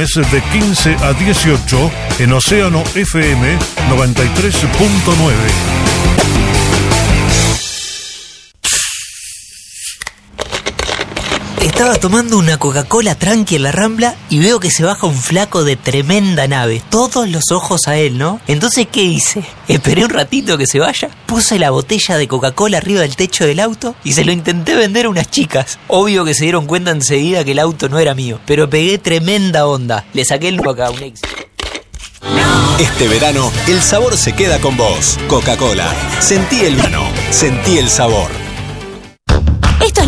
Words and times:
viernes 0.00 0.32
de 0.32 0.42
15 0.42 0.96
a 1.02 1.12
18 1.12 1.90
en 2.20 2.32
Océano 2.32 2.82
FM 2.94 3.58
93.9. 3.90 5.34
Estaba 11.62 11.96
tomando 11.96 12.38
una 12.38 12.58
Coca-Cola 12.58 13.14
tranqui 13.14 13.56
en 13.56 13.62
la 13.64 13.72
rambla 13.72 14.14
y 14.30 14.38
veo 14.38 14.58
que 14.60 14.70
se 14.70 14.84
baja 14.84 15.06
un 15.06 15.16
flaco 15.16 15.64
de 15.64 15.76
tremenda 15.76 16.48
nave. 16.48 16.82
Todos 16.88 17.28
los 17.28 17.50
ojos 17.50 17.86
a 17.86 17.96
él, 17.96 18.16
¿no? 18.16 18.40
Entonces, 18.46 18.86
¿qué 18.90 19.02
hice? 19.02 19.44
Esperé 19.70 20.04
un 20.04 20.10
ratito 20.10 20.58
que 20.58 20.66
se 20.66 20.80
vaya, 20.80 21.08
puse 21.26 21.56
la 21.56 21.70
botella 21.70 22.16
de 22.16 22.26
Coca-Cola 22.26 22.78
arriba 22.78 23.02
del 23.02 23.14
techo 23.14 23.46
del 23.46 23.60
auto 23.60 23.94
y 24.02 24.14
se 24.14 24.24
lo 24.24 24.32
intenté 24.32 24.74
vender 24.74 25.06
a 25.06 25.10
unas 25.10 25.30
chicas. 25.30 25.78
Obvio 25.86 26.24
que 26.24 26.34
se 26.34 26.42
dieron 26.42 26.66
cuenta 26.66 26.90
enseguida 26.90 27.44
que 27.44 27.52
el 27.52 27.60
auto 27.60 27.88
no 27.88 28.00
era 28.00 28.16
mío, 28.16 28.40
pero 28.46 28.68
pegué 28.68 28.98
tremenda 28.98 29.68
onda. 29.68 30.04
Le 30.12 30.24
saqué 30.24 30.48
el 30.48 30.60
Coca, 30.60 30.90
un 30.90 31.00
éxito. 31.00 31.28
Este 32.80 33.06
verano, 33.06 33.52
el 33.68 33.80
sabor 33.80 34.16
se 34.16 34.32
queda 34.32 34.58
con 34.58 34.76
vos. 34.76 35.16
Coca-Cola. 35.28 35.94
Sentí 36.18 36.62
el 36.62 36.74
verano. 36.74 37.04
Sentí 37.30 37.78
el 37.78 37.88
sabor. 37.88 38.39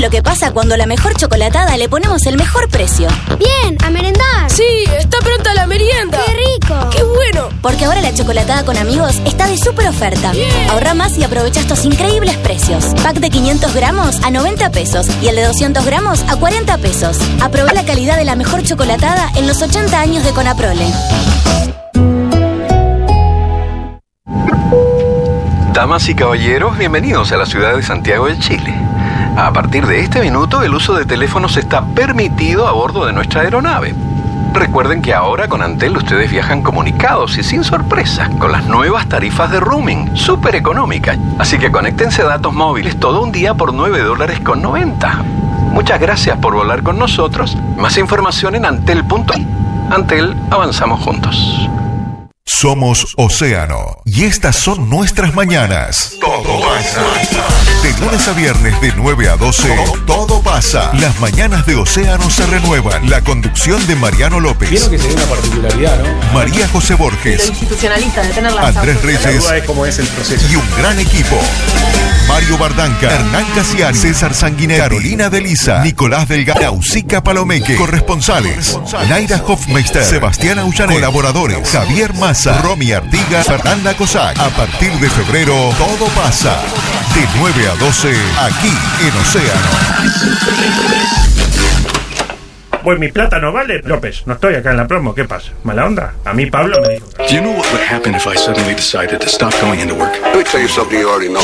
Lo 0.02 0.10
que 0.10 0.20
pasa 0.20 0.50
cuando 0.50 0.74
a 0.74 0.76
la 0.76 0.86
mejor 0.86 1.14
chocolatada 1.14 1.76
le 1.76 1.88
ponemos 1.88 2.26
el 2.26 2.36
mejor 2.36 2.68
precio. 2.68 3.06
Bien, 3.38 3.78
a 3.84 3.88
merendar. 3.88 4.50
Sí, 4.50 4.64
está 4.98 5.18
pronta 5.20 5.54
la 5.54 5.68
merienda. 5.68 6.18
¡Qué 6.26 6.32
rico! 6.32 6.90
¡Qué 6.90 7.04
bueno! 7.04 7.48
Porque 7.62 7.84
ahora 7.84 8.00
la 8.00 8.12
chocolatada 8.12 8.64
con 8.64 8.76
amigos 8.76 9.20
está 9.24 9.46
de 9.46 9.56
súper 9.56 9.86
oferta. 9.86 10.32
Ahorra 10.70 10.94
más 10.94 11.16
y 11.18 11.22
aprovecha 11.22 11.60
estos 11.60 11.84
increíbles 11.84 12.36
precios. 12.38 12.86
Pack 13.04 13.20
de 13.20 13.30
500 13.30 13.72
gramos 13.74 14.20
a 14.24 14.32
90 14.32 14.72
pesos 14.72 15.06
y 15.22 15.28
el 15.28 15.36
de 15.36 15.44
200 15.44 15.84
gramos 15.84 16.24
a 16.28 16.34
40 16.34 16.78
pesos. 16.78 17.16
Aprovecha 17.40 17.74
la 17.74 17.84
calidad 17.84 18.16
de 18.16 18.24
la 18.24 18.34
mejor 18.34 18.64
chocolatada 18.64 19.30
en 19.36 19.46
los 19.46 19.62
80 19.62 20.00
años 20.00 20.24
de 20.24 20.32
Conaprole. 20.32 20.86
Damas 25.72 26.08
y 26.08 26.16
caballeros, 26.16 26.76
bienvenidos 26.76 27.30
a 27.30 27.36
la 27.36 27.46
ciudad 27.46 27.76
de 27.76 27.84
Santiago 27.84 28.26
del 28.26 28.40
Chile. 28.40 28.81
A 29.36 29.50
partir 29.52 29.86
de 29.86 30.00
este 30.00 30.20
minuto, 30.20 30.62
el 30.62 30.74
uso 30.74 30.94
de 30.94 31.06
teléfonos 31.06 31.56
está 31.56 31.84
permitido 31.84 32.68
a 32.68 32.72
bordo 32.72 33.06
de 33.06 33.14
nuestra 33.14 33.40
aeronave. 33.40 33.94
Recuerden 34.52 35.00
que 35.00 35.14
ahora 35.14 35.48
con 35.48 35.62
Antel 35.62 35.96
ustedes 35.96 36.30
viajan 36.30 36.62
comunicados 36.62 37.38
y 37.38 37.42
sin 37.42 37.64
sorpresas 37.64 38.28
con 38.38 38.52
las 38.52 38.66
nuevas 38.66 39.08
tarifas 39.08 39.50
de 39.50 39.60
roaming, 39.60 40.14
súper 40.14 40.54
económicas. 40.54 41.18
Así 41.38 41.58
que 41.58 41.72
conéctense 41.72 42.20
a 42.20 42.26
datos 42.26 42.52
móviles 42.52 43.00
todo 43.00 43.22
un 43.22 43.32
día 43.32 43.54
por 43.54 43.72
9 43.72 44.00
dólares 44.00 44.40
con 44.40 44.60
90. 44.60 45.22
Muchas 45.72 45.98
gracias 45.98 46.36
por 46.36 46.54
volar 46.54 46.82
con 46.82 46.98
nosotros. 46.98 47.56
Más 47.78 47.96
información 47.96 48.54
en 48.54 48.66
antel.com. 48.66 49.46
Antel, 49.90 50.36
avanzamos 50.50 51.00
juntos. 51.00 51.68
Somos 52.44 53.14
Océano 53.16 54.02
y 54.04 54.24
estas 54.24 54.56
son 54.56 54.90
nuestras 54.90 55.34
mañanas. 55.34 56.16
Todo 56.20 56.60
pasa. 56.60 57.61
De 57.92 58.06
lunes 58.06 58.26
a 58.26 58.32
viernes 58.32 58.80
de 58.80 58.92
9 58.96 59.28
a 59.28 59.36
12, 59.36 59.68
todo 60.06 60.40
pasa. 60.40 60.90
Las 60.94 61.18
mañanas 61.20 61.66
de 61.66 61.74
Océano 61.74 62.30
se 62.30 62.46
renuevan. 62.46 63.08
La 63.10 63.20
conducción 63.20 63.84
de 63.86 63.96
Mariano 63.96 64.40
López. 64.40 64.70
Vieron 64.70 64.90
que 64.90 64.98
sería 64.98 65.16
una 65.16 65.26
particularidad, 65.26 65.98
¿no? 65.98 66.32
María 66.32 66.66
José 66.68 66.94
Borges. 66.94 67.48
institucionalista 67.48 68.22
de 68.22 68.28
tener 68.30 68.52
la 68.52 68.68
Andrés 68.68 68.96
La 68.96 69.02
Reyes 69.02 69.42
duda 69.42 69.56
es 69.56 69.64
cómo 69.64 69.86
es 69.86 69.98
el 69.98 70.06
proceso. 70.08 70.46
y 70.50 70.56
un 70.56 70.64
gran 70.78 70.98
equipo. 70.98 71.38
Mario 72.28 72.56
Bardanca, 72.56 73.10
Hernán 73.12 73.44
Casiani, 73.54 73.98
César 73.98 74.32
Sanguinetti, 74.32 74.80
Carolina 74.80 75.28
Delisa, 75.28 75.82
Nicolás 75.82 76.28
Delgado, 76.28 76.60
Nausica 76.60 77.22
Palomeque, 77.22 77.74
corresponsales, 77.74 78.78
Naira 79.08 79.42
Hofmeister, 79.46 80.04
Sebastián 80.04 80.58
Aullané, 80.60 80.94
colaboradores, 80.94 81.68
Javier 81.68 82.14
Massa, 82.14 82.62
Romy 82.62 82.92
Artiga, 82.92 83.42
Fernanda 83.44 83.94
Cosac. 83.96 84.38
A 84.38 84.48
partir 84.50 84.92
de 84.92 85.10
febrero, 85.10 85.74
todo 85.76 86.06
pasa. 86.14 86.56
De 87.14 87.26
9 87.38 87.68
a 87.68 87.74
12, 87.82 88.14
aquí 88.38 88.72
en 89.00 89.16
Océano. 89.20 89.60
Pues 92.84 92.98
mi 93.00 93.10
plata 93.10 93.40
no 93.40 93.52
vale, 93.52 93.80
López. 93.82 94.22
No 94.24 94.34
estoy 94.34 94.54
acá 94.54 94.70
en 94.70 94.76
la 94.76 94.86
promo. 94.86 95.16
¿Qué 95.16 95.24
pasa? 95.24 95.50
¿Mala 95.64 95.86
onda? 95.86 96.14
A 96.24 96.32
mí 96.32 96.46
Pablo 96.46 96.80
me 96.80 96.90
dijo. 96.90 97.08
Do 97.18 97.26
you 97.26 97.40
know 97.40 97.50
what 97.50 97.66
would 97.72 97.82
happen 97.82 98.14
if 98.14 98.24
I 98.24 98.36
suddenly 98.36 98.76
decided 98.76 99.18
to 99.20 99.28
stop 99.28 99.52
going 99.60 99.80
into 99.80 99.96
work? 99.96 100.12
Let 100.22 100.36
me 100.36 100.44
tell 100.44 100.60
you 100.60 100.68
something 100.68 100.96
you 100.96 101.08
already 101.08 101.28
know. 101.28 101.42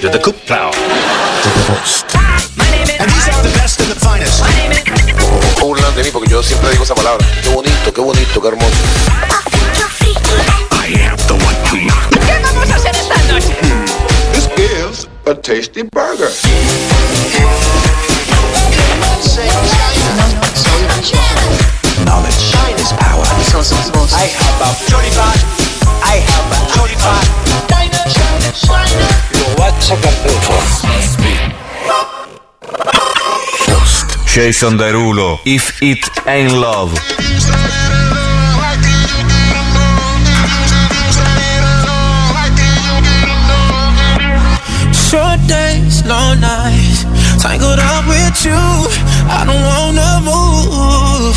You're 0.00 0.10
the 0.10 0.18
cook 0.18 0.36
plow. 0.46 0.70
Burlan 5.60 5.94
de 5.94 6.04
mí 6.04 6.10
porque 6.10 6.30
yo 6.30 6.42
siempre 6.42 6.70
digo 6.70 6.84
esa 6.84 6.94
palabra. 6.94 7.26
Qué 7.42 7.50
bonito, 7.50 7.92
qué 7.92 8.00
bonito, 8.00 8.40
qué 8.40 8.48
hermoso. 8.48 8.76
I 10.72 10.94
am 11.04 11.18
the 11.26 11.34
one 11.34 11.54
who 11.68 11.76
¿Qué 12.26 12.38
vamos 12.42 12.70
a 12.70 12.76
hacer 12.76 12.96
esta 12.96 13.16
noche? 13.30 13.67
This 15.28 15.36
gives 15.36 15.38
a 15.38 15.42
tasty 15.42 15.82
burger. 15.82 16.30
knowledge. 22.04 22.38
China's 22.50 22.92
power. 22.92 23.24
I 24.14 24.26
have 24.32 24.60
a 24.62 24.70
Johnny 24.88 25.10
Pot. 25.10 25.38
I 26.02 26.16
have 26.24 26.48
a 26.52 26.60
Johnny 26.72 26.96
Pot. 26.96 27.26
Lo 29.34 29.46
va 29.56 29.66
a 29.66 29.80
sacar 29.82 30.14
Jason 34.26 34.78
Derulo, 34.78 35.38
If 35.44 35.82
It 35.82 36.08
Ain't 36.26 36.52
Love. 36.52 37.87
Long 46.08 46.40
nights, 46.40 47.04
tangled 47.42 47.78
up 47.78 48.04
with 48.08 48.44
you. 48.44 48.62
I 49.28 49.44
don't 49.44 49.64
wanna 49.72 50.10
move. 50.24 51.36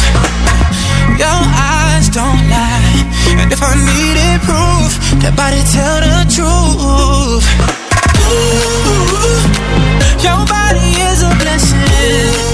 Your 1.19 1.41
eyes 1.75 2.07
don't 2.09 2.41
lie, 2.49 3.03
and 3.39 3.51
if 3.51 3.61
I 3.61 3.75
needed 3.75 4.39
proof, 4.47 4.91
That 5.21 5.35
body 5.35 5.61
tell 5.75 5.99
the 6.07 6.23
truth. 6.35 7.45
Ooh, 8.31 9.03
your 10.25 10.41
body 10.47 10.87
is 11.09 11.21
a 11.21 11.31
blessing. 11.41 12.50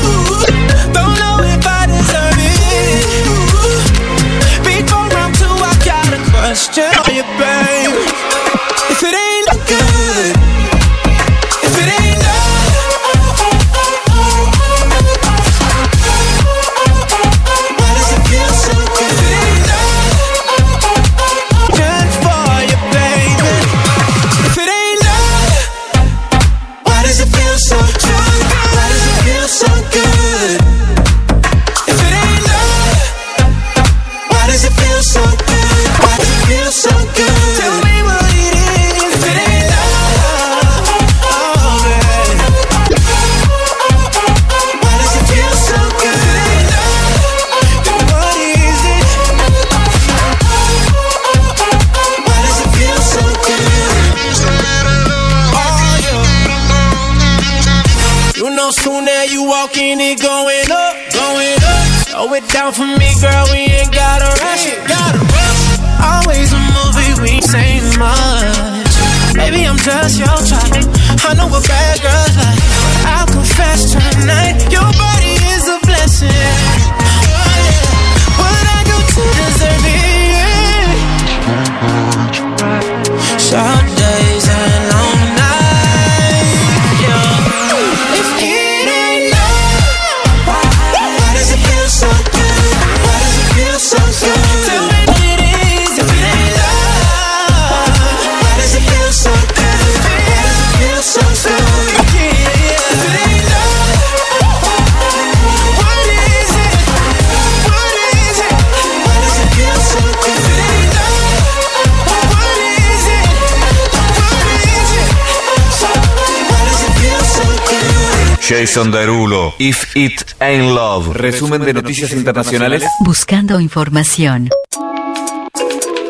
Jason 118.59 118.91
Derulo, 118.91 119.53
If 119.59 119.95
It 119.95 120.33
Ain't 120.39 120.73
Love. 120.73 121.13
Resumen 121.13 121.63
de 121.63 121.73
noticias 121.73 122.11
internacionales. 122.11 122.83
Buscando 123.01 123.59
información. 123.59 124.49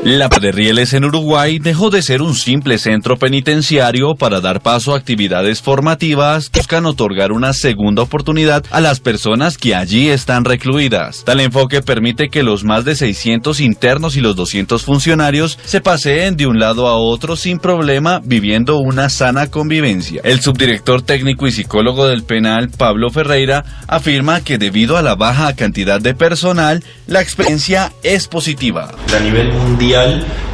La 0.08 0.30
de 0.30 0.54
Rieles 0.54 0.94
en 0.94 1.04
Uruguay 1.04 1.60
dejó 1.60 1.90
de 1.90 2.02
ser 2.02 2.22
un 2.22 2.34
simple 2.34 2.78
centro 2.78 3.18
penitenciario 3.18 4.16
para 4.16 4.40
dar 4.40 4.62
paso 4.62 4.94
a 4.94 4.98
actividades 4.98 5.62
formativas 5.62 6.50
que 6.50 6.62
buscan 6.62 6.86
otorgar 6.86 7.34
una 7.34 7.52
segunda 7.52 8.04
oportunidad 8.04 8.64
a 8.72 8.80
las 8.80 9.02
personas 9.02 9.58
que 9.58 9.76
allí 9.76 10.08
están 10.08 10.46
recluidas. 10.46 11.26
Tal 11.26 11.42
enfoque 11.42 11.82
permite 11.82 12.30
que 12.30 12.42
los 12.42 12.64
más 12.64 12.86
de 12.86 12.96
600 12.96 13.60
internos 13.60 14.16
y 14.16 14.22
los 14.22 14.38
200 14.38 14.82
funcionarios 14.82 15.60
se 15.66 15.82
paseen 15.82 16.38
de 16.38 16.48
un 16.48 16.58
lado 16.58 16.88
a 16.88 16.96
otro 16.96 17.36
sin 17.36 17.60
problema 17.60 18.22
viviendo 18.24 18.78
una 18.78 19.10
sana 19.10 19.48
convivencia. 19.48 20.22
El 20.24 20.40
subdirector 20.40 21.02
técnico 21.02 21.48
y 21.48 21.52
psicólogo 21.52 22.08
del 22.08 22.24
penal, 22.24 22.70
Pablo 22.70 23.10
Ferreira, 23.10 23.66
afirma 23.90 24.40
que 24.40 24.58
debido 24.58 24.96
a 24.96 25.02
la 25.02 25.16
baja 25.16 25.54
cantidad 25.54 26.00
de 26.00 26.14
personal, 26.14 26.82
la 27.08 27.22
experiencia 27.22 27.92
es 28.04 28.30
positiva. 28.30 28.94
A 29.14 29.20
nivel 29.20 29.52
mundial, 29.52 29.97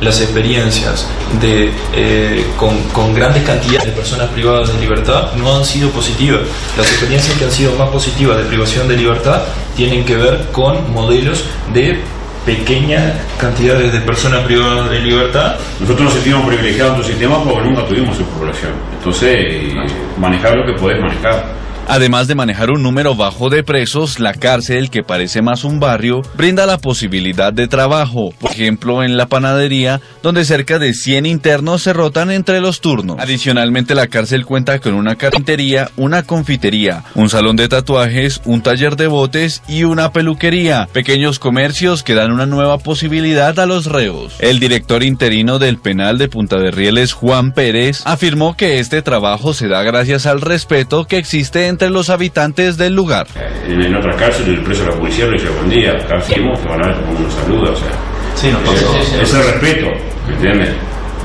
las 0.01 0.21
experiencias 0.21 1.07
de, 1.41 1.71
eh, 1.93 2.45
con, 2.57 2.77
con 2.89 3.13
grandes 3.13 3.43
cantidades 3.43 3.85
de 3.85 3.91
personas 3.91 4.29
privadas 4.29 4.73
de 4.73 4.79
libertad 4.79 5.33
no 5.35 5.55
han 5.55 5.65
sido 5.65 5.89
positivas. 5.89 6.41
Las 6.77 6.89
experiencias 6.91 7.37
que 7.37 7.45
han 7.45 7.51
sido 7.51 7.75
más 7.75 7.89
positivas 7.89 8.37
de 8.37 8.43
privación 8.43 8.87
de 8.87 8.97
libertad 8.97 9.43
tienen 9.75 10.05
que 10.05 10.17
ver 10.17 10.47
con 10.51 10.91
modelos 10.93 11.45
de 11.73 11.99
pequeñas 12.45 13.13
cantidades 13.37 13.93
de 13.93 13.99
personas 14.01 14.43
privadas 14.43 14.89
de 14.89 14.99
libertad. 14.99 15.55
Nosotros 15.79 16.05
nos 16.05 16.13
sentimos 16.13 16.45
privilegiados 16.45 16.95
en 16.95 17.01
tu 17.01 17.07
sistema 17.07 17.43
porque 17.43 17.69
nunca 17.69 17.85
tuvimos 17.85 18.17
su 18.17 18.25
población. 18.25 18.71
Entonces, 18.97 19.29
eh, 19.31 19.73
manejar 20.17 20.55
lo 20.55 20.65
que 20.65 20.79
podés 20.79 20.99
manejar. 20.99 21.63
Además 21.87 22.27
de 22.27 22.35
manejar 22.35 22.71
un 22.71 22.81
número 22.81 23.13
bajo 23.15 23.49
de 23.49 23.61
presos, 23.61 24.19
la 24.19 24.33
cárcel, 24.33 24.89
que 24.89 25.03
parece 25.03 25.41
más 25.41 25.63
un 25.63 25.79
barrio, 25.79 26.21
brinda 26.35 26.65
la 26.65 26.77
posibilidad 26.77 27.51
de 27.51 27.67
trabajo, 27.67 28.33
por 28.39 28.51
ejemplo 28.51 29.03
en 29.03 29.17
la 29.17 29.27
panadería, 29.27 30.01
donde 30.23 30.45
cerca 30.45 30.79
de 30.79 30.93
100 30.93 31.25
internos 31.25 31.83
se 31.83 31.93
rotan 31.93 32.31
entre 32.31 32.61
los 32.61 32.79
turnos. 32.79 33.17
Adicionalmente, 33.19 33.95
la 33.95 34.07
cárcel 34.07 34.45
cuenta 34.45 34.79
con 34.79 34.93
una 34.93 35.15
carpintería, 35.15 35.91
una 35.97 36.23
confitería, 36.23 37.03
un 37.15 37.29
salón 37.29 37.57
de 37.57 37.67
tatuajes, 37.67 38.41
un 38.45 38.61
taller 38.61 38.95
de 38.95 39.07
botes 39.07 39.61
y 39.67 39.83
una 39.83 40.13
peluquería, 40.13 40.87
pequeños 40.93 41.37
comercios 41.37 42.01
que 42.01 42.15
dan 42.15 42.31
una 42.31 42.45
nueva 42.45 42.77
posibilidad 42.77 43.59
a 43.59 43.65
los 43.65 43.87
reos. 43.87 44.35
El 44.39 44.59
director 44.59 45.03
interino 45.03 45.59
del 45.59 45.77
penal 45.77 46.17
de 46.17 46.29
Punta 46.29 46.57
de 46.57 46.71
Rieles, 46.71 47.11
Juan 47.11 47.51
Pérez, 47.51 48.01
afirmó 48.05 48.55
que 48.55 48.79
este 48.79 49.01
trabajo 49.01 49.53
se 49.53 49.67
da 49.67 49.83
gracias 49.83 50.25
al 50.25 50.39
respeto 50.39 51.05
que 51.05 51.17
existe 51.17 51.72
entre 51.73 51.89
los 51.89 52.09
habitantes 52.09 52.77
del 52.77 52.93
lugar. 52.93 53.27
En, 53.67 53.81
en 53.81 53.95
otra 53.95 54.15
cárcel, 54.15 54.47
el 54.47 54.63
preso 54.63 54.83
de 54.85 54.91
la 54.91 54.95
policía 54.97 55.25
le 55.25 55.33
dice 55.33 55.49
buen 55.49 55.69
día, 55.69 55.91
acá 55.91 56.21
seguimos, 56.21 56.61
te 56.61 56.69
van 56.69 56.83
a 56.83 56.87
ver 56.87 56.95
como 56.97 57.19
uno 57.19 57.31
saluda, 57.31 57.71
o 57.71 57.75
sea. 57.75 57.89
Sí, 58.35 58.49
nos 58.51 58.61
pasó. 58.61 58.97
Es, 58.97 59.13
es 59.21 59.33
el 59.33 59.43
respeto, 59.43 59.87
¿me 60.27 60.33
entiendes? 60.35 60.69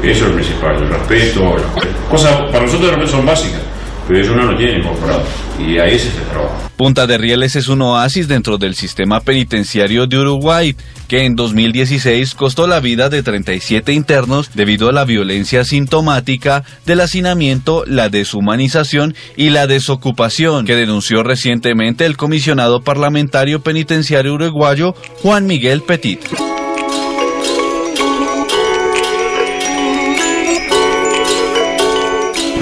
Eso 0.02 0.24
es 0.24 0.30
lo 0.30 0.34
principal, 0.34 0.76
el 0.76 0.88
respeto. 0.88 1.56
Cosas 2.10 2.32
para 2.50 2.64
nosotros 2.64 3.10
son 3.10 3.26
básicas, 3.26 3.60
Punta 6.78 7.06
de 7.06 7.18
Rieles 7.18 7.56
es 7.56 7.68
un 7.68 7.82
oasis 7.82 8.26
dentro 8.26 8.56
del 8.56 8.74
sistema 8.74 9.20
penitenciario 9.20 10.06
de 10.06 10.16
Uruguay, 10.16 10.74
que 11.08 11.26
en 11.26 11.36
2016 11.36 12.34
costó 12.34 12.66
la 12.66 12.80
vida 12.80 13.10
de 13.10 13.22
37 13.22 13.92
internos 13.92 14.50
debido 14.54 14.88
a 14.88 14.92
la 14.92 15.04
violencia 15.04 15.62
sintomática 15.64 16.64
del 16.86 17.02
hacinamiento, 17.02 17.84
la 17.86 18.08
deshumanización 18.08 19.14
y 19.36 19.50
la 19.50 19.66
desocupación, 19.66 20.64
que 20.64 20.76
denunció 20.76 21.22
recientemente 21.22 22.06
el 22.06 22.16
comisionado 22.16 22.80
parlamentario 22.80 23.60
penitenciario 23.60 24.32
uruguayo 24.32 24.94
Juan 25.22 25.46
Miguel 25.46 25.82
Petit. 25.82 26.20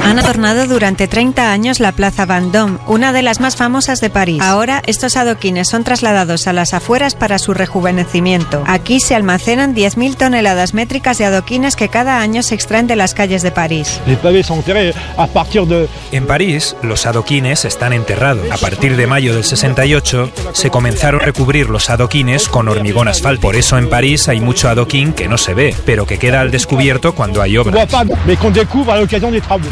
Han 0.07 0.21
adornado 0.21 0.69
durante 0.69 1.09
30 1.09 1.51
años 1.51 1.81
la 1.81 1.91
Plaza 1.91 2.27
Vendôme, 2.27 2.79
una 2.87 3.13
de 3.13 3.23
las 3.23 3.41
más 3.41 3.57
famosas 3.57 4.01
de 4.01 4.09
París. 4.09 4.41
Ahora, 4.41 4.81
estos 4.87 5.17
adoquines 5.17 5.69
son 5.69 5.83
trasladados 5.83 6.47
a 6.47 6.53
las 6.53 6.75
afueras 6.75 7.17
para 7.17 7.41
su 7.41 7.55
rejuvenecimiento. 7.55 8.63
Aquí 8.69 9.01
se 9.01 9.17
almacenan 9.17 9.75
10.000 9.75 10.17
toneladas 10.17 10.75
métricas 10.75 11.19
de 11.19 11.25
adoquines 11.25 11.75
que 11.75 11.89
cada 11.89 12.21
año 12.21 12.45
se 12.45 12.55
extraen 12.55 12.87
de 12.87 12.95
las 12.95 13.15
calles 13.15 13.43
de 13.43 13.51
París. 13.51 14.01
En 16.13 16.27
París, 16.29 16.77
los 16.83 17.05
adoquines 17.07 17.65
están 17.65 17.93
enterrados. 17.93 18.49
A 18.53 18.59
partir 18.59 18.97
de 18.97 19.09
mayo 19.09 19.35
del 19.35 19.43
68, 19.43 20.31
se 20.53 20.71
comenzaron 20.71 21.21
a 21.21 21.25
recubrir 21.25 21.69
los 21.69 21.91
adoquines 21.91 22.49
con 22.49 22.69
hormigón 22.69 23.09
asfalto. 23.09 23.41
Por 23.41 23.57
eso 23.57 23.77
en 23.77 23.89
París 23.89 24.29
hay 24.29 24.39
mucho 24.39 24.69
adoquín 24.69 25.13
que 25.15 25.27
no 25.27 25.37
se 25.37 25.55
ve, 25.55 25.75
pero 25.85 26.07
que 26.07 26.21
queda 26.21 26.43
al 26.43 26.53
descubierto 26.53 27.13
cuando 27.13 27.43
hay 27.43 27.57
obras. 27.57 27.89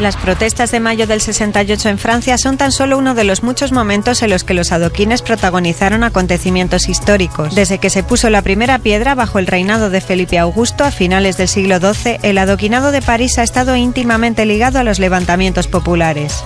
Las 0.01 0.24
protestas 0.25 0.71
de 0.71 0.79
mayo 0.79 1.05
del 1.05 1.21
68 1.21 1.87
en 1.87 1.99
Francia 1.99 2.39
son 2.39 2.57
tan 2.57 2.71
solo 2.71 2.97
uno 2.97 3.13
de 3.13 3.25
los 3.25 3.43
muchos 3.43 3.71
momentos 3.71 4.23
en 4.23 4.31
los 4.31 4.43
que 4.43 4.55
los 4.55 4.71
adoquines 4.71 5.21
protagonizaron 5.21 6.03
acontecimientos 6.03 6.89
históricos. 6.89 7.53
Desde 7.53 7.77
que 7.77 7.91
se 7.91 8.01
puso 8.01 8.31
la 8.31 8.41
primera 8.41 8.79
piedra 8.79 9.13
bajo 9.13 9.37
el 9.37 9.45
reinado 9.45 9.91
de 9.91 10.01
Felipe 10.01 10.39
Augusto 10.39 10.83
a 10.83 10.89
finales 10.89 11.37
del 11.37 11.47
siglo 11.47 11.77
XII, 11.77 12.17
el 12.23 12.39
adoquinado 12.39 12.91
de 12.91 13.03
París 13.03 13.37
ha 13.37 13.43
estado 13.43 13.75
íntimamente 13.75 14.47
ligado 14.47 14.79
a 14.79 14.83
los 14.83 14.97
levantamientos 14.97 15.67
populares. 15.67 16.43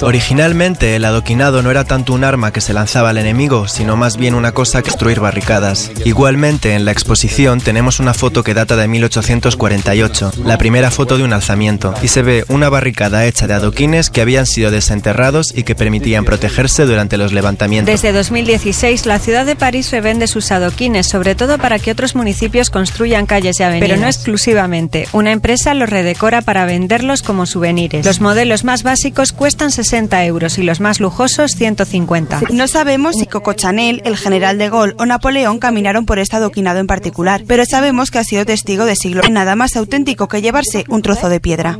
Originalmente 0.00 0.96
el 0.96 1.04
adoquinado 1.04 1.62
no 1.62 1.70
era 1.70 1.84
tanto 1.84 2.12
un 2.12 2.24
arma 2.24 2.52
que 2.52 2.60
se 2.60 2.72
lanzaba 2.72 3.10
al 3.10 3.18
enemigo, 3.18 3.68
sino 3.68 3.96
más 3.96 4.16
bien 4.16 4.34
una 4.34 4.50
cosa 4.50 4.82
que 4.82 4.90
destruir 4.90 5.20
barricadas. 5.20 5.92
Igualmente 6.04 6.74
en 6.74 6.86
la 6.86 6.90
exposición 6.90 7.60
tenemos 7.60 8.00
una 8.00 8.14
foto 8.14 8.42
que 8.42 8.52
data 8.52 8.74
de 8.74 8.88
1848, 8.88 10.32
la 10.44 10.58
primera 10.58 10.90
foto 10.90 11.18
de 11.18 11.22
un 11.22 11.32
alzamiento, 11.32 11.94
y 12.02 12.08
se 12.16 12.22
ve 12.22 12.46
una 12.48 12.70
barricada 12.70 13.26
hecha 13.26 13.46
de 13.46 13.52
adoquines 13.52 14.08
que 14.08 14.22
habían 14.22 14.46
sido 14.46 14.70
desenterrados 14.70 15.52
y 15.54 15.64
que 15.64 15.74
permitían 15.74 16.24
protegerse 16.24 16.86
durante 16.86 17.18
los 17.18 17.34
levantamientos. 17.34 17.92
Desde 17.92 18.10
2016, 18.16 19.04
la 19.04 19.18
ciudad 19.18 19.44
de 19.44 19.54
París 19.54 19.90
revende 19.90 20.26
sus 20.26 20.50
adoquines, 20.50 21.06
sobre 21.06 21.34
todo 21.34 21.58
para 21.58 21.78
que 21.78 21.90
otros 21.90 22.14
municipios 22.14 22.70
construyan 22.70 23.26
calles 23.26 23.60
y 23.60 23.64
avenidas. 23.64 23.90
Pero 23.90 24.00
no 24.00 24.06
exclusivamente. 24.06 25.06
Una 25.12 25.30
empresa 25.30 25.74
los 25.74 25.90
redecora 25.90 26.40
para 26.40 26.64
venderlos 26.64 27.20
como 27.20 27.44
souvenirs. 27.44 28.06
Los 28.06 28.22
modelos 28.22 28.64
más 28.64 28.82
básicos 28.82 29.32
cuestan 29.32 29.70
60 29.70 30.24
euros 30.24 30.56
y 30.56 30.62
los 30.62 30.80
más 30.80 31.00
lujosos 31.00 31.50
150. 31.50 32.40
No 32.50 32.66
sabemos 32.66 33.16
si 33.16 33.26
Coco 33.26 33.52
Chanel, 33.52 34.00
el 34.06 34.16
general 34.16 34.56
de 34.56 34.70
Gaulle 34.70 34.94
o 34.96 35.04
Napoleón 35.04 35.58
caminaron 35.58 36.06
por 36.06 36.18
este 36.18 36.36
adoquinado 36.36 36.80
en 36.80 36.86
particular, 36.86 37.42
pero 37.46 37.66
sabemos 37.66 38.10
que 38.10 38.20
ha 38.20 38.24
sido 38.24 38.46
testigo 38.46 38.86
de 38.86 38.96
siglo. 38.96 39.20
Nada 39.30 39.54
más 39.54 39.76
auténtico 39.76 40.28
que 40.28 40.40
llevarse 40.40 40.86
un 40.88 41.02
trozo 41.02 41.28
de 41.28 41.40
piedra. 41.40 41.76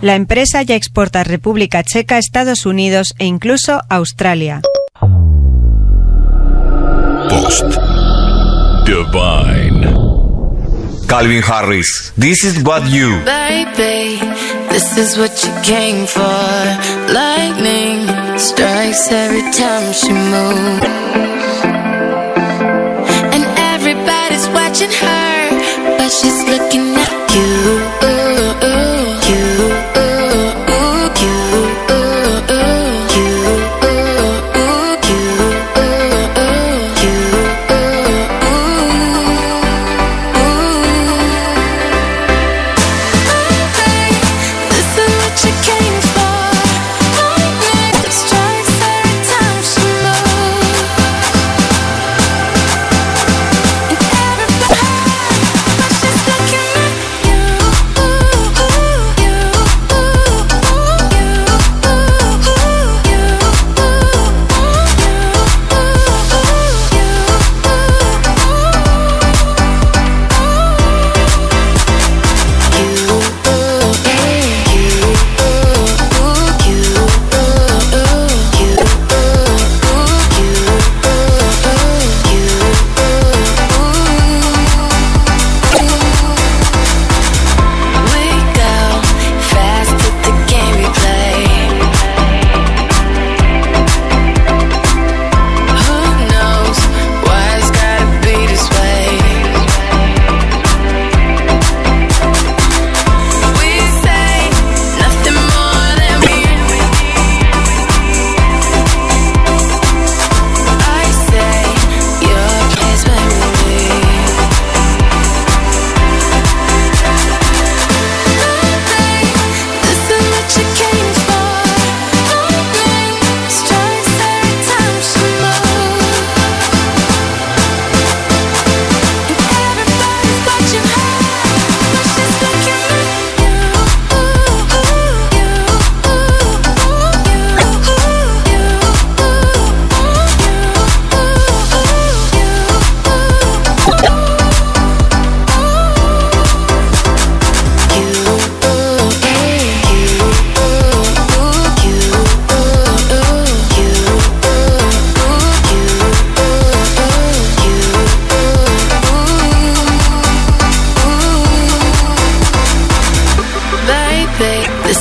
La 0.00 0.14
empresa 0.14 0.62
ya 0.62 0.74
exporta 0.74 1.20
a 1.20 1.24
República 1.24 1.82
Checa, 1.84 2.18
Estados 2.18 2.66
Unidos 2.66 3.14
e 3.18 3.26
incluso 3.26 3.80
Australia. 3.88 4.62
Post 7.28 7.78
Divine. 8.84 9.94
Calvin 11.06 11.42
Harris, 11.42 12.12
this 12.16 12.42
is 12.44 12.64
what 12.64 12.82
you. 12.90 13.22
Baby, 13.24 14.18
this 14.70 14.96
is 14.98 15.16
what 15.16 15.30
you 15.44 15.52
came 15.62 16.06
for. 16.06 16.22
Lightning 17.12 18.08
strikes 18.36 19.12
every 19.12 19.42
time 19.52 19.92
she 19.92 20.12
moves. 20.12 20.84
And 23.32 23.44
everybody's 23.74 24.48
watching 24.48 24.90
her, 24.90 25.96
but 25.96 26.10
she's 26.10 26.42
looking 26.48 26.96
at 26.96 27.34
you. 27.34 28.05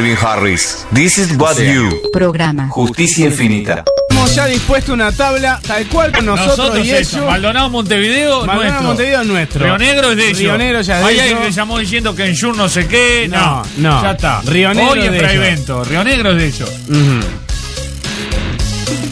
Calvin 0.00 0.16
Harris, 0.16 0.86
this 0.94 1.18
is 1.18 1.36
what 1.36 1.58
you. 1.58 1.90
Programa. 2.10 2.68
Justicia 2.70 3.26
infinita. 3.26 3.84
tenemos 4.08 4.34
ya 4.34 4.46
dispuesto 4.46 4.94
una 4.94 5.12
tabla 5.12 5.60
tal 5.66 5.84
cual 5.88 6.10
con 6.10 6.24
nosotros, 6.24 6.78
y 6.86 6.90
eso. 6.90 7.18
ellos. 7.18 7.30
Maldonado 7.30 7.68
Montevideo 7.68 8.46
Maldonado 8.46 8.62
nuestro. 8.70 8.88
Montevideo 8.88 9.24
nuestro. 9.24 9.64
Río 9.66 9.76
Negro 9.76 10.10
es 10.12 10.16
de 10.16 10.24
ellos. 10.24 10.38
Río 10.38 10.56
Negro 10.56 10.80
ya 10.80 11.00
es 11.00 11.06
de 11.18 11.26
ellos. 11.26 11.40
que 11.40 11.52
llamó 11.52 11.78
diciendo 11.78 12.16
que 12.16 12.24
en 12.24 12.34
Sur 12.34 12.56
no 12.56 12.66
sé 12.70 12.86
qué. 12.86 13.28
No, 13.28 13.36
No, 13.36 13.62
no. 13.76 14.02
Ya 14.02 14.10
está. 14.12 14.40
Río 14.46 14.72
Negro 14.72 14.92
Hoy 14.92 15.00
es 15.00 15.12
de 15.12 15.18
Fraivento. 15.18 15.84
Río 15.84 16.02
Negro 16.02 16.30
es 16.30 16.36
de 16.38 16.46
ellos. 16.46 16.70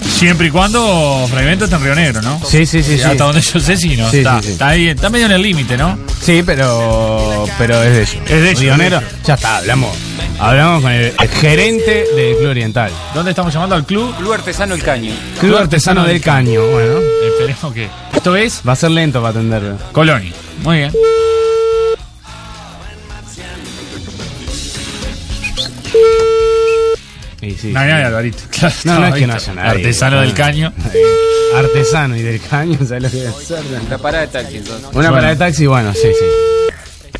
Siempre 0.06 0.46
y 0.46 0.50
cuando 0.50 1.26
Fraivento 1.30 1.66
está 1.66 1.76
en 1.76 1.82
Río 1.84 1.94
Negro, 1.96 2.22
¿no? 2.22 2.40
Sí, 2.46 2.64
sí, 2.64 2.82
sí, 2.82 2.96
sí. 2.96 3.02
Hasta 3.02 3.24
donde 3.24 3.42
yo 3.42 3.60
sé, 3.60 3.76
sí, 3.76 3.94
¿no? 3.94 4.10
Sí, 4.10 4.18
está, 4.18 4.40
sí, 4.40 4.46
sí. 4.46 4.52
está 4.52 4.68
ahí, 4.68 4.88
está 4.88 5.10
medio 5.10 5.26
en 5.26 5.32
el 5.32 5.42
límite, 5.42 5.76
¿no? 5.76 5.98
Sí, 6.22 6.42
pero 6.46 7.44
pero 7.58 7.82
es 7.82 7.92
de 7.92 8.00
ellos. 8.00 8.16
Es 8.24 8.42
de 8.42 8.48
ellos, 8.50 8.60
Río 8.60 8.72
es 8.72 8.78
Negro, 8.78 8.98
ellos. 8.98 9.10
ya 9.26 9.34
está, 9.34 9.58
hablamos. 9.58 9.94
Hablamos 10.38 10.82
con 10.82 10.92
el, 10.92 11.12
gerente 11.40 12.06
del 12.14 12.36
Club 12.36 12.50
Oriental. 12.50 12.90
¿Dónde 13.14 13.30
estamos 13.32 13.52
llamando 13.52 13.74
al 13.74 13.84
club? 13.84 14.14
Club 14.16 14.32
Artesano 14.32 14.74
El 14.74 14.82
Caño. 14.82 15.12
Club 15.40 15.56
Artesano 15.56 16.04
del 16.04 16.20
Caño. 16.20 16.64
Bueno, 16.66 16.98
Esperemos 17.26 17.74
que. 17.74 17.88
Esto 18.14 18.36
es 18.36 18.62
va 18.66 18.72
a 18.72 18.76
ser 18.76 18.90
lento 18.92 19.20
para 19.20 19.30
atenderlo. 19.30 19.76
Colonia. 19.92 20.32
Muy 20.62 20.76
bien. 20.78 20.92
Sí, 27.40 27.56
sí, 27.60 27.72
No 27.72 27.80
hay 27.80 27.86
sí. 27.86 27.92
nadie, 27.92 28.04
Alvarito. 28.04 28.38
Claro, 28.50 28.74
No, 28.84 28.98
no 29.00 29.06
es 29.06 29.14
que 29.14 29.26
no 29.26 29.34
haya 29.34 29.54
nadie. 29.54 29.70
Artesano 29.70 30.20
del 30.20 30.34
caño. 30.34 30.72
Artesano 31.54 32.16
y 32.16 32.22
del 32.22 32.40
caño, 32.42 32.78
¿sabes 32.86 33.02
lo 33.04 33.10
que 33.10 33.24
es? 33.26 33.54
La 33.88 33.98
parada 33.98 34.26
de 34.26 34.32
taxi, 34.32 34.56
entonces. 34.56 34.84
Una 34.84 34.92
Bueno. 34.92 35.10
parada 35.12 35.28
de 35.30 35.36
taxi, 35.36 35.66
bueno, 35.66 35.92
sí, 35.94 36.00
sí. 36.18 36.24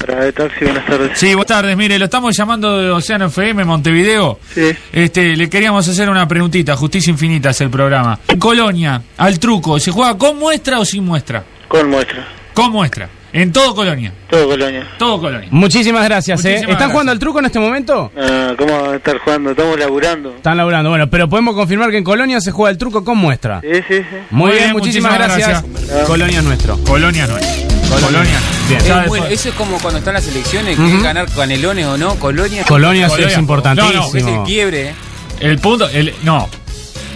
De 0.07 0.33
taxi, 0.33 0.65
buenas 0.65 0.87
tardes. 0.87 1.19
Sí, 1.19 1.27
buenas 1.29 1.47
tardes. 1.47 1.77
Mire, 1.77 1.99
lo 1.99 2.05
estamos 2.07 2.37
llamando 2.37 2.79
de 2.79 2.91
Océano 2.91 3.27
FM 3.27 3.65
Montevideo. 3.65 4.39
Sí. 4.55 4.71
Este, 4.93 5.37
le 5.37 5.51
queríamos 5.51 5.87
hacer 5.89 6.09
una 6.09 6.27
preguntita. 6.27 6.77
Justicia 6.77 7.11
Infinita 7.11 7.51
es 7.51 7.61
el 7.61 7.71
programa. 7.71 8.19
En 8.29 8.39
Colonia, 8.39 9.03
al 9.17 9.39
truco, 9.39 9.79
¿se 9.79 9.91
juega 9.91 10.17
con 10.17 10.39
muestra 10.39 10.79
o 10.79 10.85
sin 10.85 11.05
muestra? 11.05 11.45
Con 11.67 11.91
muestra. 11.91 12.27
Con 12.55 12.73
muestra. 12.73 13.09
En 13.33 13.53
todo 13.53 13.75
Colonia. 13.75 14.13
Todo 14.31 14.49
Colonia. 14.49 14.87
Todo 14.99 15.21
Colonia. 15.21 15.49
Muchísimas 15.51 16.05
gracias, 16.05 16.43
¿eh? 16.45 16.55
¿Están 16.55 16.71
gracias. 16.71 16.91
jugando 16.91 17.13
al 17.13 17.19
truco 17.19 17.41
en 17.41 17.45
este 17.47 17.59
momento? 17.59 18.11
Ah, 18.17 18.55
¿Cómo 18.57 18.81
va 18.81 18.93
a 18.93 18.97
estar 18.97 19.19
jugando? 19.19 19.51
Estamos 19.51 19.79
laburando. 19.79 20.35
Están 20.37 20.57
laburando, 20.57 20.91
bueno, 20.91 21.11
pero 21.11 21.29
podemos 21.29 21.55
confirmar 21.55 21.91
que 21.91 21.99
en 21.99 22.05
Colonia 22.05 22.41
se 22.41 22.51
juega 22.53 22.71
el 22.71 22.79
truco 22.79 23.05
con 23.05 23.19
muestra. 23.19 23.61
Sí, 23.61 23.83
sí, 23.87 23.99
sí. 23.99 24.17
Muy, 24.31 24.53
bien, 24.53 24.73
muchísimas, 24.73 25.13
gracias. 25.13 25.63
Colonia 26.07 26.39
es 26.39 26.45
nuestro. 26.45 26.79
Colonia 26.85 27.25
es. 27.39 27.68
Colonia. 27.89 28.41
Bien. 28.69 28.81
Es 28.81 28.87
después- 28.87 29.23
eso 29.31 29.49
es 29.49 29.55
como 29.55 29.79
cuando 29.79 29.99
están 29.99 30.15
las 30.15 30.27
elecciones, 30.27 30.77
que 30.77 31.03
ganar 31.03 31.27
canelones 31.31 31.87
o 31.87 31.97
no, 31.97 32.15
Colonia. 32.17 32.65
Colonia 32.65 33.07
es 33.07 33.39
importantísimo. 33.39 33.93
No, 33.93 34.11
no, 34.13 34.17
Es 34.19 34.25
el 34.27 34.43
quiebre. 34.45 34.95
El 35.41 35.59
punto, 35.59 35.89
el, 35.89 36.15
no. 36.23 36.49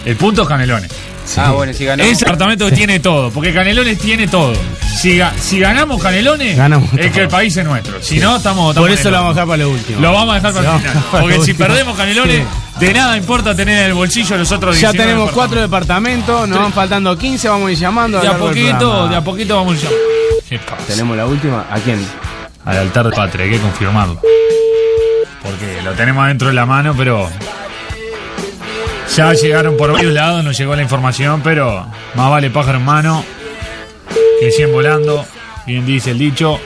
El 0.05 0.15
punto 0.15 0.41
es 0.43 0.47
Canelones. 0.47 0.91
Ah, 1.37 1.51
bueno, 1.51 1.73
si 1.73 1.85
ganamos. 1.85 2.11
Ese 2.11 2.25
departamento 2.25 2.65
que 2.65 2.71
tiene 2.73 2.99
todo, 2.99 3.31
porque 3.31 3.53
Canelones 3.53 3.97
tiene 3.97 4.27
todo. 4.27 4.53
Si, 5.01 5.17
ga- 5.17 5.33
si 5.39 5.59
ganamos 5.59 6.01
Canelones, 6.01 6.55
Ganamos 6.57 6.89
es 6.93 7.11
que 7.11 7.21
el 7.21 7.27
país 7.27 7.55
es 7.57 7.65
nuestro. 7.65 8.01
Si 8.01 8.19
no, 8.19 8.37
estamos. 8.37 8.69
estamos 8.69 8.75
Por 8.75 8.91
eso 8.91 9.07
el 9.07 9.13
lo 9.13 9.19
vamos 9.21 9.31
a 9.31 9.33
dejar 9.33 9.47
para 9.47 9.63
lo 9.63 9.69
último. 9.71 9.99
Lo 10.01 10.11
vamos 10.13 10.31
a 10.31 10.35
dejar 10.39 10.53
para 10.53 10.75
el 10.75 10.79
final. 10.81 11.03
para 11.11 11.21
Porque 11.21 11.33
si 11.35 11.39
último. 11.51 11.57
perdemos 11.67 11.97
Canelones, 11.97 12.45
de 12.79 12.93
nada 12.93 13.17
importa 13.17 13.55
tener 13.55 13.77
en 13.79 13.83
el 13.85 13.93
bolsillo 13.93 14.37
los 14.37 14.51
otros 14.51 14.79
Ya 14.79 14.91
19 14.91 15.09
tenemos 15.11 15.31
cuatro 15.33 15.59
departamentos. 15.61 16.47
nos 16.47 16.59
van 16.59 16.73
faltando 16.73 17.17
15, 17.17 17.49
vamos 17.49 17.69
a 17.69 17.71
ir 17.71 17.77
llamando. 17.77 18.19
De 18.19 18.27
a 18.27 18.37
poquito, 18.37 19.07
de 19.07 19.15
a 19.15 19.21
poquito 19.23 19.55
vamos 19.55 19.83
a. 19.83 19.87
¿Qué 20.49 20.59
pasa? 20.59 20.83
Tenemos 20.87 21.17
la 21.17 21.25
última. 21.25 21.65
¿A 21.71 21.79
quién? 21.79 22.05
Al 22.65 22.77
altar 22.77 23.05
de 23.09 23.15
patria, 23.15 23.45
hay 23.45 23.51
que 23.51 23.59
confirmarlo. 23.59 24.19
Porque 25.41 25.81
lo 25.83 25.91
tenemos 25.93 26.27
dentro 26.27 26.47
de 26.49 26.53
la 26.53 26.65
mano, 26.65 26.93
pero. 26.97 27.29
Ya 29.15 29.33
llegaron 29.33 29.77
por 29.77 29.91
varios 29.91 30.13
lados, 30.13 30.43
nos 30.43 30.57
llegó 30.57 30.75
la 30.75 30.81
información, 30.81 31.41
pero 31.43 31.85
más 32.15 32.29
vale 32.29 32.49
pájaro 32.49 32.79
en 32.79 32.85
mano 32.85 33.23
que 34.39 34.51
100 34.51 34.71
volando. 34.71 35.25
Bien 35.65 35.85
dice 35.85 36.11
el 36.11 36.17
dicho. 36.17 36.59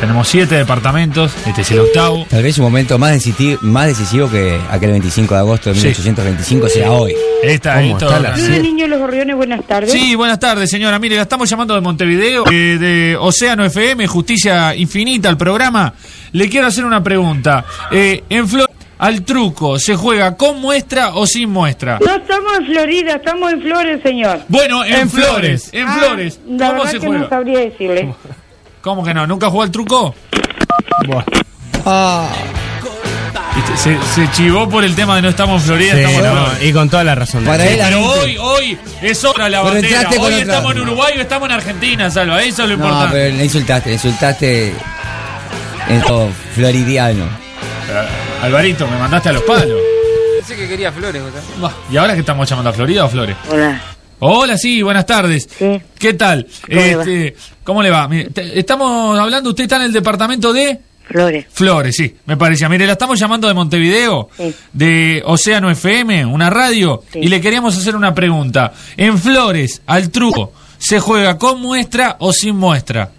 Tenemos 0.00 0.28
siete 0.28 0.54
departamentos, 0.54 1.30
este 1.46 1.60
es 1.60 1.70
el 1.72 1.80
octavo. 1.80 2.24
Tal 2.30 2.42
vez 2.42 2.56
un 2.56 2.64
momento 2.64 2.98
más, 2.98 3.12
decisivo, 3.12 3.58
más 3.60 3.86
decisivo 3.86 4.30
que 4.30 4.58
aquel 4.70 4.92
25 4.92 5.34
de 5.34 5.40
agosto 5.40 5.68
de 5.70 5.74
Sí. 5.76 5.82
1825 5.88 6.68
sea 6.70 6.90
hoy. 6.90 7.14
Esta, 7.42 7.74
¿Cómo 7.74 7.98
esto- 7.98 8.06
está 8.06 8.18
la- 8.20 8.30
de 8.34 8.60
Niños 8.60 8.88
Los 8.88 8.98
Gorriones, 8.98 9.36
buenas 9.36 9.62
tardes. 9.66 9.92
Sí, 9.92 10.14
buenas 10.14 10.38
tardes, 10.40 10.70
señora. 10.70 10.98
Mire, 10.98 11.16
la 11.16 11.22
estamos 11.22 11.50
llamando 11.50 11.74
de 11.74 11.82
Montevideo, 11.82 12.44
eh, 12.50 12.78
de 12.80 13.16
Océano 13.20 13.62
FM, 13.62 14.06
Justicia 14.06 14.74
Infinita, 14.74 15.28
el 15.28 15.36
programa. 15.36 15.92
Le 16.32 16.48
quiero 16.48 16.66
hacer 16.68 16.86
una 16.86 17.02
pregunta. 17.02 17.66
Eh, 17.90 18.24
en 18.30 18.48
Flor, 18.48 18.70
al 18.98 19.22
truco, 19.22 19.78
¿se 19.78 19.96
juega 19.96 20.34
con 20.36 20.60
muestra 20.62 21.14
o 21.14 21.26
sin 21.26 21.50
muestra? 21.50 21.98
No 22.04 22.14
estamos 22.16 22.58
en 22.58 22.66
Florida, 22.66 23.14
estamos 23.16 23.52
en 23.52 23.62
Flores, 23.62 24.00
señor. 24.02 24.40
Bueno, 24.48 24.82
en, 24.84 24.94
En 24.94 25.10
Flores, 25.10 25.68
Flores. 25.68 25.70
en 25.72 25.88
Ah, 25.88 25.96
Flores. 25.98 26.40
La 26.48 26.66
¿Cómo 26.68 26.78
verdad 26.78 26.90
se 26.92 26.98
que 27.00 27.06
juega? 27.06 27.22
no 27.22 27.28
sabría 27.28 27.58
decirle. 27.60 28.14
¿Cómo 28.82 29.04
que 29.04 29.12
no? 29.14 29.26
¿Nunca 29.26 29.48
jugó 29.50 29.62
al 29.62 29.70
truco? 29.70 30.14
Viste, 33.54 33.76
Se, 33.76 33.98
se 34.14 34.30
chivó 34.32 34.68
por 34.68 34.84
el 34.84 34.94
tema 34.94 35.16
de 35.16 35.22
no 35.22 35.28
estamos 35.28 35.60
en 35.62 35.66
Florida, 35.68 35.92
Sí, 35.94 35.98
estamos 36.00 36.18
en 36.18 36.34
no, 36.34 36.44
Flores. 36.46 36.64
y 36.64 36.72
con 36.72 36.88
toda 36.90 37.04
la 37.04 37.14
razón. 37.14 37.44
Para 37.44 37.66
él. 37.66 37.78
Pero 37.82 38.04
hoy, 38.10 38.36
hoy 38.38 38.78
es 39.02 39.24
otra 39.24 39.48
la 39.48 39.62
Pero 39.62 39.74
bandera. 39.74 40.08
Hoy 40.10 40.16
otra- 40.18 40.38
estamos 40.38 40.72
en 40.72 40.80
Uruguay 40.82 41.14
o 41.18 41.20
estamos 41.20 41.48
en 41.48 41.54
Argentina, 41.54 42.10
Salva. 42.10 42.42
Eso 42.42 42.62
es 42.64 42.68
lo 42.70 42.76
No, 42.76 42.84
importante. 42.84 43.16
pero 43.16 43.36
le 43.36 43.44
insultaste, 43.44 43.88
le 43.88 43.94
insultaste 43.94 44.74
en 45.88 46.00
todo 46.02 46.28
floridiano. 46.54 47.24
Eh, 47.24 48.42
Alvarito, 48.44 48.86
me 48.86 48.98
mandaste 48.98 49.30
a 49.30 49.32
los 49.32 49.42
palos. 49.42 49.78
Pensé 50.38 50.56
que 50.56 50.68
quería 50.68 50.92
flores, 50.92 51.22
¿verdad? 51.22 51.72
¿Y 51.90 51.96
ahora 51.96 52.14
que 52.14 52.20
estamos 52.20 52.48
llamando 52.48 52.70
a 52.70 52.72
Florida 52.72 53.04
o 53.04 53.08
Flores? 53.08 53.36
Hola. 53.50 53.80
Hola, 54.20 54.56
sí, 54.58 54.82
buenas 54.82 55.06
tardes. 55.06 55.48
Sí. 55.58 55.80
¿Qué 55.98 56.14
tal? 56.14 56.46
¿Cómo 56.66 56.72
le 56.80 56.94
va? 56.96 57.02
Este, 57.02 57.36
¿Cómo 57.64 57.82
le 57.82 57.90
va? 57.90 58.08
Mire, 58.08 58.30
te- 58.30 58.58
estamos 58.58 59.18
hablando, 59.18 59.50
usted 59.50 59.64
está 59.64 59.76
en 59.76 59.82
el 59.82 59.92
departamento 59.92 60.52
de 60.52 60.78
Flores. 61.08 61.46
Flores, 61.50 61.96
sí, 61.96 62.14
me 62.26 62.36
parecía. 62.36 62.68
Mire, 62.68 62.86
la 62.86 62.92
estamos 62.92 63.18
llamando 63.18 63.48
de 63.48 63.54
Montevideo, 63.54 64.28
Sí. 64.36 64.54
de 64.72 65.22
Océano 65.26 65.68
FM, 65.70 66.24
una 66.26 66.50
radio, 66.50 67.02
Sí. 67.12 67.18
y 67.22 67.28
le 67.28 67.40
queríamos 67.40 67.76
hacer 67.76 67.96
una 67.96 68.14
pregunta. 68.14 68.72
En 68.96 69.18
Flores, 69.18 69.82
al 69.86 70.10
truco, 70.10 70.52
¿se 70.78 71.00
juega 71.00 71.36
con 71.36 71.60
muestra 71.60 72.16
o 72.20 72.32
sin 72.32 72.56
muestra? 72.56 73.10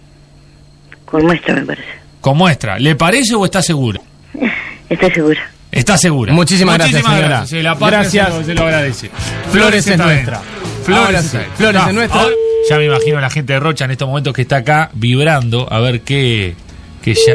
Con 1.04 1.26
muestra, 1.26 1.54
me 1.56 1.62
parece. 1.66 1.88
Con 2.20 2.38
muestra. 2.38 2.78
¿Le 2.78 2.94
parece 2.94 3.34
o 3.34 3.44
está 3.44 3.60
segura? 3.60 4.00
Estoy 4.88 5.10
segura. 5.10 5.50
Está 5.70 5.98
segura. 5.98 6.32
Muchísimas 6.32 6.76
gracias, 6.78 7.02
señora. 7.04 7.46
Sí, 7.46 7.60
la 7.62 7.74
patria 7.78 8.00
Gracias. 8.00 8.28
Se, 8.28 8.38
lo, 8.38 8.44
se 8.44 8.54
lo 8.54 8.62
agradece. 8.62 9.10
Flores 9.50 9.86
es 9.86 9.92
está 9.92 10.04
nuestra. 10.04 10.38
dentro. 10.40 10.61
Flores, 10.82 11.24
sí. 11.30 11.38
Flores 11.56 11.82
es 11.88 11.94
nuestra. 11.94 12.20
ahora 12.20 12.34
ya 12.68 12.78
me 12.78 12.84
imagino 12.86 13.18
a 13.18 13.20
la 13.20 13.30
gente 13.30 13.52
de 13.54 13.60
Rocha 13.60 13.84
en 13.84 13.90
estos 13.92 14.06
momentos 14.08 14.32
que 14.32 14.42
está 14.42 14.56
acá 14.58 14.90
vibrando 14.94 15.66
a 15.70 15.80
ver 15.80 16.02
qué, 16.02 16.54
qué 17.02 17.14
ya 17.14 17.34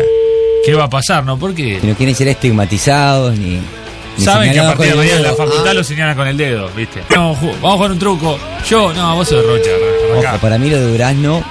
qué 0.66 0.74
va 0.74 0.86
a 0.86 0.90
pasar, 0.90 1.24
¿no? 1.24 1.38
Porque 1.40 1.80
Y 1.82 1.86
no 1.88 1.96
quieren 1.96 2.14
ser 2.16 2.28
estigmatizados 2.30 3.38
ni. 3.38 3.60
ni 4.18 4.24
saben 4.26 4.52
que 4.52 4.60
a 4.60 4.68
partir 4.68 4.88
de 4.92 4.96
mañana 4.96 5.18
en 5.18 5.24
la 5.24 5.34
facultad 5.34 5.68
Ah, 5.68 5.74
lo 5.74 5.84
señalan 5.84 6.16
con 6.18 6.28
el 6.28 6.38
dedo, 6.38 6.70
¿viste? 6.76 7.02
No, 7.16 7.34
vamos 7.36 7.64
a 7.64 7.72
jugar 7.76 7.92
un 7.92 8.00
truco. 8.00 8.40
Yo, 8.70 8.94
no, 8.94 9.16
vos 9.16 9.28
sos 9.28 9.42
de 9.42 9.48
Rocha. 9.48 9.70
Ojo, 10.30 10.38
para 10.40 10.58
mí 10.58 10.70
lo 10.70 10.78
de 10.78 10.92
Durazno. 10.92 11.44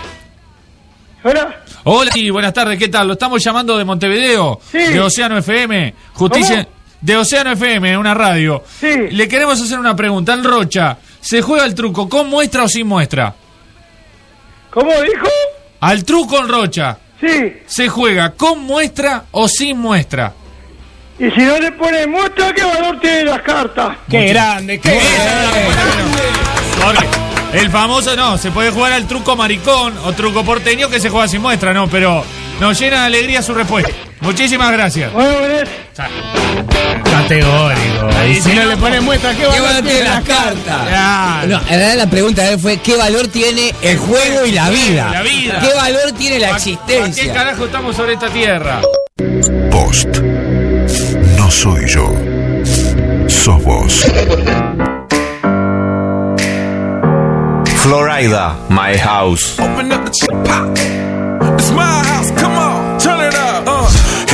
Hola. 1.23 1.57
Hola, 1.85 2.11
sí, 2.13 2.31
buenas 2.31 2.53
tardes, 2.53 2.79
¿qué 2.79 2.89
tal? 2.89 3.07
Lo 3.07 3.13
estamos 3.15 3.43
llamando 3.45 3.79
de 3.79 3.85
Montevideo, 3.85 4.61
Sí. 4.71 4.79
de 4.79 5.01
Océano 5.01 5.39
FM, 5.39 5.95
Justicia 6.15 6.65
¿Cómo? 6.65 6.77
de 7.01 7.17
Océano 7.17 7.53
FM, 7.53 7.97
una 7.97 8.13
radio. 8.13 8.65
Sí. 8.81 8.89
Le 9.13 9.29
queremos 9.29 9.61
hacer 9.61 9.79
una 9.79 9.95
pregunta. 9.95 10.35
En 10.35 10.43
Rocha, 10.43 10.99
¿se 11.27 11.43
juega 11.43 11.65
el 11.65 11.75
truco 11.75 12.09
con 12.09 12.29
muestra 12.29 12.63
o 12.63 12.69
sin 12.69 12.87
muestra? 12.87 13.35
¿Cómo 14.71 14.93
dijo? 14.93 15.27
Al 15.81 16.05
truco 16.05 16.39
en 16.39 16.49
Rocha, 16.49 16.99
Sí. 17.21 17.55
¿se 17.67 17.89
juega 17.89 18.33
con 18.35 18.61
muestra 18.61 19.25
o 19.33 19.49
sin 19.49 19.79
muestra? 19.79 20.33
Y 21.19 21.29
si 21.31 21.41
no 21.41 21.59
le 21.59 21.73
pone 21.73 22.07
muestra, 22.07 22.53
¿qué 22.53 22.63
valor 22.63 23.01
tiene 23.01 23.25
las 23.25 23.41
cartas? 23.43 23.97
Qué 24.09 24.27
grande, 24.29 24.79
qué 24.79 25.01
Jorge, 26.81 27.07
el 27.55 27.71
famoso, 27.71 28.15
no, 28.15 28.39
se 28.39 28.51
puede 28.53 28.71
jugar 28.71 28.93
al 28.93 29.09
truco 29.09 29.35
maricón 29.35 29.95
o 30.05 30.13
truco 30.13 30.45
porteño 30.45 30.89
que 30.89 31.01
se 31.01 31.09
juega 31.11 31.27
sin 31.27 31.41
muestra, 31.41 31.73
no, 31.73 31.89
pero 31.89 32.23
nos 32.61 32.79
llena 32.79 33.01
de 33.01 33.07
alegría 33.07 33.43
su 33.43 33.53
respuesta. 33.55 33.91
Muchísimas 34.21 34.73
gracias. 34.73 35.13
Bueno. 35.13 35.37
Categórico. 37.05 38.09
Ahí 38.19 38.33
Y 38.33 38.35
si 38.37 38.51
sí, 38.51 38.57
no 38.57 38.65
le 38.65 38.77
pone 38.77 39.01
muestra, 39.01 39.33
¿qué 39.35 39.47
¿Qué 39.53 39.61
valor 39.61 39.83
tiene 39.83 40.05
las 40.05 40.23
cartas? 40.25 40.89
Claro. 40.89 41.49
No, 41.49 41.57
en 41.59 41.69
realidad 41.69 41.97
la 41.97 42.07
pregunta 42.07 42.43
de 42.43 42.55
él 42.55 42.59
fue: 42.59 42.79
¿qué 42.79 42.97
valor 42.97 43.29
tiene 43.29 43.75
el 43.83 43.99
juego 43.99 44.47
y 44.47 44.53
la 44.53 44.71
vida? 44.71 45.11
La 45.11 45.23
vida. 45.23 45.61
¿Qué 45.61 45.75
valor 45.75 46.13
tiene 46.19 46.39
la 46.39 46.51
¿Para 46.51 46.63
qué 46.63 46.71
existencia? 46.73 47.33
carajo 47.35 47.65
estamos 47.67 47.97
sobre 47.97 48.15
esta 48.15 48.29
tierra? 48.29 48.81
Post. 49.71 50.19
No 51.37 51.51
soy 51.51 51.87
yo. 51.89 52.13
Sos 53.29 53.63
vos. 53.63 54.05
Florida, 57.83 58.57
my 58.69 58.97
house. 58.99 59.59
Open 59.61 59.93
up 59.93 60.05
the 60.05 60.27
pop. 60.45 60.77
It's 61.59 61.71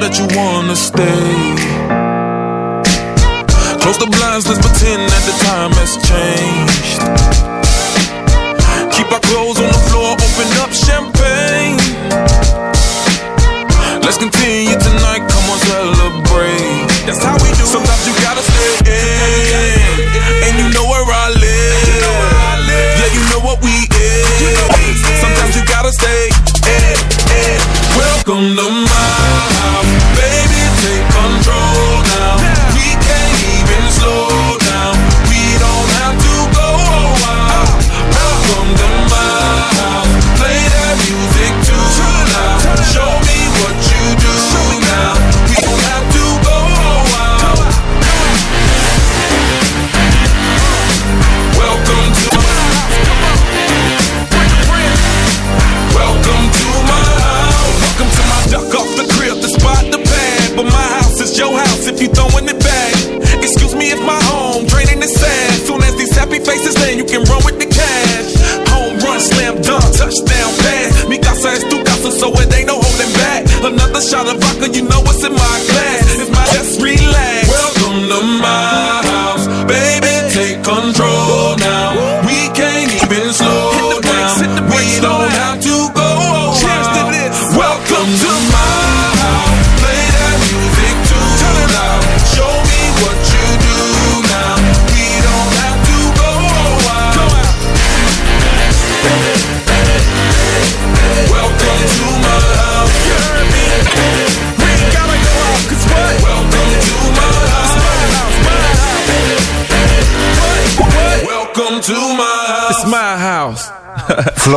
that 0.00 0.16
you 0.18 0.26
wanna 0.36 0.76
stay. 0.76 1.58
Close 3.82 3.98
the 3.98 4.06
blinds, 4.06 4.46
let's 4.46 4.60
pretend 4.62 5.02
that 5.10 5.22
the 5.26 5.34
time 5.48 5.72
has 5.80 5.92
changed. 6.10 7.00
Keep 8.94 9.10
our 9.12 9.20
clothes 9.20 9.58
on 9.60 9.77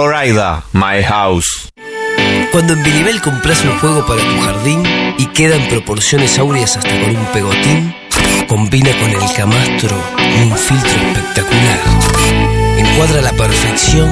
Florida, 0.02 0.64
my 0.74 1.04
house. 1.04 1.70
Cuando 2.52 2.74
en 2.74 2.82
Binivel 2.82 3.22
compras 3.22 3.64
un 3.64 3.78
juego 3.78 4.04
para 4.04 4.20
tu 4.20 4.42
jardín 4.42 4.84
y 5.20 5.28
queda 5.28 5.56
en 5.56 5.70
proporciones 5.70 6.40
áureas 6.40 6.76
hasta 6.76 6.90
con 6.90 7.16
un 7.16 7.26
pegotín, 7.28 7.94
combina 8.48 8.90
con 9.00 9.12
el 9.12 9.34
camastro 9.38 9.96
un 10.42 10.58
filtro 10.58 10.90
espectacular. 10.90 11.80
Encuadra 12.80 13.22
la 13.22 13.32
perfección 13.34 14.12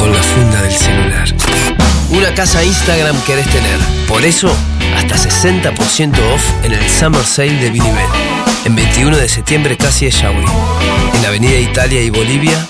con 0.00 0.12
la 0.12 0.20
funda 0.20 0.62
del 0.62 0.72
celular. 0.72 1.28
Una 2.10 2.34
casa 2.34 2.64
Instagram 2.64 3.16
querés 3.22 3.46
tener. 3.50 3.78
Por 4.08 4.24
eso, 4.24 4.52
hasta 4.96 5.14
60% 5.14 6.18
off 6.34 6.64
en 6.64 6.72
el 6.72 6.90
Summer 6.90 7.24
Sale 7.24 7.54
de 7.54 7.70
Binivel. 7.70 8.10
En 8.64 8.74
21 8.74 9.16
de 9.16 9.28
septiembre 9.28 9.76
casi 9.76 10.06
de 10.06 10.10
Yauri. 10.10 10.44
En 11.14 11.24
Avenida 11.24 11.56
Italia 11.56 12.02
y 12.02 12.10
Bolivia, 12.10 12.66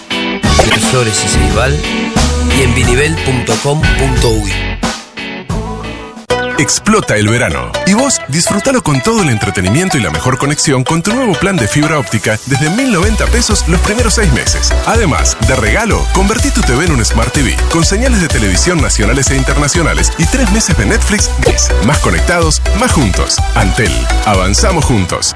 entre 0.63 0.79
Flores 0.79 1.25
y 1.25 1.29
Ceibal. 1.29 2.20
Y 2.59 2.63
en 2.63 2.75
binivel.com.uy. 2.75 4.53
Explota 6.61 7.17
el 7.17 7.27
verano. 7.27 7.73
Y 7.87 7.95
vos 7.95 8.21
disfrútalo 8.29 8.83
con 8.83 9.01
todo 9.01 9.23
el 9.23 9.31
entretenimiento 9.31 9.97
y 9.97 10.03
la 10.03 10.11
mejor 10.11 10.37
conexión 10.37 10.85
con 10.85 11.03
tu 11.03 11.15
nuevo 11.15 11.33
plan 11.33 11.57
de 11.57 11.67
fibra 11.67 11.99
óptica 11.99 12.39
desde 12.45 12.69
1090 12.69 13.27
pesos 13.29 13.67
los 13.67 13.81
primeros 13.81 14.15
seis 14.15 14.31
meses. 14.35 14.71
Además, 14.87 15.39
de 15.49 15.57
regalo, 15.57 16.05
convertí 16.13 16.51
tu 16.51 16.61
TV 16.61 16.85
en 16.85 16.93
un 16.93 17.03
Smart 17.03 17.33
TV 17.33 17.57
con 17.73 17.83
señales 17.83 18.21
de 18.21 18.29
televisión 18.29 18.81
nacionales 18.83 19.31
e 19.31 19.37
internacionales 19.37 20.13
y 20.19 20.27
tres 20.27 20.53
meses 20.53 20.77
de 20.77 20.85
Netflix 20.85 21.31
gratis. 21.41 21.71
Más 21.87 21.99
conectados, 22.01 22.61
más 22.79 22.93
juntos. 22.93 23.39
Antel, 23.55 23.93
avanzamos 24.27 24.85
juntos. 24.85 25.35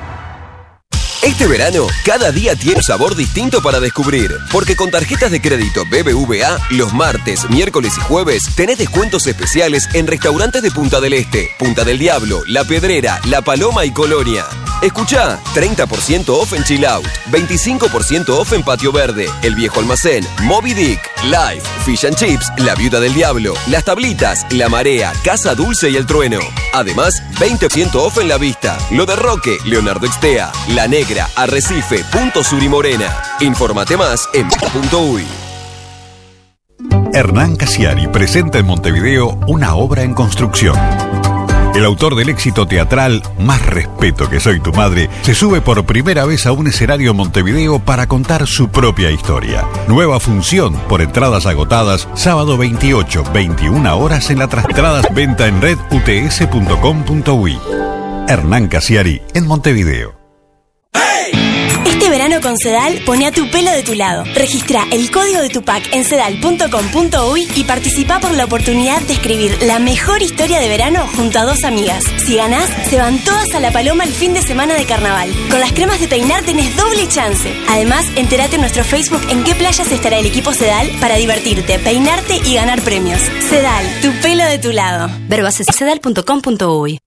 Este 1.25 1.47
verano, 1.47 1.87
cada 2.05 2.31
día 2.33 2.55
tiene 2.55 2.77
un 2.77 2.83
sabor 2.83 3.17
distinto 3.17 3.63
para 3.63 3.81
descubrir. 3.81 4.31
Porque 4.53 4.77
con 4.77 4.91
tarjetas 4.91 5.31
de 5.31 5.41
crédito 5.41 5.87
BBVA, 5.87 6.59
los 6.73 6.93
martes, 6.93 7.49
miércoles 7.49 7.95
y 7.97 8.01
jueves 8.03 8.43
tenés 8.55 8.77
descuentos 8.77 9.27
especiales 9.27 9.89
en 9.95 10.07
restaurantes 10.07 10.61
de 10.61 10.71
Punta 10.71 11.01
del 11.01 11.15
Este, 11.15 11.49
Punta 11.59 11.83
del 11.83 11.99
Diablo, 11.99 12.43
La 12.47 12.65
Pedrera, 12.65 13.23
La 13.25 13.41
Paloma 13.41 13.87
y 13.87 13.91
Colonia. 13.91 14.45
Escuchá, 14.83 15.41
30% 15.55 16.29
off 16.29 16.53
en 16.53 16.63
Chill 16.63 16.85
Out, 16.85 17.07
25% 17.31 18.29
off 18.29 18.53
en 18.53 18.63
Patio 18.63 18.93
Verde, 18.93 19.27
El 19.43 19.55
Viejo 19.55 19.81
Almacén, 19.81 20.27
Moby 20.43 20.75
Dick, 20.75 21.01
Live, 21.25 21.63
Fish 21.87 22.05
and 22.05 22.17
Chips, 22.17 22.53
La 22.59 22.75
Viuda 22.75 23.01
del 23.01 23.15
Diablo, 23.15 23.55
Las 23.69 23.85
Tablitas, 23.85 24.45
La 24.51 24.69
Marea, 24.69 25.15
Casa 25.25 25.55
Dulce 25.55 25.89
y 25.89 25.97
El 25.97 26.05
Trueno. 26.05 26.41
Además, 26.75 27.23
20% 27.35 27.95
off 27.97 28.19
en 28.19 28.29
La 28.29 28.39
Vista, 28.39 28.79
Lo 28.91 29.07
de 29.07 29.17
Roque, 29.17 29.59
Leonardo 29.65 30.07
Extea, 30.07 30.51
La 30.69 30.89
Negra, 30.89 31.29
Arrecife, 31.37 32.05
Punto 32.13 32.43
Sur 32.43 32.63
y 32.63 32.69
Morena. 32.69 33.23
Infórmate 33.41 33.97
más 33.97 34.29
en 34.33 34.49
.uy. 34.93 35.25
Hernán 37.13 37.57
Casiari 37.57 38.09
presenta 38.09 38.59
en 38.59 38.67
Montevideo 38.67 39.39
una 39.47 39.75
obra 39.75 40.03
en 40.03 40.15
construcción. 40.15 40.77
El 41.75 41.85
autor 41.85 42.15
del 42.15 42.29
éxito 42.29 42.67
teatral 42.67 43.23
Más 43.39 43.65
respeto 43.67 44.29
que 44.29 44.41
soy 44.41 44.61
tu 44.61 44.73
madre 44.73 45.11
se 45.23 45.35
sube 45.35 45.61
por 45.61 45.85
primera 45.85 46.25
vez 46.25 46.47
a 46.47 46.53
un 46.53 46.69
escenario 46.69 47.11
en 47.11 47.17
Montevideo 47.17 47.81
para 47.81 48.07
contar 48.07 48.47
su 48.47 48.69
propia 48.69 49.11
historia. 49.11 49.67
Nueva 49.89 50.21
función 50.21 50.75
por 50.89 51.03
entradas 51.03 51.47
agotadas, 51.47 52.09
sábado 52.15 52.57
28, 52.57 53.25
21 53.33 53.99
horas 53.99 54.31
en 54.31 54.39
la 54.39 54.49
trastradas 54.49 55.13
venta 55.15 55.49
en 55.49 55.61
red 55.61 55.79
uts.com.uy. 55.91 57.59
Hernán 58.29 58.69
Casiari 58.69 59.21
en 59.35 59.47
Montevideo. 59.47 60.14
Con 62.43 62.59
Sedal, 62.59 63.01
pone 63.07 63.27
a 63.27 63.33
tu 63.33 63.49
pelo 63.49 63.71
de 63.71 63.83
tu 63.83 63.95
lado. 63.95 64.25
Registra 64.35 64.85
el 64.91 65.11
código 65.11 65.41
de 65.41 65.51
tu 65.51 65.63
pack 65.63 65.89
en 65.93 66.05
sedal.com.uy 66.05 67.49
y 67.55 67.65
participa 67.65 68.19
por 68.19 68.35
la 68.35 68.45
oportunidad 68.45 69.01
de 69.03 69.15
escribir 69.15 69.57
la 69.63 69.79
mejor 69.79 70.21
historia 70.21 70.59
de 70.59 70.69
verano 70.69 71.07
junto 71.15 71.39
a 71.39 71.45
dos 71.45 71.63
amigas. 71.63 72.03
Si 72.19 72.37
ganás, 72.37 72.69
se 72.91 72.99
van 72.99 73.23
todas 73.25 73.55
a 73.55 73.61
la 73.61 73.71
paloma 73.73 74.05
el 74.05 74.13
fin 74.13 74.35
de 74.35 74.43
semana 74.43 74.75
de 74.75 74.85
carnaval. 74.85 75.33
Con 75.49 75.61
las 75.61 75.73
cremas 75.73 76.01
de 76.01 76.09
peinar 76.09 76.43
tenés 76.43 76.77
doble 76.77 77.07
chance. 77.09 77.55
Además, 77.69 78.05
entérate 78.17 78.57
en 78.57 78.63
nuestro 78.63 78.85
Facebook 78.85 79.23
en 79.31 79.45
qué 79.45 79.55
playas 79.55 79.91
estará 79.93 80.19
el 80.19 80.27
equipo 80.27 80.53
Sedal 80.53 80.91
para 81.01 81.17
divertirte, 81.17 81.79
peinarte 81.79 82.41
y 82.45 82.55
ganar 82.55 82.83
premios. 82.83 83.21
Sedal, 83.49 84.01
tu 84.03 84.13
de 84.49 84.59
tu 84.59 84.73
lado. 84.73 85.11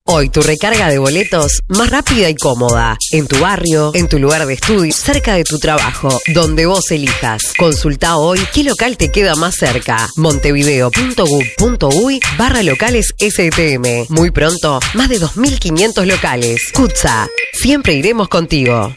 Hoy 0.06 0.30
tu 0.30 0.41
recarga 0.41 0.89
de 0.89 0.97
boletos 0.97 1.60
más 1.67 1.89
rápida 1.89 2.30
y 2.30 2.36
cómoda. 2.36 2.97
En 3.12 3.28
tu 3.28 3.38
barrio, 3.39 3.91
en 3.93 4.08
tu 4.08 4.19
lugar 4.19 4.45
de 4.45 4.54
estudio, 4.54 4.93
cerca 4.93 5.36
de 5.36 5.43
tu 5.43 5.60
trabajo, 5.60 6.10
donde 6.34 6.65
vos 6.65 6.89
elijas. 6.91 7.54
Consulta 7.58 8.17
hoy 8.17 8.39
qué 8.54 8.63
local 8.63 8.97
te 8.97 9.12
queda 9.12 9.36
más 9.36 9.56
cerca. 9.56 10.08
montevideo.gov.uy 10.15 12.19
barra 12.38 12.63
locales 12.63 13.13
STM. 13.17 14.06
Muy 14.10 14.32
pronto, 14.32 14.80
más 14.93 15.10
de 15.10 15.19
2.500 15.19 16.06
locales. 16.06 16.71
Kutza, 16.73 17.28
siempre 17.54 17.93
iremos 17.93 18.30
contigo. 18.30 18.93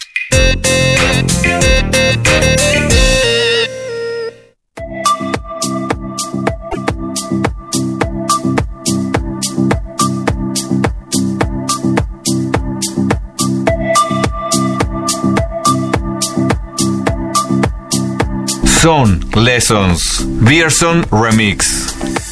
Son 18.83 19.21
Lessons. 19.37 20.25
Beerson 20.41 21.05
Remix. 21.11 22.30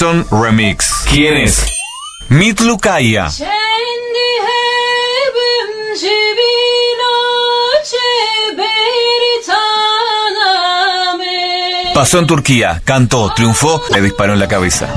Beerson 0.00 0.26
Remix. 0.30 0.86
¿Quién 1.10 1.36
es? 1.38 1.66
Mitlu 2.28 2.78
Kaya. 2.78 3.30
Pasó 11.94 12.20
en 12.20 12.26
Turquía, 12.28 12.80
cantó, 12.84 13.32
triunfó, 13.34 13.82
le 13.92 14.00
disparó 14.00 14.34
en 14.34 14.38
la 14.38 14.46
cabeza. 14.46 14.88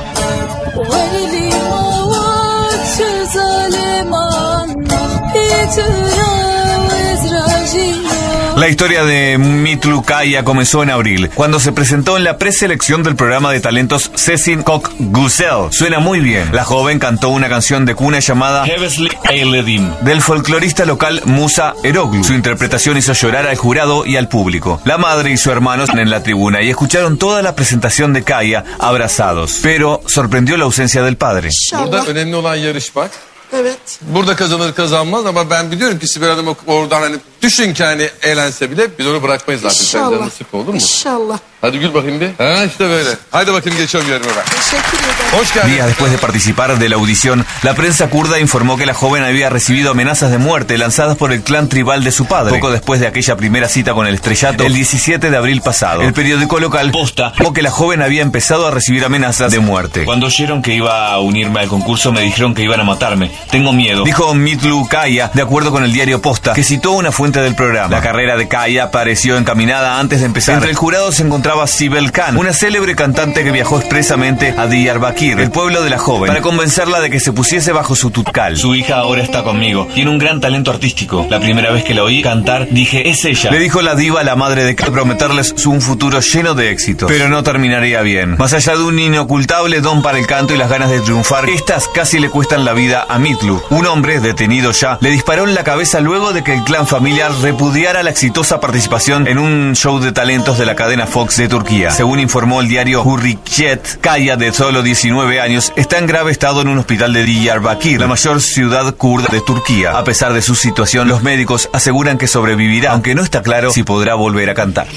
La 8.61 8.67
historia 8.67 9.03
de 9.03 9.39
Mitlu 9.39 10.03
Kaya 10.03 10.43
comenzó 10.43 10.83
en 10.83 10.91
abril, 10.91 11.31
cuando 11.33 11.59
se 11.59 11.71
presentó 11.71 12.15
en 12.17 12.23
la 12.23 12.37
preselección 12.37 13.01
del 13.01 13.15
programa 13.15 13.51
de 13.51 13.59
talentos 13.59 14.10
Sesin 14.21 14.61
Kok 14.61 14.91
Gusel. 14.99 15.71
Suena 15.71 15.99
muy 15.99 16.19
bien. 16.19 16.53
La 16.53 16.63
joven 16.63 16.99
cantó 16.99 17.29
una 17.29 17.49
canción 17.49 17.85
de 17.85 17.95
cuna 17.95 18.19
llamada 18.19 18.67
Hevesli 18.67 19.09
Eiledim, 19.27 19.91
del 20.01 20.21
folclorista 20.21 20.85
local 20.85 21.23
Musa 21.25 21.73
Eroglu. 21.83 22.23
Su 22.23 22.33
interpretación 22.33 22.97
hizo 22.97 23.13
llorar 23.13 23.47
al 23.47 23.57
jurado 23.57 24.05
y 24.05 24.17
al 24.17 24.27
público. 24.27 24.79
La 24.85 24.99
madre 24.99 25.31
y 25.31 25.37
su 25.37 25.49
hermano 25.49 25.85
en 25.91 26.09
la 26.11 26.21
tribuna 26.21 26.61
y 26.61 26.69
escucharon 26.69 27.17
toda 27.17 27.41
la 27.41 27.55
presentación 27.55 28.13
de 28.13 28.23
Kaya 28.23 28.63
abrazados, 28.77 29.57
pero 29.63 30.03
sorprendió 30.05 30.55
la 30.55 30.65
ausencia 30.65 31.01
del 31.01 31.17
padre. 31.17 31.49
Burada 31.73 32.05
önemli 32.05 32.35
olan 32.35 32.55
yarışmak. 32.55 33.11
Evet. 33.53 33.99
Burada 34.01 34.35
kazanır 34.35 34.73
kazanmaz 34.73 35.25
ama 35.25 35.49
ben 35.49 35.71
biliyorum 35.71 35.99
ki 35.99 36.07
Sibel 36.07 36.29
Hanım 36.29 36.55
oradan 36.67 37.01
hani 37.01 37.15
düşün 37.41 37.73
ki 37.73 37.83
hani 37.83 38.09
eğlense 38.21 38.71
bile 38.71 38.87
biz 38.99 39.07
onu 39.07 39.23
bırakmayız 39.23 39.61
zaten. 39.61 39.75
Sen 39.75 39.99
İnşallah. 39.99 40.29
sıkma 40.29 40.59
olur 40.59 40.67
mu? 40.69 40.75
İnşallah. 40.75 41.39
Hadi 41.61 41.79
gül 41.79 41.93
bakayım 41.93 42.21
bir. 42.21 42.29
Ha 42.37 42.63
işte 42.65 42.89
böyle. 42.89 43.09
Haydi 43.31 43.53
bakayım 43.53 43.77
geçiyorum 43.79 44.09
yerime 44.09 44.27
ben. 44.27 44.55
Teşekkür 44.55 44.97
ederim. 44.97 45.39
Hoş 45.39 45.53
geldin. 45.53 45.69
Días 45.69 45.87
después 45.87 46.11
de 46.11 46.17
participar 46.17 46.79
de 46.79 46.89
la 46.89 46.95
audición, 46.95 47.45
la 47.65 47.73
prensa 47.75 48.09
kurda 48.09 48.39
informó 48.39 48.77
que 48.77 48.85
la 48.85 48.93
joven 48.93 49.23
había 49.23 49.49
recibido 49.49 49.91
amenazas 49.91 50.31
de 50.31 50.37
muerte 50.37 50.77
lanzadas 50.77 51.17
por 51.17 51.31
el 51.31 51.41
clan 51.43 51.69
tribal 51.69 52.03
de 52.03 52.11
su 52.11 52.25
padre. 52.25 52.53
Poco 52.55 52.71
después 52.71 52.99
de 52.99 53.07
aquella 53.07 53.35
primera 53.37 53.67
cita 53.69 53.93
con 53.93 54.07
el 54.07 54.15
estrellato, 54.15 54.63
el 54.63 54.73
17 54.73 55.29
de 55.29 55.37
abril 55.37 55.61
pasado, 55.61 56.01
el 56.01 56.13
periódico 56.13 56.59
local 56.59 56.91
Posta 56.91 57.27
informó 57.27 57.53
que 57.53 57.61
la 57.61 57.69
joven 57.71 58.01
había 58.01 58.21
empezado 58.23 58.67
a 58.67 58.71
recibir 58.71 59.05
amenazas 59.05 59.51
de 59.51 59.59
muerte. 59.59 60.03
Cuando 60.05 60.25
oyeron 60.25 60.61
que 60.63 60.73
iba 60.73 61.11
a 61.13 61.19
unirme 61.19 61.59
al 61.59 61.67
concurso, 61.67 62.11
me 62.11 62.21
dijeron 62.21 62.55
que 62.55 62.63
iban 62.63 62.79
a 62.79 62.83
matarme. 62.83 63.31
Tengo 63.51 63.71
miedo. 63.71 64.03
Dijo 64.03 64.33
Mitlu 64.33 64.87
Kaya, 64.87 65.29
de 65.33 65.41
acuerdo 65.43 65.71
con 65.71 65.83
el 65.83 65.93
diario 65.93 66.21
Posta, 66.21 66.53
que 66.53 66.63
citó 66.63 66.91
una 66.93 67.11
fuente 67.11 67.30
del 67.39 67.55
programa. 67.55 67.87
La 67.87 68.01
carrera 68.01 68.35
de 68.35 68.49
Kaya 68.49 68.91
pareció 68.91 69.37
encaminada 69.37 69.99
antes 69.99 70.19
de 70.19 70.25
empezar. 70.25 70.55
Entre 70.55 70.71
el 70.71 70.75
jurado 70.75 71.11
se 71.13 71.23
encontraba 71.23 71.65
Sibel 71.67 72.11
Khan, 72.11 72.35
una 72.37 72.51
célebre 72.51 72.95
cantante 72.95 73.43
que 73.43 73.51
viajó 73.51 73.79
expresamente 73.79 74.53
a 74.57 74.67
Diyarbakir, 74.67 75.39
el 75.39 75.51
pueblo 75.51 75.81
de 75.83 75.89
la 75.89 75.97
joven, 75.97 76.27
para 76.27 76.41
convencerla 76.41 76.99
de 76.99 77.09
que 77.09 77.19
se 77.21 77.31
pusiese 77.31 77.71
bajo 77.71 77.95
su 77.95 78.11
tutkal. 78.11 78.57
Su 78.57 78.75
hija 78.75 78.97
ahora 78.97 79.23
está 79.23 79.43
conmigo. 79.43 79.87
Tiene 79.93 80.11
un 80.11 80.17
gran 80.17 80.41
talento 80.41 80.71
artístico. 80.71 81.25
La 81.29 81.39
primera 81.39 81.71
vez 81.71 81.85
que 81.85 81.93
la 81.93 82.03
oí 82.03 82.21
cantar, 82.21 82.67
dije, 82.69 83.09
es 83.09 83.23
ella. 83.23 83.51
Le 83.51 83.59
dijo 83.59 83.81
la 83.81 83.95
diva 83.95 84.19
a 84.19 84.23
la 84.23 84.35
madre 84.35 84.65
de 84.65 84.75
Kaya 84.75 84.91
prometerles 84.91 85.53
un 85.65 85.81
futuro 85.81 86.19
lleno 86.19 86.53
de 86.55 86.71
éxitos. 86.71 87.09
Pero 87.09 87.29
no 87.29 87.43
terminaría 87.43 88.01
bien. 88.01 88.35
Más 88.37 88.53
allá 88.53 88.75
de 88.75 88.83
un 88.83 88.99
inocultable 88.99 89.81
don 89.81 90.01
para 90.01 90.17
el 90.17 90.27
canto 90.27 90.53
y 90.53 90.57
las 90.57 90.69
ganas 90.69 90.89
de 90.89 90.99
triunfar, 90.99 91.49
estas 91.49 91.87
casi 91.87 92.19
le 92.19 92.29
cuestan 92.29 92.65
la 92.65 92.73
vida 92.73 93.05
a 93.07 93.19
Mitlu. 93.19 93.61
Un 93.69 93.85
hombre, 93.85 94.19
detenido 94.19 94.71
ya, 94.71 94.97
le 95.01 95.09
disparó 95.09 95.47
en 95.47 95.53
la 95.53 95.63
cabeza 95.63 95.99
luego 95.99 96.33
de 96.33 96.43
que 96.43 96.53
el 96.53 96.63
clan 96.63 96.87
familiar 97.21 97.41
repudiara 97.41 98.03
la 98.03 98.09
exitosa 98.09 98.59
participación 98.59 99.27
en 99.27 99.37
un 99.37 99.75
show 99.75 99.99
de 99.99 100.11
talentos 100.11 100.57
de 100.57 100.65
la 100.65 100.75
cadena 100.75 101.05
Fox 101.05 101.37
de 101.37 101.47
Turquía. 101.47 101.91
Según 101.91 102.19
informó 102.19 102.61
el 102.61 102.67
diario 102.67 103.03
Hurriyet, 103.03 103.99
Kaya, 104.01 104.37
de 104.37 104.51
solo 104.51 104.81
19 104.81 105.39
años, 105.39 105.71
está 105.75 105.99
en 105.99 106.07
grave 106.07 106.31
estado 106.31 106.61
en 106.61 106.67
un 106.67 106.79
hospital 106.79 107.13
de 107.13 107.23
Diyarbakir, 107.23 107.99
la 107.99 108.07
mayor 108.07 108.41
ciudad 108.41 108.95
kurda 108.95 109.27
de 109.31 109.41
Turquía. 109.41 109.91
A 109.91 110.03
pesar 110.03 110.33
de 110.33 110.41
su 110.41 110.55
situación, 110.55 111.07
los 111.07 111.21
médicos 111.21 111.69
aseguran 111.73 112.17
que 112.17 112.27
sobrevivirá, 112.27 112.91
aunque 112.91 113.13
no 113.13 113.21
está 113.21 113.43
claro 113.43 113.71
si 113.71 113.83
podrá 113.83 114.15
volver 114.15 114.49
a 114.49 114.55
cantar. 114.55 114.87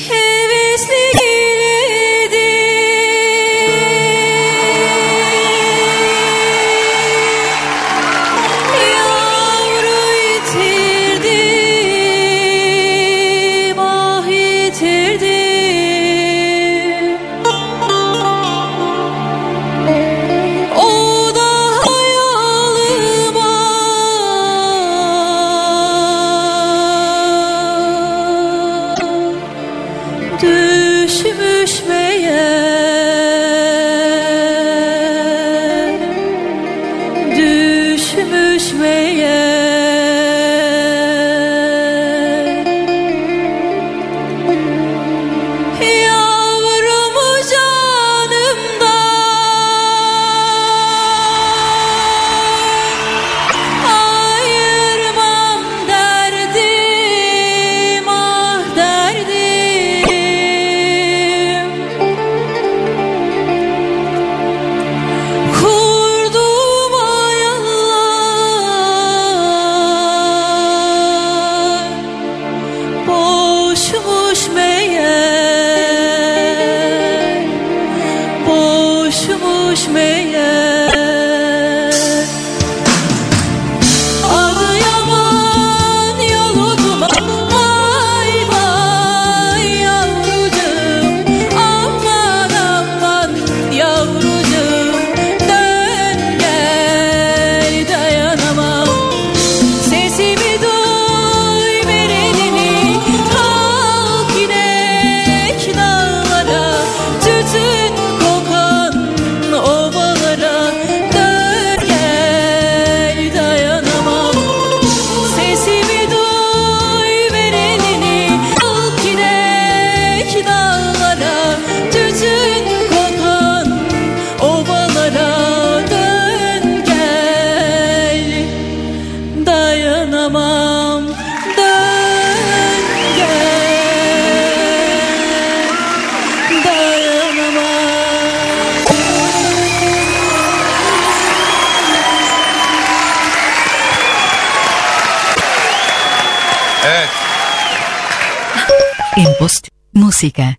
Música. 150.15 150.59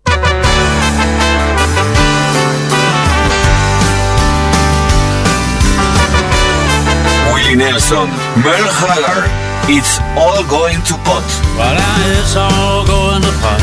Willie 7.32 7.56
Nelson, 7.56 8.08
Merle 8.44 8.68
Haggard, 8.68 9.30
It's 9.68 9.98
All 10.16 10.44
Going 10.44 10.82
to 10.84 10.94
Pot. 11.08 11.24
Well, 11.56 11.72
it's 12.20 12.36
all 12.36 12.84
going 12.84 13.22
to 13.22 13.32
pot, 13.40 13.62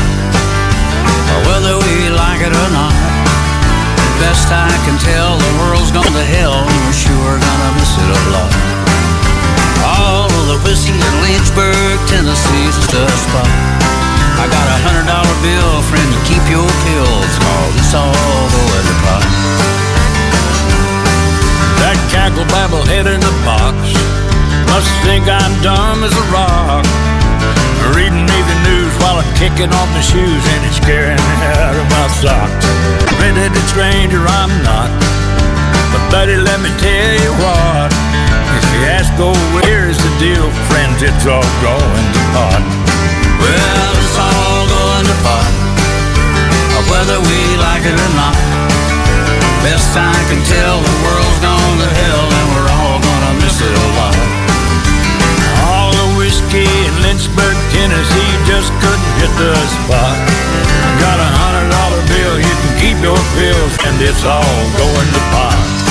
whether 1.46 1.78
we 1.78 2.10
like 2.10 2.42
it 2.42 2.50
or 2.50 2.70
not. 2.74 2.94
Best 4.18 4.50
I 4.50 4.74
can 4.86 4.98
tell, 4.98 5.38
the 5.38 5.52
world's 5.62 5.92
gone 5.92 6.10
to 6.10 6.24
hell, 6.34 6.58
and 6.58 6.80
we're 6.86 6.98
sure 7.06 7.38
gonna 7.38 7.70
miss 7.78 7.94
it 8.02 8.10
a 8.10 8.22
lot. 8.34 8.52
All 9.86 10.26
of 10.26 10.44
the 10.50 10.58
whiskey 10.66 10.90
in 10.90 11.14
Lynchburg, 11.22 11.98
Tennessee's 12.10 12.74
just 12.82 12.94
a 12.94 13.06
spot. 13.30 13.93
I 14.40 14.44
got 14.50 14.66
a 14.66 14.78
hundred 14.84 15.06
dollar 15.06 15.36
bill, 15.42 15.72
friend, 15.88 16.08
to 16.10 16.20
keep 16.26 16.44
your 16.50 16.68
pills, 16.86 17.32
cause 17.38 17.74
it's 17.78 17.94
all 17.94 18.46
going 18.50 18.86
to 18.88 18.96
pot. 19.04 19.24
That 21.82 21.98
cackle 22.10 22.48
babble 22.50 22.84
head 22.88 23.06
in 23.06 23.20
the 23.20 23.34
box 23.44 23.76
must 24.72 24.90
think 25.04 25.28
I'm 25.28 25.54
dumb 25.62 26.02
as 26.02 26.14
a 26.14 26.26
rock. 26.32 26.84
Reading 27.92 28.26
the 28.26 28.58
news 28.64 28.92
while 29.00 29.20
I'm 29.20 29.32
kicking 29.36 29.70
off 29.70 29.88
my 29.92 30.00
shoes 30.00 30.42
and 30.56 30.60
it's 30.64 30.80
scaring 30.80 31.20
me 31.20 31.36
out 31.60 31.76
of 31.76 31.86
my 31.92 32.06
socks. 32.18 32.66
Red-headed 33.20 33.66
stranger, 33.70 34.24
I'm 34.24 34.52
not. 34.64 34.90
But 35.92 36.02
buddy, 36.10 36.36
let 36.36 36.58
me 36.64 36.72
tell 36.80 37.14
you 37.20 37.32
what. 37.38 37.90
If 38.56 38.64
you 38.72 38.80
ask, 38.88 39.12
oh, 39.20 39.36
where's 39.54 39.98
the 40.00 40.12
deal, 40.18 40.48
friends? 40.72 41.02
It's 41.04 41.26
all 41.26 41.44
going 41.62 42.06
to 42.16 42.22
pot. 42.34 42.62
Well, 43.38 44.03
whether 46.94 47.18
we 47.18 47.40
like 47.58 47.82
it 47.82 47.98
or 47.98 48.12
not. 48.14 48.38
Best 49.66 49.90
I 49.98 50.14
can 50.30 50.38
tell, 50.46 50.78
the 50.78 50.96
world's 51.02 51.40
gone 51.42 51.76
to 51.82 51.90
hell, 51.90 52.26
and 52.38 52.46
we're 52.54 52.70
all 52.78 52.98
gonna 53.02 53.34
miss 53.42 53.58
it 53.58 53.74
a 53.74 53.88
lot. 53.98 54.16
All 55.66 55.90
the 55.90 56.08
whiskey 56.14 56.68
in 56.86 56.94
Lynchburg, 57.02 57.56
Tennessee 57.74 58.32
just 58.46 58.70
couldn't 58.78 59.12
hit 59.18 59.32
the 59.42 59.52
spot. 59.82 60.16
I 60.86 60.90
got 61.02 61.18
a 61.18 61.30
hundred 61.42 61.68
dollar 61.74 62.02
bill, 62.06 62.34
you 62.38 62.54
can 62.62 62.72
keep 62.78 62.98
your 63.02 63.22
pills, 63.34 63.74
and 63.90 63.96
it's 63.98 64.22
all 64.22 64.58
going 64.78 65.10
to 65.16 65.22
pot. 65.34 65.83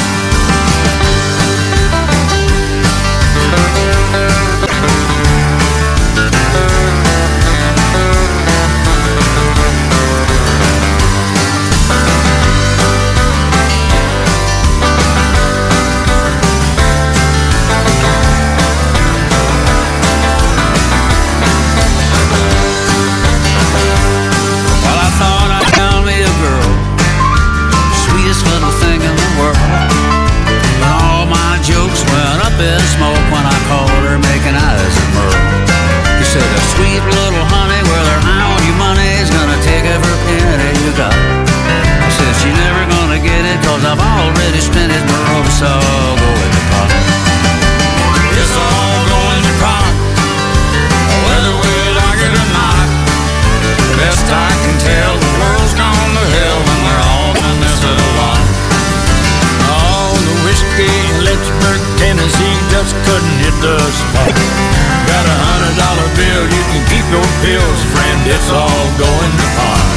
Got 63.63 65.23
a 65.23 65.37
hundred 65.39 65.79
dollar 65.79 66.09
bill, 66.19 66.43
you 66.51 66.63
can 66.67 66.83
keep 66.91 67.07
your 67.07 67.23
pills, 67.39 67.79
friend. 67.95 68.19
It's 68.27 68.51
all 68.51 68.87
going 68.99 69.33
to 69.39 69.47
pot. 69.55 69.87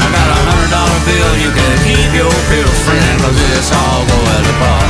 I 0.00 0.08
got 0.16 0.28
a 0.32 0.40
hundred 0.48 0.72
dollar 0.72 1.00
bill, 1.04 1.32
you 1.44 1.52
can 1.52 1.76
keep 1.84 2.08
your 2.16 2.32
pills, 2.48 2.78
friend, 2.88 3.20
cause 3.20 3.36
it's 3.52 3.68
all 3.68 4.00
going 4.00 4.44
to 4.48 4.54
pot. 4.56 4.88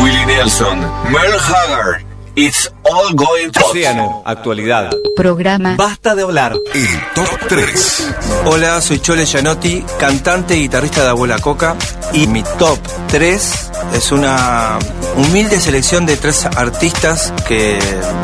Willie 0.00 0.24
Nelson, 0.24 0.80
Merle 1.12 1.36
Haggard, 1.36 2.00
It's 2.34 2.66
All 3.00 3.14
Going 3.14 3.50
to 3.52 3.60
Océano, 3.64 4.22
actualidad. 4.26 4.90
Programa 5.16 5.74
Basta 5.76 6.14
de 6.14 6.22
hablar. 6.22 6.54
El 6.74 7.14
top 7.14 7.48
3. 7.48 8.14
Hola, 8.44 8.80
soy 8.82 9.00
Chole 9.00 9.24
Gianotti, 9.24 9.82
cantante 9.98 10.56
y 10.56 10.62
guitarrista 10.62 11.02
de 11.04 11.08
Abuela 11.08 11.38
Coca. 11.38 11.76
Y 12.12 12.26
mi 12.26 12.42
top 12.58 12.78
3 13.08 13.70
es 13.94 14.12
una 14.12 14.78
humilde 15.16 15.60
selección 15.60 16.04
de 16.04 16.16
tres 16.16 16.44
artistas 16.44 17.32
que 17.48 17.78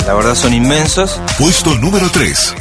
la 0.07 0.15
verdad 0.15 0.35
son 0.35 0.53
inmensos. 0.53 1.21
Puesto 1.39 1.75
número 1.77 2.11
3. 2.11 2.55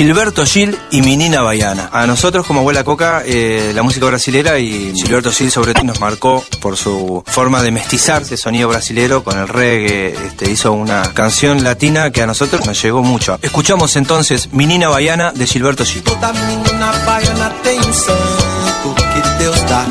Gilberto 0.00 0.46
Gil 0.46 0.78
y 0.90 1.02
Minina 1.02 1.42
Baiana. 1.42 1.90
A 1.92 2.06
nosotros 2.06 2.46
como 2.46 2.60
Abuela 2.60 2.84
Coca, 2.84 3.22
eh, 3.22 3.72
la 3.74 3.82
música 3.82 4.06
brasilera 4.06 4.58
y 4.58 4.94
Gilberto 4.94 5.30
Gil 5.30 5.50
sobre 5.50 5.74
todo 5.74 5.84
nos 5.84 6.00
marcó 6.00 6.42
por 6.62 6.78
su 6.78 7.22
forma 7.26 7.62
de 7.62 7.70
mestizar 7.70 8.22
ese 8.22 8.38
sonido 8.38 8.70
brasilero 8.70 9.22
con 9.22 9.38
el 9.38 9.46
reggae. 9.46 10.14
Este, 10.28 10.50
hizo 10.50 10.72
una 10.72 11.02
canción 11.12 11.62
latina 11.62 12.10
que 12.12 12.22
a 12.22 12.26
nosotros 12.26 12.64
nos 12.64 12.82
llegó 12.82 13.02
mucho. 13.02 13.38
Escuchamos 13.42 13.94
entonces 13.96 14.50
Minina 14.54 14.88
Baiana 14.88 15.32
de 15.32 15.46
Gilberto 15.46 15.84
Gil. 15.84 16.02
Toda 16.02 16.32
menina 16.32 16.92
baiana 17.04 17.52
tem 17.62 17.78
um 17.78 17.92
santo 17.92 18.94
que 18.94 19.44
Deus 19.44 19.60
dá. 19.68 19.84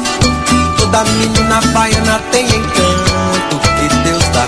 Toda 0.75 1.03
menina 1.03 1.61
baiana 1.71 2.19
tem 2.31 2.45
encanto 2.47 3.61
que 3.61 4.09
Deus 4.09 4.23
dá. 4.33 4.47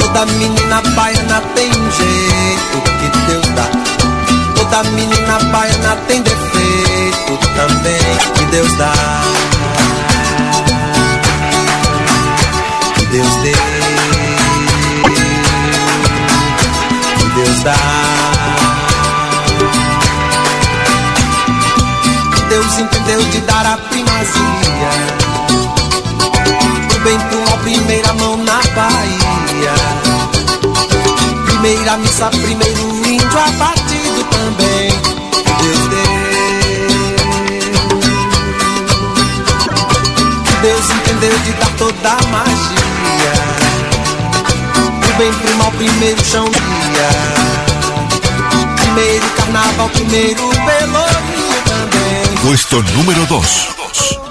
Toda 0.00 0.26
menina 0.26 0.82
baiana 0.96 1.40
tem 1.54 1.68
um 1.68 1.90
jeito 1.92 2.82
que 2.82 3.32
Deus 3.32 3.54
dá. 3.54 3.93
Toda 4.74 4.90
menina 4.90 5.38
baiana 5.52 5.94
tem 6.08 6.20
defeito 6.20 7.38
também 7.54 8.18
que 8.34 8.44
Deus 8.46 8.76
dá. 8.76 8.92
Que 12.96 13.06
Deus 13.06 13.36
dê. 13.36 13.52
Que 17.18 17.24
Deus 17.36 17.62
dá. 17.62 17.76
Deus 22.48 22.78
entendeu 22.80 23.22
de 23.30 23.40
dar 23.42 23.66
a 23.66 23.76
primazia 23.76 24.90
Do 26.88 26.98
bem 27.00 27.18
pro 27.20 27.38
mal, 27.38 27.58
primeira 27.58 28.12
mão 28.14 28.36
na 28.38 28.60
Bahia 28.74 29.74
Primeira 31.46 31.96
missa, 31.96 32.28
primeiro 32.30 33.06
índio 33.06 33.38
abatido 33.38 33.73
Entendeu 41.24 41.38
de 41.44 41.52
dar 41.54 41.70
toda 41.78 42.10
a 42.10 42.22
magia. 42.26 43.32
Do 45.00 45.16
bem 45.16 45.32
pro 45.32 45.56
mal, 45.56 45.72
primeiro 45.72 46.22
chão 46.22 46.44
dia. 46.44 47.08
Primeiro 48.76 49.26
carnaval, 49.30 49.88
primeiro 49.88 50.50
pelourinho 50.50 51.62
também. 51.64 52.36
Puesto 52.42 52.82
número 52.92 53.24
2. 53.24 54.23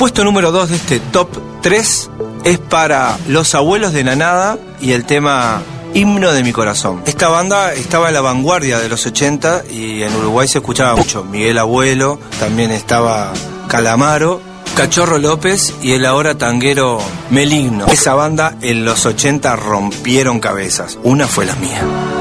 Puesto 0.00 0.24
número 0.24 0.50
2 0.50 0.70
de 0.70 0.76
este 0.76 0.98
top 0.98 1.28
3 1.60 2.10
es 2.44 2.58
para 2.58 3.18
Los 3.28 3.54
Abuelos 3.54 3.92
de 3.92 4.02
Nanada 4.02 4.58
y 4.80 4.92
el 4.92 5.04
tema 5.04 5.60
Himno 5.92 6.32
de 6.32 6.42
mi 6.42 6.52
corazón. 6.52 7.02
Esta 7.04 7.28
banda 7.28 7.74
estaba 7.74 8.08
en 8.08 8.14
la 8.14 8.22
vanguardia 8.22 8.78
de 8.78 8.88
los 8.88 9.04
80 9.04 9.64
y 9.70 10.02
en 10.02 10.16
Uruguay 10.16 10.48
se 10.48 10.56
escuchaba 10.56 10.96
mucho. 10.96 11.22
Miguel 11.24 11.58
Abuelo, 11.58 12.18
también 12.38 12.70
estaba 12.70 13.34
Calamaro. 13.68 14.40
Cachorro 14.74 15.18
López 15.18 15.74
y 15.82 15.92
el 15.92 16.06
ahora 16.06 16.38
tanguero 16.38 16.98
Meligno. 17.28 17.84
Esa 17.88 18.14
banda 18.14 18.56
en 18.62 18.86
los 18.86 19.04
80 19.04 19.54
rompieron 19.56 20.40
cabezas. 20.40 20.98
Una 21.02 21.26
fue 21.26 21.44
la 21.44 21.56
mía. 21.56 22.19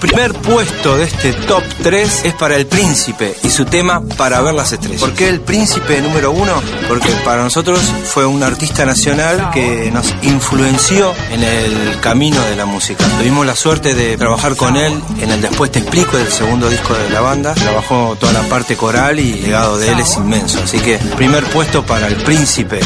Primer 0.00 0.32
puesto 0.32 0.96
de 0.96 1.04
este 1.04 1.32
top 1.32 1.62
3 1.82 2.24
es 2.24 2.34
para 2.34 2.56
el 2.56 2.66
príncipe 2.66 3.36
y 3.42 3.50
su 3.50 3.66
tema 3.66 4.02
Para 4.16 4.40
ver 4.40 4.54
las 4.54 4.72
estrellas. 4.72 5.00
¿Por 5.00 5.12
qué 5.12 5.28
el 5.28 5.40
príncipe 5.40 6.00
número 6.00 6.32
uno? 6.32 6.52
Porque 6.88 7.10
para 7.24 7.42
nosotros 7.42 7.80
fue 8.04 8.26
un 8.26 8.42
artista 8.42 8.84
nacional 8.84 9.50
que 9.52 9.90
nos 9.92 10.12
influenció 10.22 11.14
en 11.30 11.42
el 11.42 12.00
camino 12.00 12.42
de 12.46 12.56
la 12.56 12.64
música. 12.64 13.04
Tuvimos 13.18 13.46
la 13.46 13.54
suerte 13.54 13.94
de 13.94 14.16
trabajar 14.16 14.56
con 14.56 14.76
él 14.76 15.00
en 15.20 15.30
el 15.30 15.40
Después 15.42 15.70
Te 15.70 15.80
Explico, 15.80 16.16
el 16.16 16.28
segundo 16.28 16.68
disco 16.68 16.94
de 16.94 17.10
la 17.10 17.20
banda. 17.20 17.54
Trabajó 17.54 18.16
toda 18.18 18.32
la 18.32 18.42
parte 18.48 18.76
coral 18.76 19.20
y 19.20 19.32
el 19.34 19.42
legado 19.42 19.78
de 19.78 19.92
él 19.92 20.00
es 20.00 20.16
inmenso. 20.16 20.60
Así 20.62 20.78
que 20.78 20.96
primer 21.16 21.44
puesto 21.44 21.84
para 21.84 22.06
el 22.06 22.16
príncipe. 22.16 22.80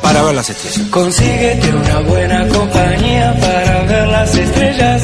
Para 0.00 0.22
ver 0.22 0.34
las 0.34 0.48
estrellas. 0.48 0.88
Consíguete 0.90 1.74
una 1.74 2.00
buena 2.00 2.48
compañía 2.48 3.34
para 3.40 3.82
ver 3.82 4.08
las 4.08 4.34
estrellas. 4.34 5.02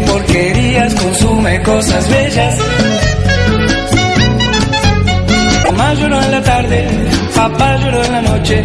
Porquerías 0.00 0.94
consume 0.94 1.62
cosas 1.62 2.08
bellas. 2.08 2.58
Mamá 5.64 5.94
lloró 5.94 6.22
en 6.22 6.30
la 6.30 6.42
tarde, 6.42 6.88
papá 7.34 7.76
lloró 7.76 8.04
en 8.04 8.12
la 8.12 8.22
noche. 8.22 8.64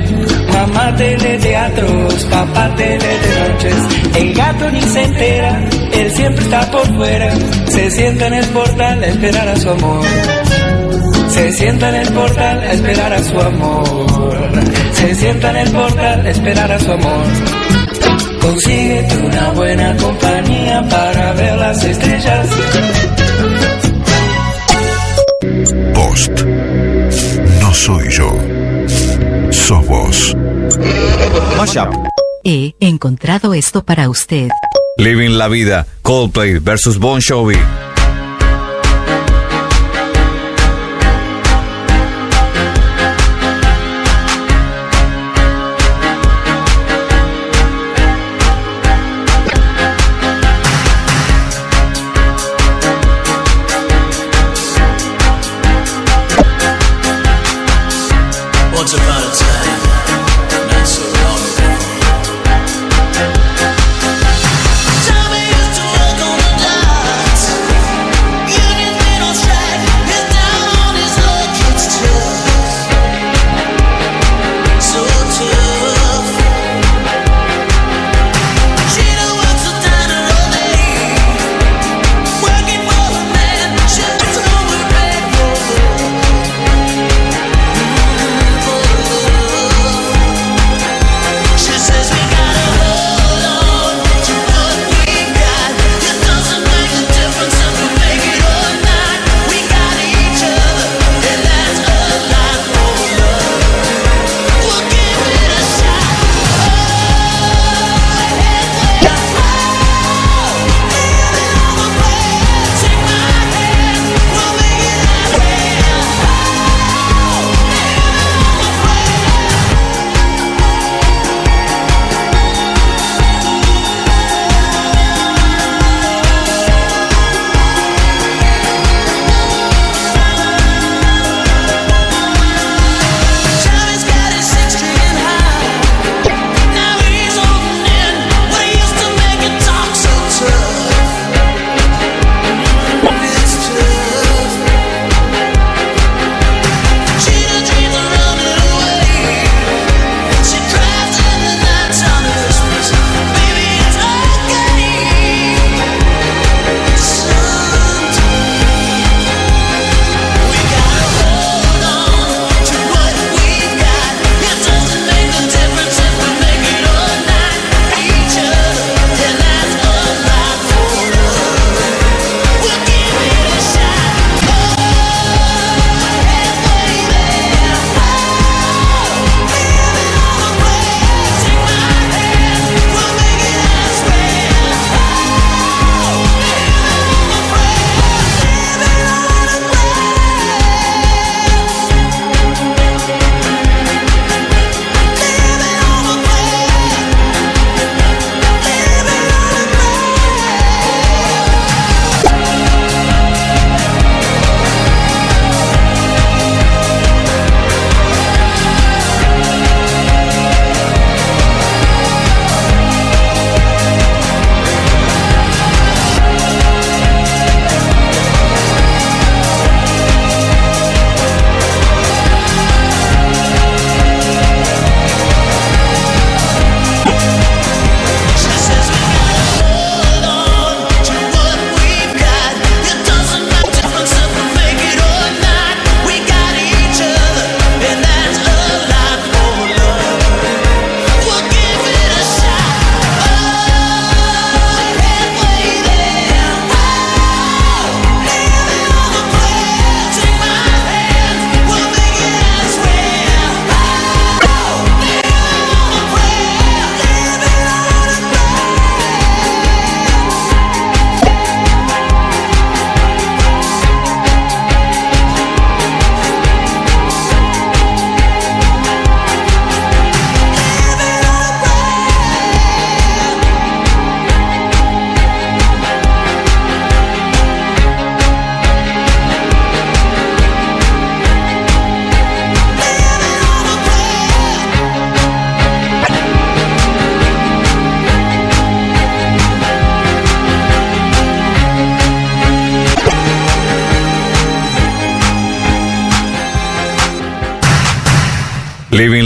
Mamá 0.54 0.96
teleteatros, 0.96 2.26
papá 2.26 2.76
telenoches. 2.76 3.76
El 4.16 4.34
gato 4.34 4.72
ni 4.72 4.82
se 4.82 5.04
entera, 5.04 5.62
él 5.94 6.12
siempre 6.12 6.44
está 6.44 6.72
por 6.72 6.96
fuera. 6.96 7.34
Se 7.68 7.92
sienta 7.92 8.28
en 8.28 8.34
el 8.34 8.46
portal 8.48 9.04
a 9.04 9.08
esperar 9.08 9.48
a 9.48 9.56
su 9.56 9.70
amor. 9.70 10.06
Se 11.30 11.52
sienta 11.52 11.90
en 11.90 11.96
el 11.96 12.14
portal 12.14 12.60
a 12.62 12.74
esperar 12.74 13.14
a 13.14 13.24
su 13.24 13.40
amor. 13.40 14.52
Se 14.94 15.16
sienta 15.16 15.50
en 15.50 15.58
el 15.58 15.72
portal 15.72 16.26
a 16.26 16.30
esperar 16.30 16.72
a 16.72 16.80
su 16.80 16.92
amor. 16.92 17.26
Consíguete 18.44 19.18
una 19.18 19.52
buena 19.52 19.96
compañía 19.96 20.86
para 20.90 21.34
ver 21.34 21.58
las 21.58 21.84
estrellas. 21.84 22.50
Post. 25.94 26.42
No 27.62 27.74
soy 27.74 28.10
yo. 28.10 28.38
Sos 29.50 29.88
vos. 29.88 30.36
He 32.44 32.74
encontrado 32.82 33.54
esto 33.54 33.86
para 33.86 34.10
usted. 34.10 34.50
Living 34.98 35.38
la 35.38 35.48
vida, 35.48 35.88
Coldplay 36.02 36.60
versus 36.60 37.00
Bon 37.00 37.22
Jovi. 37.22 37.58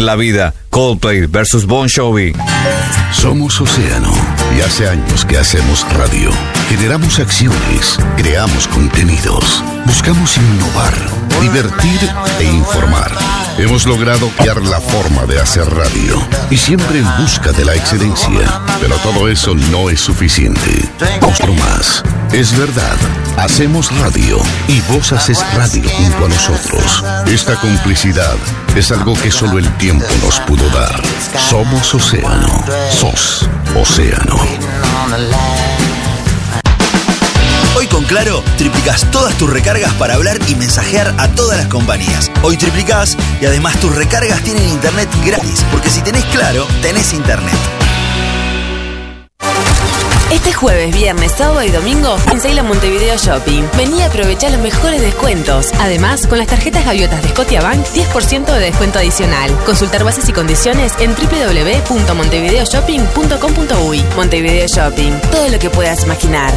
La 0.07 0.15
vida, 0.15 0.53
Coldplay 0.69 1.25
versus 1.25 1.65
Bon 1.65 1.85
Jovi. 1.93 2.31
Somos 3.11 3.59
Océano 3.59 4.09
y 4.57 4.61
hace 4.61 4.87
años 4.87 5.25
que 5.25 5.37
hacemos 5.37 5.85
radio. 5.97 6.29
Generamos 6.69 7.19
acciones, 7.19 7.99
creamos 8.15 8.69
contenidos, 8.69 9.61
buscamos 9.85 10.37
innovar, 10.37 10.93
divertir 11.41 11.99
e 12.39 12.45
informar. 12.45 13.11
Hemos 13.57 13.85
logrado 13.85 14.29
crear 14.37 14.61
la 14.61 14.79
forma 14.79 15.25
de 15.25 15.41
hacer 15.41 15.69
radio 15.69 16.25
y 16.49 16.55
siempre 16.55 16.99
en 16.99 17.17
busca 17.17 17.51
de 17.51 17.65
la 17.65 17.75
excelencia. 17.75 18.61
Pero 18.79 18.95
todo 18.99 19.27
eso 19.27 19.55
no 19.55 19.89
es 19.89 19.99
suficiente. 19.99 20.89
Otro 21.21 21.53
más. 21.53 22.01
Es 22.31 22.57
verdad, 22.57 22.95
hacemos 23.35 23.93
radio 23.99 24.37
y 24.69 24.79
vos 24.89 25.11
haces 25.11 25.43
radio 25.53 25.83
junto 25.89 26.25
a 26.25 26.29
nosotros. 26.29 27.03
Esta 27.25 27.59
complicidad 27.59 28.37
es 28.79 28.91
algo 28.91 29.15
que 29.15 29.31
solo 29.31 29.57
el 29.57 29.77
tiempo 29.77 30.05
nos 30.23 30.39
pudo 30.41 30.69
dar. 30.69 31.01
Somos 31.49 31.95
Océano. 31.95 32.63
Sos 32.91 33.49
Océano. 33.75 34.35
Hoy 37.75 37.87
con 37.87 38.03
Claro, 38.03 38.43
triplicás 38.57 39.09
todas 39.09 39.35
tus 39.37 39.49
recargas 39.49 39.93
para 39.93 40.13
hablar 40.13 40.37
y 40.47 40.55
mensajear 40.55 41.15
a 41.17 41.27
todas 41.29 41.57
las 41.57 41.67
compañías. 41.67 42.31
Hoy 42.43 42.57
triplicás 42.57 43.17
y 43.41 43.45
además 43.45 43.79
tus 43.79 43.95
recargas 43.95 44.43
tienen 44.43 44.69
internet 44.69 45.09
gratis, 45.25 45.65
porque 45.71 45.89
si 45.89 46.01
tenés 46.01 46.25
Claro, 46.25 46.67
tenés 46.81 47.13
internet. 47.13 47.76
Este 50.31 50.51
jueves, 50.51 50.93
viernes, 50.93 51.31
sábado 51.31 51.63
y 51.63 51.69
domingo 51.69 52.17
en 52.31 52.41
Saila 52.41 52.61
Montevideo 52.61 53.15
Shopping. 53.15 53.63
Vení 53.77 54.01
a 54.01 54.07
aprovechar 54.07 54.51
los 54.51 54.59
mejores 54.59 54.99
descuentos. 54.99 55.71
Además, 55.79 56.27
con 56.27 56.37
las 56.37 56.47
tarjetas 56.47 56.83
gaviotas 56.85 57.23
de 57.23 57.29
Scotiabank, 57.29 57.87
10% 57.87 58.45
de 58.45 58.59
descuento 58.59 58.99
adicional. 58.99 59.49
Consultar 59.65 60.03
bases 60.03 60.27
y 60.27 60.33
condiciones 60.33 60.91
en 60.99 61.15
www.montevideoshopping.com.uy. 61.15 64.03
Montevideo 64.17 64.67
Shopping. 64.67 65.13
Todo 65.31 65.47
lo 65.47 65.59
que 65.59 65.69
puedas 65.69 66.03
imaginar. 66.03 66.51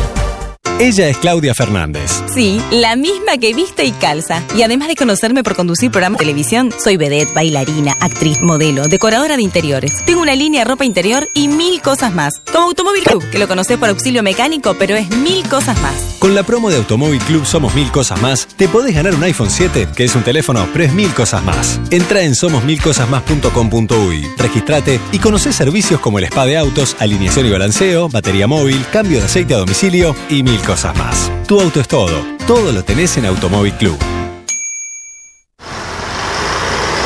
Ella 0.81 1.09
es 1.09 1.18
Claudia 1.18 1.55
Fernández. 1.55 2.11
Sí, 2.35 2.59
la 2.71 2.97
misma 2.97 3.37
que 3.39 3.53
viste 3.53 3.85
y 3.85 3.93
calza. 3.93 4.43
Y 4.57 4.62
además 4.62 4.89
de 4.89 4.97
conocerme 4.97 5.45
por 5.45 5.55
conducir 5.55 5.91
programas 5.91 6.18
de 6.18 6.25
televisión, 6.25 6.71
soy 6.83 6.97
vedette, 6.97 7.35
bailarina, 7.35 7.95
actriz, 8.01 8.41
modelo, 8.41 8.89
decoradora 8.89 9.37
de 9.37 9.43
interiores. 9.43 10.03
Tengo 10.07 10.23
una 10.23 10.35
línea 10.35 10.64
de 10.64 10.71
ropa 10.71 10.87
interior 10.87 11.29
y 11.35 11.49
mil 11.49 11.83
cosas 11.83 12.14
más. 12.14 12.33
Como 12.53 12.67
Automóvil 12.67 13.05
Club, 13.05 13.31
que 13.31 13.39
lo 13.39 13.47
conoces 13.47 13.79
por 13.79 13.89
auxilio 13.89 14.25
mecánico, 14.25 14.75
pero 14.79 14.97
es 14.97 15.09
mil 15.11 15.49
cosas 15.49 15.81
más. 15.81 16.17
Con 16.19 16.35
la 16.35 16.43
promo 16.43 16.69
de 16.69 16.79
Automóvil 16.79 17.21
Club 17.21 17.47
Somos 17.47 17.75
Mil 17.75 17.93
Cosas 17.93 18.21
Más, 18.21 18.49
te 18.57 18.67
podés 18.69 18.95
ganar 18.95 19.15
un 19.15 19.23
iPhone 19.23 19.51
7, 19.51 19.89
que 19.95 20.05
es 20.05 20.15
un 20.17 20.23
teléfono, 20.23 20.69
pero 20.73 20.85
es 20.85 20.93
mil 20.93 21.15
cosas 21.15 21.45
más. 21.45 21.81
Entra 21.91 22.23
en 22.23 22.35
somosmilcosasmás.com.uy, 22.35 24.31
registrate 24.37 25.01
y 25.13 25.19
conocé 25.19 25.53
servicios 25.53 26.01
como 26.01 26.19
el 26.19 26.25
spa 26.25 26.45
de 26.45 26.59
autos, 26.59 26.97
alineación 26.99 27.47
y 27.47 27.51
balanceo, 27.51 28.09
batería 28.09 28.49
móvil, 28.49 28.85
cambio 28.93 29.21
de 29.21 29.27
aceite 29.27 29.55
a 29.55 29.59
domicilio 29.59 30.17
y 30.29 30.43
mil 30.43 30.61
cosas 30.63 30.97
más. 30.97 31.31
Tu 31.47 31.61
auto 31.61 31.81
es 31.81 31.87
todo. 31.89 32.25
Todo 32.47 32.73
lo 32.73 32.83
tenés 32.85 33.17
en 33.17 33.27
Automóvil 33.27 33.75
Club. 33.75 33.97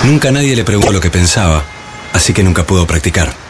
Nunca 0.05 0.31
nadie 0.31 0.57
le 0.57 0.65
preguntó 0.65 0.93
lo 0.93 1.01
que 1.01 1.11
pensaba, 1.11 1.63
así 2.13 2.33
que 2.33 2.43
nunca 2.43 2.65
pudo 2.65 2.87
practicar. 2.87 3.44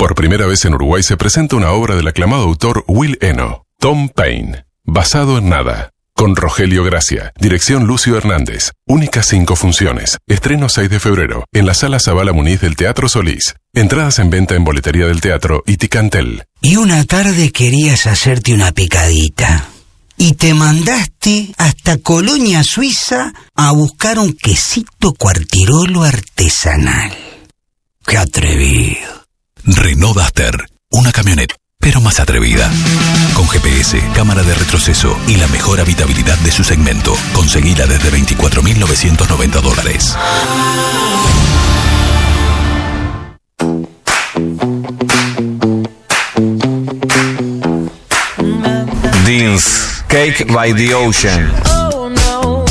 Por 0.00 0.14
primera 0.14 0.46
vez 0.46 0.64
en 0.64 0.72
Uruguay 0.72 1.02
se 1.02 1.18
presenta 1.18 1.56
una 1.56 1.72
obra 1.72 1.94
del 1.94 2.08
aclamado 2.08 2.44
autor 2.44 2.86
Will 2.88 3.18
Eno, 3.20 3.66
Tom 3.78 4.08
Paine, 4.08 4.64
basado 4.82 5.36
en 5.36 5.50
nada. 5.50 5.90
Con 6.14 6.36
Rogelio 6.36 6.84
Gracia, 6.84 7.34
dirección 7.38 7.86
Lucio 7.86 8.16
Hernández. 8.16 8.70
Únicas 8.86 9.26
cinco 9.26 9.56
funciones. 9.56 10.16
Estreno 10.26 10.70
6 10.70 10.88
de 10.88 11.00
febrero, 11.00 11.44
en 11.52 11.66
la 11.66 11.74
sala 11.74 12.00
Zabala 12.00 12.32
Muniz 12.32 12.62
del 12.62 12.76
Teatro 12.76 13.10
Solís. 13.10 13.56
Entradas 13.74 14.18
en 14.20 14.30
venta 14.30 14.54
en 14.54 14.64
boletería 14.64 15.06
del 15.06 15.20
teatro 15.20 15.62
y 15.66 15.76
Ticantel. 15.76 16.44
Y 16.62 16.76
una 16.76 17.04
tarde 17.04 17.52
querías 17.52 18.06
hacerte 18.06 18.54
una 18.54 18.72
picadita. 18.72 19.68
Y 20.16 20.32
te 20.32 20.54
mandaste 20.54 21.52
hasta 21.58 21.98
Colonia, 21.98 22.62
Suiza, 22.64 23.34
a 23.54 23.72
buscar 23.72 24.18
un 24.18 24.32
quesito 24.32 25.12
cuartirolo 25.12 26.04
artesanal. 26.04 27.12
¡Qué 28.06 28.16
atrevido! 28.16 29.19
Renault 29.64 30.16
Duster, 30.16 30.66
una 30.90 31.12
camioneta, 31.12 31.54
pero 31.78 32.00
más 32.00 32.20
atrevida. 32.20 32.70
Con 33.34 33.48
GPS, 33.48 34.00
cámara 34.14 34.42
de 34.42 34.54
retroceso 34.54 35.16
y 35.26 35.36
la 35.36 35.46
mejor 35.48 35.80
habitabilidad 35.80 36.38
de 36.38 36.50
su 36.50 36.64
segmento. 36.64 37.16
Conseguila 37.32 37.86
desde 37.86 38.10
24.990 38.10 39.60
dólares. 39.60 40.16
Deans, 49.24 50.04
Cake 50.08 50.46
by 50.52 50.74
the 50.74 50.94
Ocean. 50.94 51.52
Oh 51.66 52.08
no, 52.08 52.64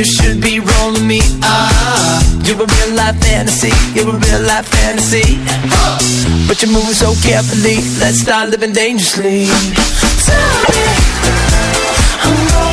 you 0.00 0.06
should 0.06 0.40
be 0.40 0.58
rolling 0.60 1.06
me. 1.06 1.20
Ah, 1.42 2.24
you're 2.44 2.56
a 2.56 2.64
real 2.64 2.96
life 2.96 3.20
fantasy, 3.20 3.68
you're 3.92 4.08
a 4.08 4.18
real 4.18 4.42
life 4.46 4.66
fantasy. 4.66 5.36
But 6.48 6.62
you're 6.62 6.72
moving 6.72 6.94
so 6.94 7.12
carefully, 7.20 7.76
let's 8.00 8.20
start 8.20 8.48
living 8.48 8.72
dangerously. 8.72 9.44
Tell 10.24 10.56
me, 10.64 10.80
I'm 12.24 12.54
rolling 12.54 12.69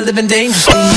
living 0.00 0.26
dangerously. 0.26 0.87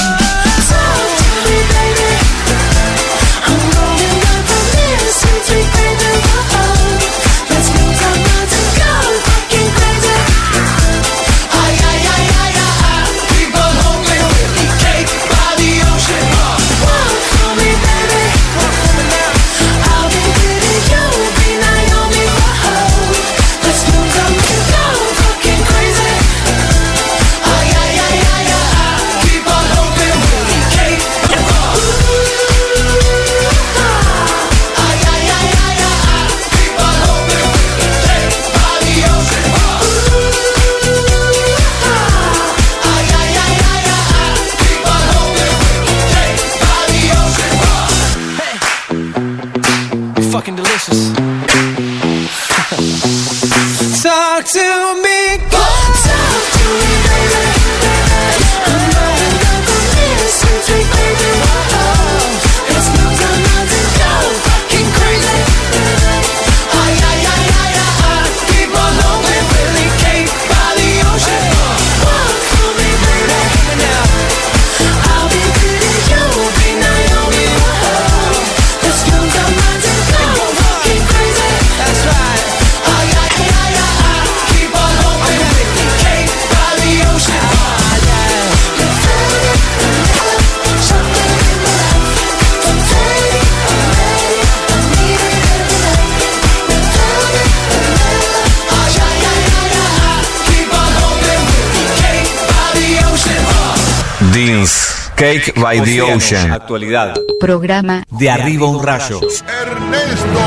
Deans, 104.33 105.11
Cake 105.15 105.53
by 105.59 105.81
the 105.81 106.01
Ocean. 106.01 106.51
Actualidad. 106.51 107.15
Programa 107.39 108.03
De 108.09 108.29
arriba 108.29 108.67
un 108.67 108.81
rayo. 108.83 109.19
Ernesto, 109.19 110.45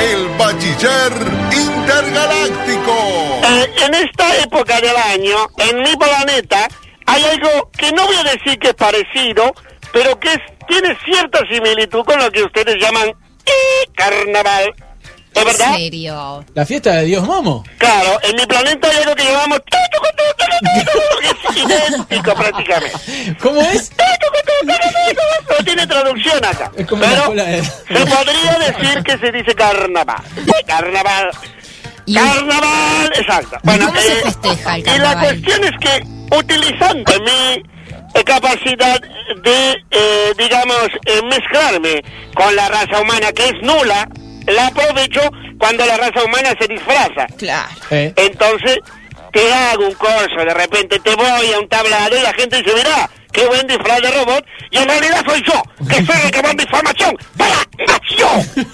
el 0.00 0.28
bachiller 0.38 1.12
intergaláctico. 1.52 2.92
Eh, 3.44 3.70
en 3.86 3.94
esta 3.94 4.36
época 4.38 4.80
del 4.80 4.96
año, 4.96 5.36
en 5.58 5.78
mi 5.82 5.96
planeta, 5.96 6.68
hay 7.06 7.24
algo 7.24 7.70
que 7.76 7.90
no 7.92 8.06
voy 8.06 8.16
a 8.16 8.24
decir 8.24 8.58
que 8.58 8.68
es 8.68 8.74
parecido, 8.74 9.52
pero 9.92 10.18
que 10.20 10.28
es- 10.32 10.66
tiene 10.68 10.96
cierta 11.04 11.40
similitud 11.50 12.04
con 12.04 12.18
lo 12.18 12.30
que 12.30 12.42
ustedes 12.44 12.76
llaman 12.80 13.08
eh, 13.08 13.86
carnaval. 13.96 14.72
¿Es 15.34 15.44
verdad? 15.44 15.74
serio? 15.76 16.44
La 16.54 16.66
fiesta 16.66 16.94
de 16.96 17.04
Dios 17.04 17.24
Momo. 17.24 17.64
Claro, 17.78 18.18
en 18.22 18.36
mi 18.36 18.46
planeta 18.46 18.88
hay 18.88 18.96
algo 19.02 19.14
que 19.14 19.22
es 19.22 19.30
idéntico 21.56 22.34
prácticamente. 22.34 23.36
¿Cómo 23.40 23.60
es? 23.62 23.90
No 24.64 25.64
tiene 25.64 25.86
traducción 25.86 26.44
acá. 26.44 26.70
Es 26.76 26.86
como 26.86 27.02
Pero 27.02 27.30
de... 27.34 27.62
se 27.62 28.06
podría 28.06 28.58
decir 28.58 29.02
que 29.02 29.18
se 29.18 29.32
dice 29.32 29.54
carnaval. 29.54 30.22
Carnaval. 30.66 31.30
Carnaval, 32.12 33.12
exacto. 33.14 33.56
Bueno, 33.62 33.86
¿Cómo 33.86 34.00
se 34.00 34.12
eh, 34.12 34.22
festeja 34.22 34.74
el 34.76 34.80
y 34.80 34.84
la 34.84 34.92
carnaval? 34.92 35.24
cuestión 35.24 35.64
es 35.64 35.78
que 35.80 36.36
utilizando 36.36 37.12
mi 37.20 37.62
eh, 38.14 38.24
capacidad 38.24 39.00
de, 39.44 39.76
eh, 39.90 40.32
digamos, 40.36 40.88
eh, 41.06 41.20
mezclarme 41.22 42.02
con 42.34 42.54
la 42.56 42.68
raza 42.68 43.00
humana 43.00 43.32
que 43.32 43.46
es 43.46 43.54
nula, 43.62 44.08
la 44.50 44.66
aprovecho 44.68 45.20
cuando 45.58 45.84
la 45.86 45.96
raza 45.96 46.24
humana 46.24 46.50
se 46.60 46.66
disfraza. 46.68 47.26
Claro. 47.38 47.68
Eh, 47.90 48.12
Entonces, 48.16 48.78
te 49.32 49.52
hago 49.52 49.86
un 49.86 49.94
corso, 49.94 50.36
de 50.44 50.54
repente 50.54 50.98
te 51.00 51.14
voy 51.14 51.52
a 51.54 51.58
un 51.60 51.68
tablado 51.68 52.16
y 52.18 52.22
la 52.22 52.32
gente 52.34 52.56
dice, 52.62 52.74
mira, 52.74 53.08
qué 53.32 53.46
buen 53.46 53.64
disfraz 53.66 54.00
de 54.02 54.10
robot, 54.10 54.44
y 54.72 54.78
en 54.78 54.88
realidad 54.88 55.22
soy 55.24 55.42
yo, 55.46 55.62
que 55.88 55.98
estoy 55.98 56.16
recabando 56.24 56.62
información 56.62 57.16
para 57.36 57.54
nación. 57.86 58.66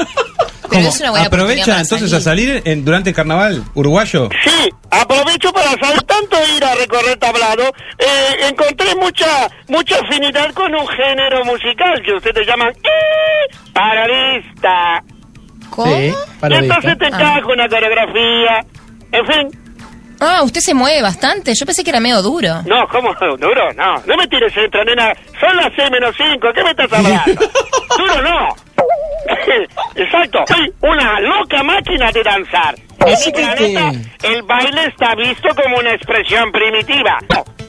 Pero 0.69 0.89
es 0.89 1.01
una 1.01 1.11
buena 1.11 1.27
oportunidad 1.27 1.27
¿Aprovecha 1.27 1.67
para 1.67 1.81
entonces 1.83 2.11
salir. 2.11 2.17
a 2.17 2.25
salir 2.25 2.63
en- 2.65 2.85
durante 2.85 3.11
el 3.11 3.17
carnaval 3.17 3.63
uruguayo? 3.75 4.29
Sí, 4.45 4.69
aprovecho 4.91 5.53
para 5.53 5.71
saber 5.79 6.03
tanto 6.03 6.37
ir 6.57 6.65
a 6.65 6.75
recorrer 6.75 7.17
tablado, 7.19 7.65
eh, 7.99 8.49
encontré 8.49 8.95
mucha 8.97 9.49
mucha 9.69 9.97
afinidad 10.01 10.53
con 10.55 10.75
un 10.75 10.87
género 10.89 11.45
musical 11.45 12.03
que 12.05 12.13
ustedes 12.15 12.47
llaman 12.47 12.71
eh, 12.83 13.55
parodista. 13.73 15.03
¿Cómo? 15.71 15.95
Sí, 15.95 16.15
entonces 16.43 16.99
te 16.99 17.07
encajo 17.07 17.53
una 17.53 17.69
coreografía, 17.69 18.65
en 19.13 19.27
fin. 19.27 19.67
Ah, 20.21 20.43
usted 20.43 20.61
se 20.61 20.73
mueve 20.75 21.03
bastante. 21.03 21.53
Yo 21.55 21.67
pensé 21.67 21.85
que 21.85 21.91
era 21.91 22.01
medio 22.01 22.23
duro. 22.23 22.63
No, 22.65 22.87
¿cómo? 22.89 23.15
Duro, 23.15 23.73
no. 23.75 24.03
No 24.07 24.17
me 24.17 24.27
tires 24.29 24.53
centro, 24.53 24.83
nena. 24.85 25.13
Son 25.39 25.55
las 25.57 25.71
6 25.77 25.91
menos 25.91 26.15
5. 26.17 26.49
¿Qué 26.55 26.65
me 26.65 26.71
estás 26.71 26.93
hablando? 26.93 27.33
Duro 27.99 28.23
no. 28.23 28.49
Exacto. 29.95 30.39
Soy 30.49 30.73
una 30.81 31.21
loca 31.21 31.63
máquina 31.63 32.11
de 32.13 32.23
danzar. 32.23 32.75
En 33.05 33.15
mi 33.25 33.33
planeta, 33.33 33.93
el 34.23 34.43
baile 34.43 34.87
está 34.87 35.15
visto 35.15 35.49
como 35.55 35.79
una 35.79 35.93
expresión 35.93 36.51
primitiva. 36.51 37.19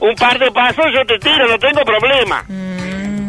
Un 0.00 0.14
par 0.14 0.38
de 0.38 0.50
pasos 0.50 0.86
yo 0.94 1.04
te 1.06 1.18
tiro, 1.18 1.46
no 1.46 1.58
tengo 1.58 1.82
problema. 1.84 2.44
¿Te 2.46 2.77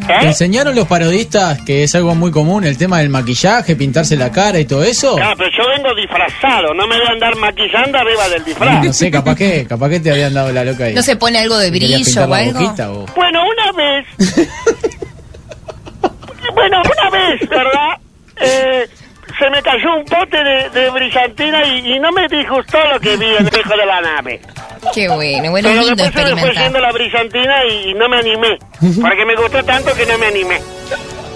¿Eh? 0.10 0.28
enseñaron 0.28 0.76
los 0.76 0.88
parodistas 0.88 1.62
que 1.62 1.84
es 1.84 1.94
algo 1.96 2.16
muy 2.16 2.32
común, 2.32 2.64
el 2.64 2.78
tema 2.78 3.00
del 3.00 3.10
maquillaje, 3.10 3.76
pintarse 3.76 4.16
la 4.16 4.32
cara 4.32 4.60
y 4.60 4.66
todo 4.66 4.84
eso? 4.84 5.16
Claro, 5.16 5.36
pero 5.38 5.50
yo 5.58 5.64
vengo 5.70 5.94
disfrazado. 5.96 6.74
No 6.74 6.88
me 6.88 6.98
voy 6.98 7.08
a 7.08 7.12
andar 7.12 7.36
maquillando 7.38 7.98
arriba 7.98 8.28
del 8.30 8.44
disfraz. 8.46 8.84
No 8.86 8.94
sé, 8.94 9.12
capaz 9.12 9.36
que, 9.36 9.66
capaz 9.68 9.90
que 9.90 10.00
te 10.00 10.12
habían 10.12 10.34
dado 10.34 10.52
la 10.52 10.64
loca 10.66 10.86
ahí. 10.86 10.94
¿No 10.94 11.02
se 11.04 11.16
pone 11.16 11.40
algo 11.40 11.58
de 11.58 11.72
¿Te 11.72 11.78
brillo 11.78 12.22
o 12.28 12.34
algo? 12.34 12.60
boquita 12.60 12.92
o- 12.92 13.06
Bueno, 13.16 13.42
una 13.48 13.72
vez. 13.74 14.06
bueno, 16.54 16.82
una 16.82 17.10
vez, 17.10 17.50
¿verdad? 17.50 17.98
Eh, 18.42 18.88
se 19.40 19.50
me 19.50 19.62
cayó 19.62 19.96
un 19.96 20.06
pote 20.06 20.44
de, 20.44 20.70
de 20.70 20.90
brillantina 20.92 21.66
y, 21.66 21.96
y 21.96 22.00
no 22.00 22.12
me 22.12 22.28
disgustó 22.28 22.78
lo 22.92 23.00
que 23.00 23.16
vi 23.18 23.26
en 23.26 23.38
el 23.38 23.46
espejo 23.46 23.76
de 23.78 23.86
la 23.86 24.02
nave. 24.02 24.42
Qué 24.94 25.08
bueno, 25.10 25.52
bueno, 25.52 25.70
Pero 25.70 25.82
lindo 25.82 26.04
después 26.04 26.28
se 26.30 26.36
me 26.36 26.42
fue 26.42 26.54
yendo 26.54 26.80
la 26.80 26.92
brillantina 26.92 27.66
y, 27.66 27.90
y 27.90 27.94
no 27.94 28.08
me 28.10 28.18
animé. 28.18 28.58
Porque 29.02 29.26
me 29.26 29.36
gustó 29.36 29.64
tanto 29.64 29.94
que 29.96 30.06
no 30.06 30.18
me 30.18 30.28
animé. 30.28 30.60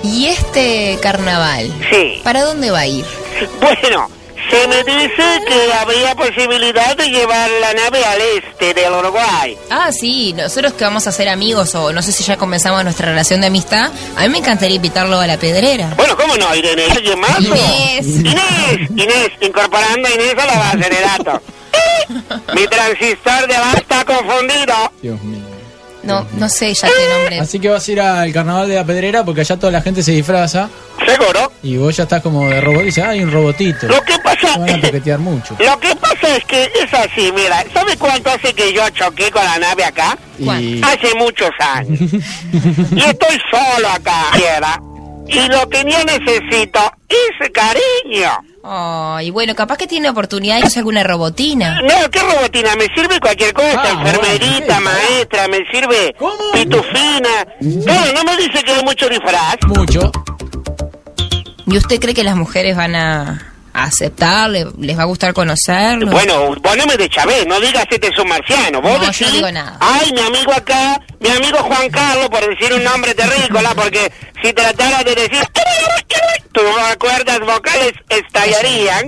¿Y 0.04 0.28
este 0.28 0.97
carnaval? 1.01 1.72
Sí. 1.89 2.22
¿Para 2.24 2.41
dónde 2.41 2.72
va 2.72 2.80
a 2.82 2.88
ir? 2.88 3.06
Bueno, 3.60 4.10
se 4.50 4.68
me 4.68 4.84
dice 4.84 5.41
que 5.48 5.74
habría 5.80 6.16
posibilidad 6.16 6.96
de 6.96 7.10
llevar 7.10 7.50
la 7.62 7.74
nave 7.74 8.04
al 8.06 8.22
este 8.22 8.74
del 8.74 8.94
Uruguay. 8.94 9.58
Ah, 9.70 9.91
sí, 9.91 10.34
nosotros 10.34 10.74
que 10.74 10.84
vamos 10.84 11.08
a 11.08 11.12
ser 11.12 11.30
amigos 11.30 11.74
o 11.76 11.91
no 11.94 12.02
sé 12.02 12.12
si 12.12 12.24
ya 12.24 12.38
comenzamos 12.38 12.84
nuestra 12.84 13.10
relación 13.10 13.41
de 13.41 13.48
amistad, 13.48 13.91
a 14.16 14.22
mí 14.24 14.30
me 14.30 14.39
encantaría 14.39 14.76
invitarlo 14.76 15.20
a 15.20 15.28
la 15.28 15.38
pedrera. 15.38 15.94
Bueno, 15.98 16.16
¿cómo 16.18 16.36
no, 16.38 16.54
Irene? 16.56 16.86
¿Alguien 16.89 17.20
más? 17.20 17.38
o? 17.38 17.41
Inés. 17.41 18.06
Inés, 18.08 18.89
Inés, 18.96 19.30
incorporando 19.41 20.08
a 20.08 20.12
Inés 20.12 20.36
a 20.38 20.46
la 20.46 20.60
base 20.60 20.89
de 20.89 21.02
datos. 21.02 21.41
Mi 22.56 22.68
transistor 22.68 23.48
de 23.48 23.56
abajo 23.56 23.78
está 23.78 24.06
confundido. 24.06 24.74
Dios 25.02 25.22
mío. 25.24 25.53
No, 26.04 26.28
no 26.34 26.49
sé 26.49 26.74
ya 26.74 26.88
qué 26.88 27.14
nombre. 27.18 27.39
Así 27.39 27.60
que 27.60 27.70
vas 27.70 27.88
a 27.88 27.91
ir 27.91 28.01
al 28.01 28.32
carnaval 28.34 28.68
de 28.68 28.76
la 28.76 28.84
pedrera 28.86 29.24
porque 29.24 29.41
allá 29.41 29.58
toda 29.58 29.72
la 29.72 29.82
gente 29.82 30.04
se 30.04 30.12
disfraza 30.12 30.70
¿Seguro? 31.06 31.51
y 31.64 31.78
vos 31.78 31.95
ya 31.95 32.04
estás 32.04 32.22
como 32.22 32.49
de 32.49 32.60
robot 32.62 32.82
y 32.82 32.86
dices, 32.86 33.04
ah, 33.06 33.10
hay 33.10 33.22
un 33.24 33.32
robotito. 33.32 33.88
Lo 33.88 34.01
que 34.01 34.18
pasa, 34.20 34.54
Te 34.54 34.60
van 34.60 34.70
a 34.70 34.82
toquetear 34.82 35.20
mucho. 35.20 35.56
lo 35.60 35.80
que 35.80 35.95
pasa 35.95 36.36
es 36.36 36.43
que 36.45 36.64
es 36.66 36.93
así, 36.93 37.32
mira, 37.34 37.64
¿sabe 37.74 37.95
cuánto 37.97 38.30
hace 38.32 38.54
que 38.54 38.74
yo 38.74 38.88
choqué 38.89 39.32
con 39.32 39.43
la 39.45 39.58
nave 39.60 39.86
acá? 39.86 40.18
Y- 40.38 40.82
Hace 40.84 41.16
muchos 41.18 41.49
años. 41.60 41.99
y 42.12 42.99
estoy 42.99 43.38
solo 43.51 43.88
acá. 43.89 44.26
Y 45.28 45.47
lo 45.49 45.70
que 45.70 45.84
yo 45.89 46.04
necesito 46.04 46.80
es 47.08 47.49
cariño. 47.51 48.30
Ay, 48.66 49.30
bueno, 49.30 49.55
capaz 49.55 49.78
que 49.78 49.88
tiene 49.88 50.09
oportunidad 50.09 50.59
y 50.59 50.64
usa 50.66 50.80
alguna 50.80 51.03
robotina. 51.03 51.82
No, 51.82 52.09
¿qué 52.09 52.20
robotina? 52.20 52.76
Me 52.78 52.86
sirve 52.95 53.20
cualquier 53.20 53.53
cosa, 53.53 53.82
Ah, 53.84 53.89
enfermerita, 53.91 54.80
bueno, 54.80 54.89
maestra, 54.91 55.47
me 55.49 55.57
sirve 55.72 56.16
pitufina. 56.53 57.45
Claro, 57.84 58.14
no 58.14 58.24
me 58.24 58.38
dice 58.38 58.64
que 58.64 58.72
hay 58.72 58.84
mucho 58.84 59.09
disfraz. 59.09 59.57
Mucho. 59.68 60.11
¿Y 61.66 61.78
usted 61.78 61.99
cree 61.99 62.14
que 62.14 62.24
las 62.24 62.36
mujeres 62.38 62.78
van 62.78 62.95
a 62.95 63.53
aceptar? 63.74 64.50
¿Le- 64.50 64.68
¿Les 64.80 64.98
va 64.98 65.02
a 65.04 65.06
gustar 65.06 65.34
conocerlo? 65.34 66.12
Bueno, 66.12 66.56
vos 66.62 66.78
no 66.78 66.86
me 66.86 66.96
de 66.98 67.10
Chávez, 67.10 67.46
no 67.48 67.60
digas 67.60 67.86
este 67.90 68.08
es 68.08 68.18
un 68.20 68.28
marciano. 68.28 68.82
Vos 68.82 68.92
No, 68.94 69.00
yo 69.00 69.08
decís, 69.08 69.28
no 69.28 69.34
digo 69.34 69.52
nada. 69.52 69.78
Ay, 69.80 70.12
mi 70.14 70.22
amigo 70.22 70.54
acá, 70.54 71.00
mi 71.20 71.30
amigo 71.30 71.58
Juan 71.60 71.90
Carlos, 71.90 72.30
por 72.30 72.48
decir 72.48 72.74
un 72.74 72.84
nombre 72.84 73.14
terrícola, 73.16 73.74
porque 73.76 74.12
si 74.44 74.54
tratara 74.54 75.04
de 75.04 75.16
decir 75.16 75.44
tus 76.52 76.64
cuerdas 77.00 77.40
vocales 77.40 77.94
estallarían. 78.10 79.08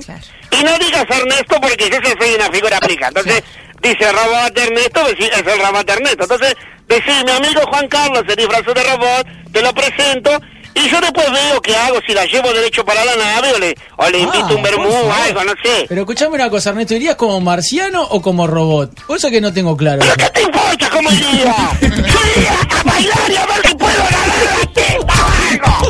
Y 0.52 0.64
no 0.64 0.78
digas 0.80 1.06
Ernesto 1.10 1.60
porque 1.62 1.90
yo 1.90 1.98
soy 2.20 2.36
una 2.36 2.50
figura 2.52 2.80
pública. 2.80 3.08
Entonces, 3.10 3.44
dice 3.82 4.12
robot 4.12 4.58
Ernesto, 4.58 5.02
decí- 5.10 5.30
es 5.32 5.54
el 5.54 5.60
robot 5.60 5.90
Ernesto. 5.90 6.24
Entonces, 6.24 6.56
decís, 6.88 7.24
mi 7.26 7.32
amigo 7.32 7.62
Juan 7.70 7.88
Carlos 7.88 8.24
se 8.28 8.36
disfrazó 8.36 8.74
de 8.74 8.84
robot, 8.84 9.28
te 9.52 9.62
lo 9.62 9.74
presento. 9.74 10.32
Y 10.78 10.90
yo 10.90 11.00
después 11.00 11.26
veo 11.32 11.62
qué 11.62 11.76
hago, 11.76 11.98
si 12.06 12.14
la 12.14 12.26
llevo 12.26 12.52
derecho 12.54 12.84
para 12.84 13.04
la 13.06 13.16
nave 13.16 13.54
o 13.54 13.60
le, 13.60 13.76
o 13.98 14.10
le 14.10 14.20
invito 14.20 14.46
Ah, 14.50 14.54
un 14.56 14.62
vermú 14.62 14.90
o 14.90 15.12
algo, 15.12 15.44
no 15.46 15.54
sé. 15.64 15.86
Pero 15.88 16.02
escuchame 16.02 16.36
una 16.36 16.50
cosa, 16.50 16.72
Ernesto, 16.72 16.94
¿irías 16.96 17.16
como 17.16 17.40
marciano 17.42 18.04
o 18.04 18.22
como 18.22 18.46
robot? 18.46 18.92
Eso 19.16 19.30
que 19.30 19.40
no 19.42 19.54
tengo 19.54 19.76
claro. 19.78 20.04
eso. 20.04 20.14
¿Qué 20.18 20.30
te 20.32 20.42
importa 20.44 20.90
cómo 20.92 21.10
iría? 21.12 21.56
Yo 21.82 21.88
iría 22.36 22.60
a 22.80 22.84
bailar 22.84 23.32
y 23.32 23.36
a 23.38 23.46
ver 23.46 23.68
si 23.68 23.76
puedo 23.76 23.98
ganar 24.04 24.28
la 24.60 24.74
teta. 24.74 25.14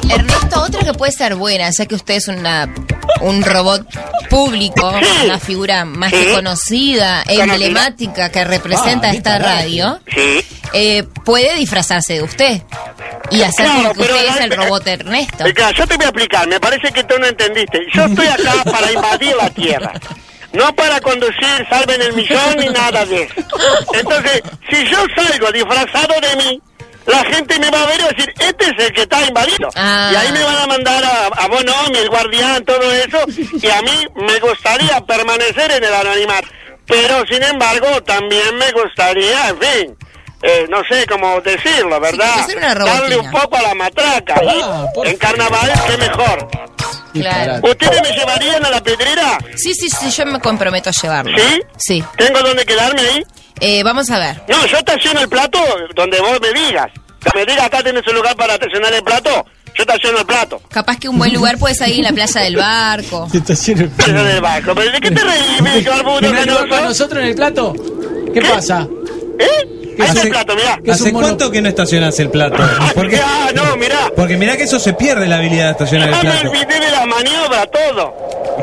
Ernesto, 0.10 0.62
otra 0.62 0.82
que 0.84 0.94
puede 0.94 1.12
ser 1.12 1.36
buena, 1.36 1.70
ya 1.70 1.86
que 1.86 1.96
usted 1.96 2.16
es 2.16 2.28
una 2.28 2.70
un 3.22 3.44
robot 3.44 3.88
público, 4.30 4.94
una 5.24 5.40
figura 5.40 5.86
más 5.86 6.12
que 6.12 6.34
conocida, 6.34 7.24
emblemática 7.28 8.30
que 8.30 8.44
representa 8.44 9.10
Ah, 9.10 9.14
esta 9.14 9.38
radio, 9.40 10.00
eh, 10.74 11.04
puede 11.24 11.56
disfrazarse 11.56 12.14
de 12.14 12.24
usted 12.24 12.62
y 13.32 13.42
hacer 13.42 13.66
Claro, 13.66 13.90
como 13.90 13.94
que 13.94 14.02
usted 14.02 14.28
es 14.28 14.42
el 14.42 14.52
robot 14.52 14.88
Ernesto. 14.88 15.46
Eh, 15.46 15.54
claro, 15.54 15.76
yo 15.76 15.88
te 15.88 15.96
voy 15.96 16.06
a 16.06 16.10
explicar, 16.10 16.48
me 16.48 16.60
parece 16.60 16.92
que 16.92 17.04
tú 17.04 17.16
no 17.20 17.26
entendiste. 17.28 17.80
Yo 17.94 18.06
estoy 18.06 18.28
acá 18.28 18.64
para 18.72 18.92
invadir 18.92 19.36
la 19.36 19.50
Tierra. 19.50 19.94
No 20.54 20.74
para 20.74 21.00
conducir, 21.02 21.68
salven 21.70 22.02
el 22.02 22.14
millón 22.14 22.56
ni 22.60 22.68
nada 22.68 23.06
de 23.06 23.24
eso. 23.24 23.34
Entonces, 23.94 24.42
si 24.70 24.86
yo 24.86 24.98
salgo 25.16 25.52
disfrazado 25.52 26.14
de 26.22 26.36
mí, 26.38 26.62
la 27.06 27.24
gente 27.26 27.60
me 27.60 27.70
va 27.70 27.84
a 27.84 27.86
ver 27.86 28.00
y 28.00 28.04
va 28.04 28.10
a 28.10 28.14
decir, 28.14 28.34
este 28.40 28.66
es 28.66 28.86
el 28.86 28.94
que 28.94 29.02
está 29.02 29.26
invadido. 29.26 29.70
Ah. 29.76 30.10
Y 30.12 30.16
ahí 30.16 30.32
me 30.32 30.44
van 30.44 30.58
a 30.58 30.68
mandar 30.68 31.04
a, 31.04 31.28
a 31.28 31.48
Bonomi, 31.48 31.98
el 31.98 32.10
guardián, 32.10 32.64
todo 32.66 32.92
eso. 32.92 33.20
Y 33.62 33.70
a 33.70 33.82
mí 33.82 34.08
me 34.16 34.40
gustaría 34.40 35.00
permanecer 35.02 35.72
en 35.72 35.84
el 35.84 35.94
anonimato. 35.94 36.48
Pero, 36.88 37.26
sin 37.28 37.42
embargo, 37.44 38.02
también 38.04 38.56
me 38.58 38.72
gustaría, 38.72 39.50
en 39.50 39.60
fin, 39.60 39.98
eh, 40.42 40.68
no 40.70 40.84
sé 40.90 41.06
cómo 41.08 41.42
decirlo, 41.42 42.00
¿verdad? 42.00 42.36
robotina. 42.76 42.76
Darle 42.76 43.18
un 43.18 43.32
poco 43.32 43.58
a 43.58 43.62
la 43.62 43.74
matraca. 43.74 44.36
Y 44.44 45.08
en 45.08 45.18
carnaval, 45.18 45.72
qué 45.88 45.98
mejor. 45.98 46.48
Claro. 47.22 47.60
¿Ustedes 47.70 48.02
me 48.02 48.12
llevarían 48.16 48.66
a 48.66 48.70
la 48.70 48.82
pedrera? 48.82 49.38
Sí, 49.56 49.74
sí, 49.74 49.90
sí, 49.90 50.10
yo 50.12 50.26
me 50.26 50.40
comprometo 50.40 50.90
a 50.90 50.94
llevarlo. 50.94 51.38
¿Sí? 51.38 51.62
Sí. 51.78 52.04
¿Tengo 52.18 52.40
dónde 52.42 52.66
quedarme 52.66 53.02
ahí? 53.02 53.24
Eh, 53.60 53.84
vamos 53.84 54.10
a 54.12 54.20
ver. 54.20 54.42
No, 54.48 54.66
yo 54.66 54.78
estaciono 54.78 55.22
el 55.22 55.30
plato 55.30 55.60
donde 55.96 56.20
vos 56.20 56.40
me 56.42 56.52
digas. 56.60 56.92
Que 57.22 57.32
me 57.40 57.46
digas 57.46 57.66
acá 57.66 57.82
tenés 57.82 58.06
un 58.08 58.16
lugar 58.16 58.36
para 58.36 58.54
estacionar 58.56 58.94
el 58.94 59.02
plato, 59.04 59.30
yo 59.74 59.82
estaciono 59.84 60.20
el 60.20 60.26
plato. 60.26 60.62
Capaz 60.70 60.98
que 60.98 61.10
un 61.10 61.18
buen 61.18 61.34
lugar 61.34 61.58
puede 61.58 61.74
ser 61.74 61.88
ahí 61.88 61.98
en 61.98 62.04
la 62.04 62.12
playa 62.12 62.42
del 62.42 62.56
barco. 62.58 63.28
Eso 63.48 63.74
del 63.74 64.42
barco. 64.42 64.76
¿Pero 64.76 64.92
de 64.92 65.00
qué 65.00 65.12
te 65.12 65.22
reís, 65.24 65.62
mi 65.62 65.82
barbudo 65.82 66.20
¿Tendrá 66.20 66.42
lugar 66.46 66.46
venoso? 66.64 66.70
para 66.70 66.82
nosotros 66.84 67.24
en 67.24 67.30
el 67.30 67.36
plato? 67.36 67.74
¿Qué 68.34 68.42
pasa? 68.42 68.88
¿Eh? 69.40 69.85
El 69.98 70.30
plato, 70.30 70.56
mirá. 70.56 70.80
¿Hace 70.94 71.12
cuánto 71.12 71.52
que 71.52 71.62
no 71.62 71.70
estacionas 71.70 72.20
el 72.20 72.30
plato? 72.30 72.58
Porque, 72.94 73.20
Ah, 73.24 73.50
no, 73.56 73.76
mirá. 73.78 74.12
porque 74.16 74.38
mirá 74.38 74.58
que 74.58 74.64
eso 74.64 74.80
se 74.80 74.94
pierde 74.94 75.28
la 75.28 75.38
habilidad 75.38 75.66
de 75.66 75.72
estacionar 75.72 76.10
el 76.10 76.16
Ya 76.16 76.24
me 76.24 76.30
plato. 76.32 76.50
olvidé 76.52 76.80
de 76.80 76.92
la 76.92 77.06
maniobra, 77.06 77.66
todo. 77.68 78.14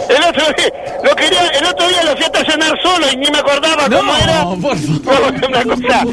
El 0.08 0.24
otro 0.24 0.44
día 0.56 0.72
lo, 1.04 1.14
quería, 1.16 1.46
el 1.48 1.66
otro 1.66 1.88
día 1.88 2.02
lo 2.04 2.12
fui 2.12 2.22
a 2.22 2.26
estacionar 2.26 2.72
solo 2.82 3.06
y 3.12 3.16
ni 3.16 3.30
me 3.30 3.38
acordaba 3.38 3.88
cómo 3.90 4.16
era. 4.16 4.44
Una 4.46 5.64
cosa. 5.64 6.04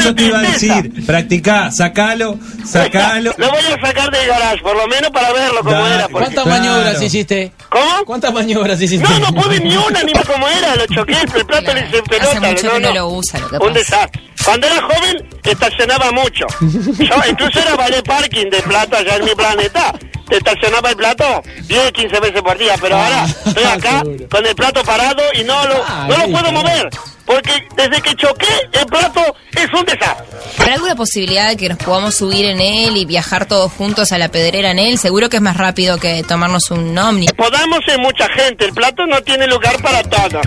Eso 0.00 0.14
te 0.14 0.22
iba 0.24 0.38
a 0.38 0.42
decir. 0.42 1.06
Practicá, 1.06 1.70
sacalo, 1.70 2.38
sacalo. 2.66 3.32
Lo 3.36 3.48
voy 3.50 3.58
a 3.60 3.86
sacar 3.86 4.10
del 4.10 4.26
garage, 4.26 4.62
por 4.62 4.76
lo 4.76 4.86
menos 4.88 5.10
para 5.10 5.32
verlo 5.32 5.60
cómo 5.62 5.86
era. 5.86 6.08
porque- 6.08 6.26
¿Cuántas 6.26 6.46
maniobras 6.46 7.02
hiciste? 7.02 7.52
¿Cómo? 7.68 8.04
¿Cuántas 8.04 8.32
maniobras 8.32 8.80
hiciste? 8.80 9.08
No, 9.08 9.18
no 9.30 9.42
pude 9.42 9.60
ni 9.60 9.76
una, 9.76 10.02
ni 10.02 10.12
cómo 10.12 10.48
era, 10.48 10.74
lo 10.76 10.86
choqué, 10.86 11.16
el 11.36 11.46
plato 11.46 11.72
le 11.74 11.80
hice 11.86 12.02
pelota. 12.02 12.30
Hace 12.30 12.40
mucho 12.40 12.66
no, 12.66 12.72
que 12.74 12.80
no 12.80 12.88
no. 12.88 12.94
lo 12.94 13.08
usa, 13.10 13.38
lo 13.38 13.48
que 13.48 13.54
Un 13.56 13.60
pasa. 13.60 13.72
desastre. 13.78 14.22
Cuando 14.44 14.59
era 14.66 14.82
joven, 14.82 15.28
estacionaba 15.44 16.10
mucho. 16.12 16.46
Yo 16.60 17.14
incluso 17.28 17.60
era 17.60 17.76
ballet 17.76 18.04
parking 18.04 18.50
de 18.50 18.62
plato 18.62 18.96
allá 18.96 19.16
en 19.16 19.24
mi 19.24 19.34
planeta. 19.34 19.92
Estacionaba 20.30 20.90
el 20.90 20.96
plato 20.96 21.42
10, 21.66 21.90
15 21.92 22.20
veces 22.20 22.40
por 22.42 22.56
día, 22.56 22.74
pero 22.80 22.96
ahora 22.96 23.24
estoy 23.24 23.64
acá 23.64 24.02
con 24.30 24.46
el 24.46 24.54
plato 24.54 24.82
parado 24.84 25.22
y 25.34 25.42
no 25.42 25.66
lo, 25.66 25.82
Ah, 25.86 26.06
no 26.08 26.16
lo 26.18 26.32
puedo 26.32 26.52
mover. 26.52 26.88
Porque 27.26 27.52
desde 27.76 28.00
que 28.00 28.14
choqué, 28.14 28.46
el 28.72 28.86
plato 28.86 29.20
es 29.54 29.66
un 29.72 29.84
desastre. 29.84 30.26
¿Habrá 30.58 30.74
alguna 30.74 30.96
posibilidad 30.96 31.48
de 31.48 31.56
que 31.56 31.68
nos 31.68 31.78
podamos 31.78 32.16
subir 32.16 32.44
en 32.44 32.60
él 32.60 32.96
y 32.96 33.04
viajar 33.06 33.46
todos 33.46 33.72
juntos 33.72 34.10
a 34.12 34.18
la 34.18 34.28
pedrera 34.28 34.70
en 34.72 34.78
él? 34.80 34.98
Seguro 34.98 35.28
que 35.28 35.36
es 35.36 35.42
más 35.42 35.56
rápido 35.56 35.98
que 35.98 36.22
tomarnos 36.24 36.70
un 36.70 36.96
ovni. 36.98 37.26
Podamos 37.36 37.80
ser 37.86 37.98
mucha 38.00 38.28
gente, 38.28 38.64
el 38.64 38.72
plato 38.72 39.06
no 39.06 39.20
tiene 39.22 39.46
lugar 39.46 39.80
para 39.82 40.02
todos. 40.02 40.44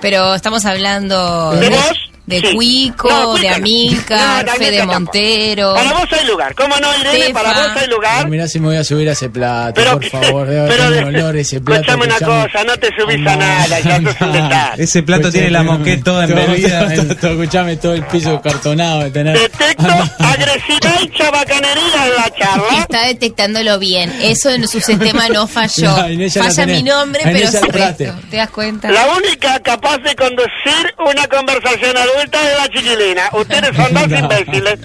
Pero 0.00 0.34
estamos 0.34 0.64
hablando 0.64 1.52
¿De 1.52 1.68
vos? 1.68 2.11
De 2.32 2.40
Sí. 2.48 2.54
Cuico, 2.54 3.08
No, 3.10 3.34
de. 3.34 3.48
Amílcar, 3.48 4.44
No, 4.46 4.52
de 4.52 4.58
Fede 4.58 4.86
Montero. 4.86 5.74
Para 5.74 5.92
vos 5.92 6.06
hay 6.12 6.26
lugar. 6.26 6.54
¿Cómo 6.54 6.76
no, 6.78 6.88
Irene? 6.98 7.30
Para 7.32 7.48
Tefa. 7.52 7.68
vos 7.68 7.82
hay 7.82 7.88
lugar. 7.88 8.28
Mirá 8.28 8.48
si 8.48 8.58
me 8.60 8.66
voy 8.68 8.76
a 8.76 8.84
subir 8.84 9.08
a 9.08 9.12
ese 9.12 9.28
plato, 9.30 9.74
Pero 9.74 9.92
por 10.00 10.04
favor. 10.06 10.46
Debe 10.48 10.68
pero 10.68 10.84
tener 10.90 11.12
de- 11.12 11.22
olor 11.22 11.36
ese 11.36 11.60
plato. 11.60 11.80
Escuchame 11.82 12.06
una 12.06 12.18
cosa, 12.18 12.64
no 12.64 12.76
te 12.76 12.88
subís 12.98 13.26
a 13.26 13.36
nada, 13.36 13.80
ya 13.80 13.96
sos 13.96 14.20
un. 14.20 14.52
Ese 14.82 15.02
plato 15.02 15.30
tiene 15.30 15.50
la 15.50 15.62
moqueta 15.62 16.04
toda 16.04 16.24
embebida. 16.24 16.92
Escuchame 16.94 17.76
todo 17.76 17.94
el 17.94 18.04
piso 18.06 18.40
cartonado 18.40 19.00
de 19.04 19.10
tener. 19.10 19.38
Detecto 19.38 19.86
agresividad 20.18 21.00
y 21.02 21.08
chabacanería 21.10 22.06
en 22.06 22.14
la 22.16 22.30
charla. 22.38 22.78
Está 22.80 23.06
detectándolo 23.06 23.78
bien. 23.78 24.12
Eso 24.22 24.50
en 24.50 24.66
su 24.68 24.80
sistema 24.80 25.28
no 25.28 25.46
falló. 25.46 25.90
No, 26.08 26.30
Falla 26.30 26.66
mi 26.66 26.82
nombre, 26.82 27.20
pero 27.24 27.50
resto. 27.72 28.14
¿Te 28.30 28.36
das 28.36 28.50
cuenta? 28.50 28.90
La 28.90 29.06
única 29.16 29.58
capaz 29.60 29.98
de 29.98 30.14
conducir 30.16 30.94
una 30.98 31.26
conversación 31.28 31.96
adulta 31.96 32.21
es 32.24 32.58
la 32.58 32.68
chiquilina. 32.68 33.30
Ustedes 33.32 33.76
son 33.76 33.94
dos 33.94 34.18
imbéciles. 34.18 34.78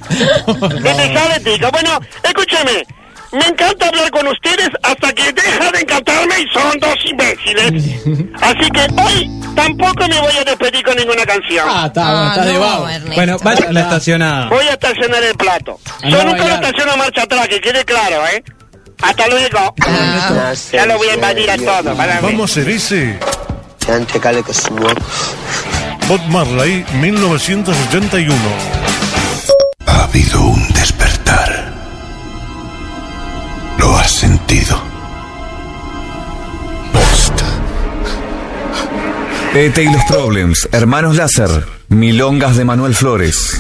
¿Qué 0.83 0.93
te 0.93 1.13
sabe, 1.13 1.39
tica? 1.43 1.69
Bueno, 1.69 1.99
escúcheme. 2.23 2.83
Me 3.31 3.45
encanta 3.45 3.87
hablar 3.87 4.09
con 4.09 4.25
ustedes 4.27 4.69
hasta 4.83 5.11
que 5.13 5.33
deja 5.33 5.71
de 5.71 5.79
encantarme 5.81 6.35
y 6.39 6.47
son 6.53 6.79
dos 6.79 6.95
imbéciles. 7.05 7.71
Así 8.41 8.69
que 8.71 8.87
hoy 9.03 9.29
tampoco 9.53 10.07
me 10.07 10.19
voy 10.21 10.37
a 10.39 10.43
despedir 10.45 10.81
con 10.83 10.95
ninguna 10.95 11.25
canción. 11.25 11.67
Ah, 11.69 11.87
está, 11.87 12.03
bueno, 12.09 12.27
está 12.29 12.45
de 12.45 12.57
vago. 12.57 12.87
Bueno, 13.15 13.37
vaya 13.43 13.71
la 13.71 13.81
estacionada. 13.81 14.47
Voy 14.47 14.65
a 14.65 14.71
estacionar 14.71 15.21
el 15.23 15.35
plato. 15.35 15.77
Yo 16.05 16.21
a 16.21 16.23
nunca 16.23 16.45
lo 16.45 16.55
estaciono 16.55 16.95
marcha 16.95 17.23
atrás, 17.23 17.47
que 17.49 17.59
quede 17.59 17.83
claro, 17.83 18.25
¿eh? 18.27 18.43
Hasta 19.01 19.27
luego. 19.27 19.75
Ya 20.71 20.85
lo 20.85 20.97
voy 20.97 21.09
a 21.09 21.13
invadir 21.15 21.51
a 21.51 21.57
todos. 21.57 21.97
para 21.97 22.15
mí. 22.15 22.19
Vamos 22.31 22.51
a 22.51 22.53
ser 22.53 22.69
ese. 22.69 23.19
Bob 26.07 26.21
Marley, 26.29 26.85
1981. 27.01 28.33
Ha 29.85 30.03
habido 30.05 30.41
un 30.41 30.67
despertar. 30.69 31.73
Lo 33.77 33.97
has 33.97 34.11
sentido. 34.11 34.81
Post. 36.93 37.41
ET 39.53 39.77
y 39.77 39.91
los 39.91 40.03
Problems, 40.05 40.69
Hermanos 40.71 41.17
Láser, 41.17 41.49
Milongas 41.89 42.55
de 42.55 42.63
Manuel 42.63 42.95
Flores. 42.95 43.59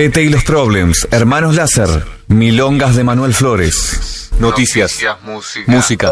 ET 0.00 0.16
y 0.16 0.30
los 0.30 0.44
Problems, 0.44 1.06
Hermanos 1.10 1.56
Láser, 1.56 2.06
Milongas 2.28 2.96
de 2.96 3.04
Manuel 3.04 3.34
Flores. 3.34 4.30
Noticias. 4.38 4.98
música. 5.66 6.10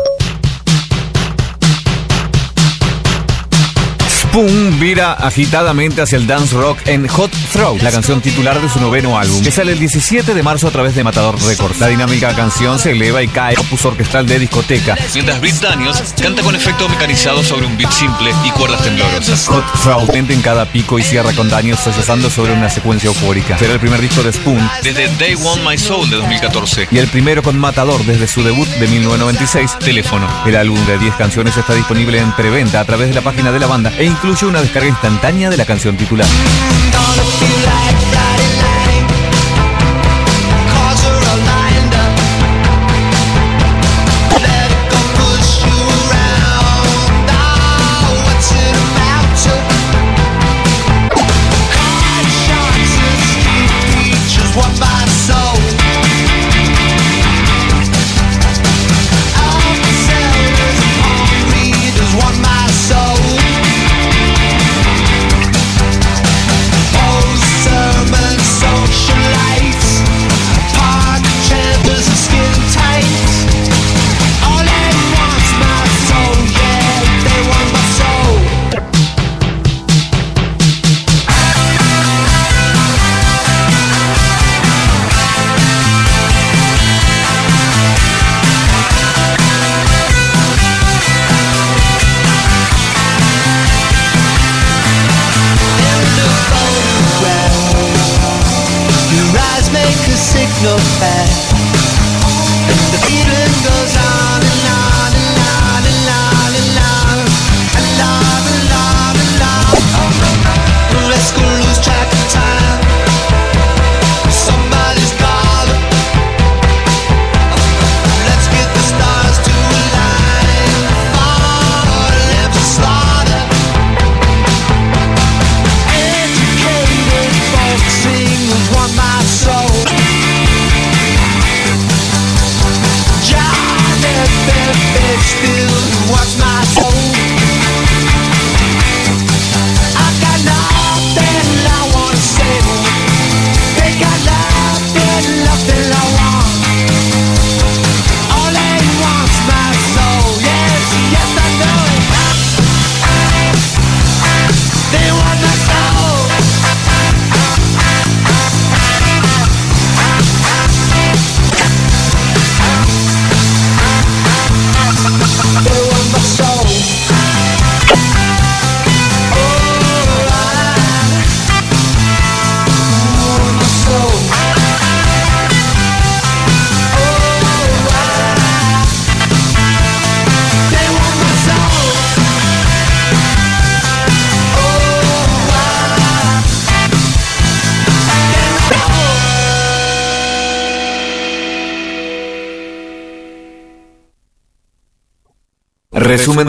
Spoon 4.39 4.79
vira 4.79 5.15
agitadamente 5.15 6.01
hacia 6.01 6.17
el 6.17 6.29
dance 6.29 6.55
rock 6.55 6.79
en 6.87 7.09
Hot 7.09 7.33
Throat, 7.53 7.83
la 7.83 7.91
canción 7.91 8.21
titular 8.21 8.61
de 8.63 8.69
su 8.69 8.79
noveno 8.79 9.19
álbum, 9.19 9.43
que 9.43 9.51
sale 9.51 9.73
el 9.73 9.81
17 9.81 10.33
de 10.33 10.43
marzo 10.45 10.69
a 10.69 10.71
través 10.71 10.95
de 10.95 11.03
Matador 11.03 11.43
Records. 11.43 11.81
La 11.81 11.89
dinámica 11.89 12.33
canción 12.37 12.79
se 12.79 12.93
eleva 12.93 13.21
y 13.21 13.27
cae 13.27 13.57
opus 13.59 13.85
orquestal 13.85 14.29
de 14.29 14.39
discoteca, 14.39 14.97
mientras 15.13 15.41
Britt 15.41 15.57
Daniels 15.57 16.15
canta 16.23 16.43
con 16.43 16.55
efecto 16.55 16.89
mecanizado 16.89 17.43
sobre 17.43 17.67
un 17.67 17.77
beat 17.77 17.91
simple 17.91 18.31
y 18.45 18.51
cuerdas 18.53 18.81
temblorosas. 18.83 19.49
Hot 19.49 19.65
Throat 19.83 20.15
en 20.15 20.41
cada 20.41 20.67
pico 20.67 21.01
y 21.01 21.03
cierra 21.03 21.33
con 21.33 21.49
Daniels 21.49 21.81
sollozando 21.81 22.31
sobre 22.31 22.53
una 22.53 22.71
secuencia 22.71 23.09
eufórica. 23.09 23.59
Será 23.59 23.73
el 23.73 23.81
primer 23.81 24.01
disco 24.01 24.23
de 24.23 24.33
Spoon 24.33 24.71
desde 24.85 25.09
They 25.09 25.35
Want 25.35 25.69
My 25.69 25.77
Soul 25.77 26.11
de 26.11 26.17
2014 26.17 26.87
y 26.93 26.99
el 26.99 27.09
primero 27.09 27.43
con 27.43 27.59
Matador 27.59 28.05
desde 28.05 28.29
su 28.29 28.45
debut 28.45 28.69
de 28.69 28.87
1996, 28.87 29.81
Teléfono. 29.81 30.29
El 30.47 30.55
álbum 30.55 30.79
de 30.87 30.97
10 30.97 31.17
canciones 31.17 31.57
está 31.57 31.75
disponible 31.75 32.21
en 32.21 32.31
preventa 32.37 32.79
a 32.79 32.85
través 32.85 33.09
de 33.09 33.17
la 33.17 33.23
página 33.23 33.51
de 33.51 33.59
la 33.59 33.67
banda 33.67 33.93
e 33.99 34.05
incluye 34.05 34.28
una 34.29 34.61
descarga 34.61 34.89
instantánea 34.89 35.49
de 35.49 35.57
la 35.57 35.65
canción 35.65 35.97
titular. 35.97 36.27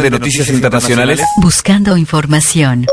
De 0.09 0.17
noticias 0.17 0.49
internacionales. 0.49 1.21
Buscando 1.37 1.95
información. 1.95 2.87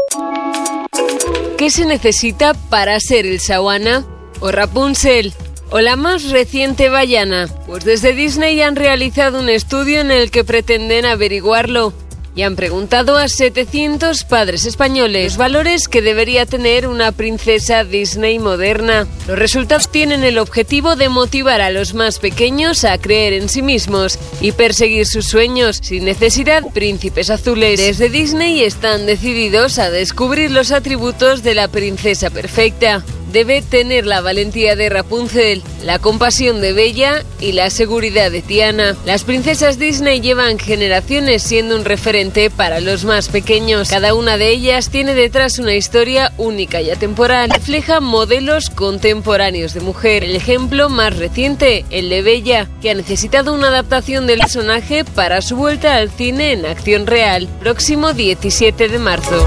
¿Qué 1.57 1.71
se 1.71 1.87
necesita 1.87 2.53
para 2.55 3.01
ser 3.01 3.25
el 3.25 3.41
Sawana 3.41 4.05
o 4.41 4.53
Rapunzel 4.53 5.33
o 5.71 5.81
la 5.81 5.97
más 5.97 6.31
reciente 6.31 6.91
Bayana? 6.91 7.49
Pues 7.67 7.85
desde 7.85 8.13
Disney 8.13 8.61
han 8.61 8.77
realizado 8.77 9.41
un 9.41 9.49
estudio 9.49 10.01
en 10.01 10.11
el 10.11 10.31
que 10.31 10.45
pretenden 10.45 11.07
averiguarlo 11.07 11.95
y 12.37 12.43
han 12.43 12.55
preguntado 12.55 13.17
a 13.17 13.27
700 13.27 14.23
padres 14.25 14.67
españoles 14.67 15.17
los 15.25 15.37
valores 15.39 15.89
que 15.89 16.03
debería 16.03 16.47
tener 16.47 16.87
una 16.87 17.11
princesa 17.11 17.83
Disney 17.83 18.39
moderna. 18.39 19.07
Los 19.27 19.39
resultados 19.39 19.89
tienen 19.91 20.23
el 20.23 20.39
objetivo 20.39 20.95
de 20.95 21.09
motivar 21.09 21.63
a 21.63 21.71
los 21.71 21.95
más 21.95 22.19
pequeños 22.19 22.85
a 22.85 22.99
creer 22.99 23.33
en 23.33 23.49
sí 23.49 23.63
mismos 23.63 24.19
y 24.41 24.53
perseguir 24.53 25.07
sus 25.07 25.27
sueños 25.27 25.81
sin 25.83 26.05
necesidad. 26.05 26.63
Príncipes 26.75 27.31
azules 27.31 27.81
desde 27.81 28.11
Disney 28.11 28.63
están 28.63 29.07
decididos 29.07 29.79
a 29.79 29.91
descubrir 29.91 30.51
los 30.51 30.71
atributos 30.71 31.43
de 31.43 31.55
la 31.55 31.69
princesa 31.69 32.29
perfecta. 32.31 33.03
Debe 33.37 33.61
tener 33.61 34.07
la 34.07 34.23
valentía 34.23 34.77
de 34.77 34.89
Rapunzel, 34.89 35.63
la 35.85 35.99
compasión 35.99 36.63
de 36.63 36.73
Bella 36.73 37.23
y 37.39 37.53
la 37.53 37.69
seguridad 37.69 38.31
de 38.31 38.41
Tiana. 38.41 38.97
Las 39.05 39.25
princesas 39.25 39.79
Disney 39.79 40.23
llevan 40.23 40.59
generaciones 40.59 41.43
siendo 41.43 41.77
un 41.77 41.85
referente 41.85 42.49
para 42.49 42.81
los 42.81 43.05
más 43.05 43.29
pequeños. 43.29 43.91
Cada 43.91 44.15
una 44.15 44.39
de 44.39 44.49
ellas 44.49 44.89
tiene 44.89 45.13
detrás 45.13 45.59
una 45.59 45.75
historia 45.75 46.33
única 46.39 46.81
y 46.81 46.89
atemporal. 46.89 47.51
Refleja 47.51 48.01
modelos 48.01 48.71
contemporáneos 48.71 49.75
de 49.75 49.81
mujer. 49.81 50.25
El 50.25 50.35
ejemplo 50.35 50.89
más 50.89 51.15
reciente, 51.15 51.85
el 51.91 52.09
de 52.09 52.23
Bella, 52.23 52.71
que 52.81 52.89
ha 52.89 52.95
necesitado 52.95 53.53
una 53.53 53.69
adaptación 53.69 54.27
del 54.27 54.39
personaje 54.39 55.05
para 55.05 55.43
su 55.43 55.57
vuelta 55.57 55.97
al 55.97 56.11
cine 56.11 56.53
en 56.53 56.65
acción 56.65 57.07
real, 57.07 57.49
próximo 57.61 58.15
17 58.15 58.89
de 58.89 58.99
marzo. 58.99 59.47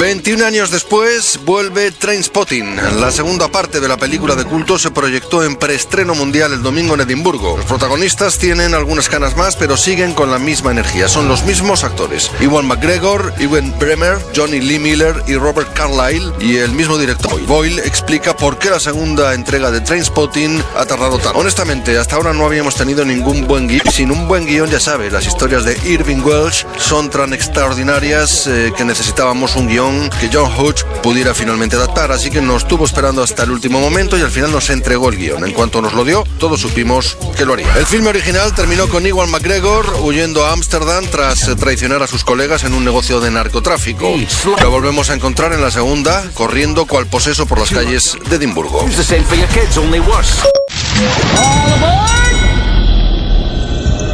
21 0.00 0.46
años 0.46 0.70
después 0.70 1.38
vuelve 1.44 1.90
Trainspotting. 1.90 2.74
La 3.00 3.10
segunda 3.10 3.48
parte 3.48 3.80
de 3.80 3.88
la 3.88 3.98
película 3.98 4.34
de 4.34 4.46
culto 4.46 4.78
se 4.78 4.90
proyectó 4.90 5.44
en 5.44 5.56
preestreno 5.56 6.14
mundial 6.14 6.54
el 6.54 6.62
domingo 6.62 6.94
en 6.94 7.02
Edimburgo. 7.02 7.58
Los 7.58 7.66
protagonistas 7.66 8.38
tienen 8.38 8.72
algunas 8.72 9.10
canas 9.10 9.36
más, 9.36 9.56
pero 9.56 9.76
siguen 9.76 10.14
con 10.14 10.30
la 10.30 10.38
misma 10.38 10.70
energía. 10.70 11.06
Son 11.06 11.28
los 11.28 11.44
mismos 11.44 11.84
actores: 11.84 12.30
Iwan 12.40 12.66
McGregor, 12.66 13.34
Ewan 13.38 13.78
Bremer, 13.78 14.16
Johnny 14.34 14.60
Lee 14.60 14.78
Miller 14.78 15.22
y 15.26 15.34
Robert 15.34 15.70
Carlyle 15.74 16.32
y 16.40 16.56
el 16.56 16.72
mismo 16.72 16.96
director. 16.96 17.38
Boyle 17.42 17.80
explica 17.80 18.34
por 18.34 18.56
qué 18.58 18.70
la 18.70 18.80
segunda 18.80 19.34
entrega 19.34 19.70
de 19.70 19.82
Trainspotting 19.82 20.64
ha 20.78 20.86
tardado 20.86 21.18
tanto. 21.18 21.38
Honestamente, 21.38 21.98
hasta 21.98 22.16
ahora 22.16 22.32
no 22.32 22.46
habíamos 22.46 22.74
tenido 22.74 23.04
ningún 23.04 23.46
buen 23.46 23.68
guion. 23.68 23.82
Sin 23.92 24.10
un 24.10 24.26
buen 24.26 24.46
guion, 24.46 24.70
ya 24.70 24.80
sabe, 24.80 25.10
las 25.10 25.26
historias 25.26 25.64
de 25.64 25.76
Irving 25.84 26.22
Welsh 26.24 26.64
son 26.78 27.10
tan 27.10 27.34
extraordinarias 27.34 28.46
eh, 28.46 28.72
que 28.74 28.86
necesitábamos 28.86 29.56
un 29.56 29.68
guion 29.68 29.89
que 30.18 30.30
John 30.32 30.50
Hutch 30.58 30.84
pudiera 31.02 31.34
finalmente 31.34 31.76
adaptar, 31.76 32.12
así 32.12 32.30
que 32.30 32.40
nos 32.40 32.62
estuvo 32.62 32.84
esperando 32.84 33.22
hasta 33.22 33.42
el 33.44 33.50
último 33.50 33.80
momento 33.80 34.16
y 34.16 34.22
al 34.22 34.30
final 34.30 34.52
nos 34.52 34.70
entregó 34.70 35.08
el 35.08 35.16
guion. 35.16 35.44
En 35.44 35.52
cuanto 35.52 35.82
nos 35.82 35.94
lo 35.94 36.04
dio, 36.04 36.24
todos 36.38 36.60
supimos 36.60 37.16
que 37.36 37.44
lo 37.44 37.54
haría. 37.54 37.72
El 37.76 37.86
filme 37.86 38.08
original 38.08 38.54
terminó 38.54 38.88
con 38.88 39.06
Iwan 39.06 39.30
McGregor 39.30 39.96
huyendo 40.02 40.44
a 40.46 40.52
Ámsterdam 40.52 41.06
tras 41.06 41.48
eh, 41.48 41.56
traicionar 41.56 42.02
a 42.02 42.06
sus 42.06 42.24
colegas 42.24 42.64
en 42.64 42.74
un 42.74 42.84
negocio 42.84 43.20
de 43.20 43.30
narcotráfico. 43.30 44.14
Lo 44.62 44.70
volvemos 44.70 45.10
a 45.10 45.14
encontrar 45.14 45.52
en 45.52 45.62
la 45.62 45.70
segunda, 45.70 46.24
corriendo 46.34 46.86
cual 46.86 47.06
poseso 47.06 47.46
por 47.46 47.58
las 47.58 47.70
calles 47.70 48.16
de 48.28 48.36
Edimburgo. 48.36 48.86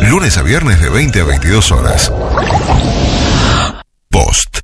Lunes 0.02 0.36
a 0.38 0.42
viernes 0.42 0.80
de 0.80 0.88
20 0.88 1.20
a 1.20 1.24
22 1.24 1.72
horas. 1.72 2.12
Post. 4.10 4.60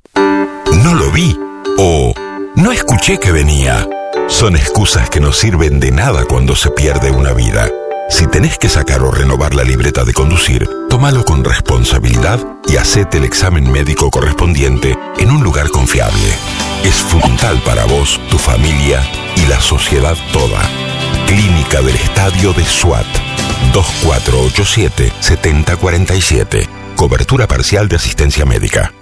No 0.78 0.94
lo 0.94 1.12
vi. 1.12 1.38
O 1.78 2.14
no 2.56 2.72
escuché 2.72 3.18
que 3.18 3.30
venía. 3.30 3.86
Son 4.28 4.56
excusas 4.56 5.10
que 5.10 5.20
no 5.20 5.32
sirven 5.32 5.80
de 5.80 5.90
nada 5.90 6.24
cuando 6.24 6.56
se 6.56 6.70
pierde 6.70 7.10
una 7.10 7.32
vida. 7.32 7.68
Si 8.08 8.26
tenés 8.26 8.58
que 8.58 8.68
sacar 8.68 9.02
o 9.02 9.10
renovar 9.10 9.54
la 9.54 9.64
libreta 9.64 10.04
de 10.04 10.12
conducir, 10.12 10.68
tómalo 10.88 11.24
con 11.24 11.44
responsabilidad 11.44 12.40
y 12.68 12.76
hacete 12.76 13.18
el 13.18 13.24
examen 13.24 13.70
médico 13.70 14.10
correspondiente 14.10 14.98
en 15.18 15.30
un 15.30 15.42
lugar 15.42 15.68
confiable. 15.68 16.28
Es 16.84 16.96
fundamental 16.96 17.60
para 17.64 17.84
vos, 17.84 18.20
tu 18.30 18.38
familia 18.38 19.02
y 19.36 19.46
la 19.46 19.60
sociedad 19.60 20.16
toda. 20.32 20.60
Clínica 21.26 21.80
del 21.80 21.94
Estadio 21.94 22.52
de 22.52 22.64
SWAT. 22.64 23.06
2487-7047. 23.72 26.66
Cobertura 26.96 27.46
parcial 27.46 27.88
de 27.88 27.96
asistencia 27.96 28.44
médica. 28.44 28.92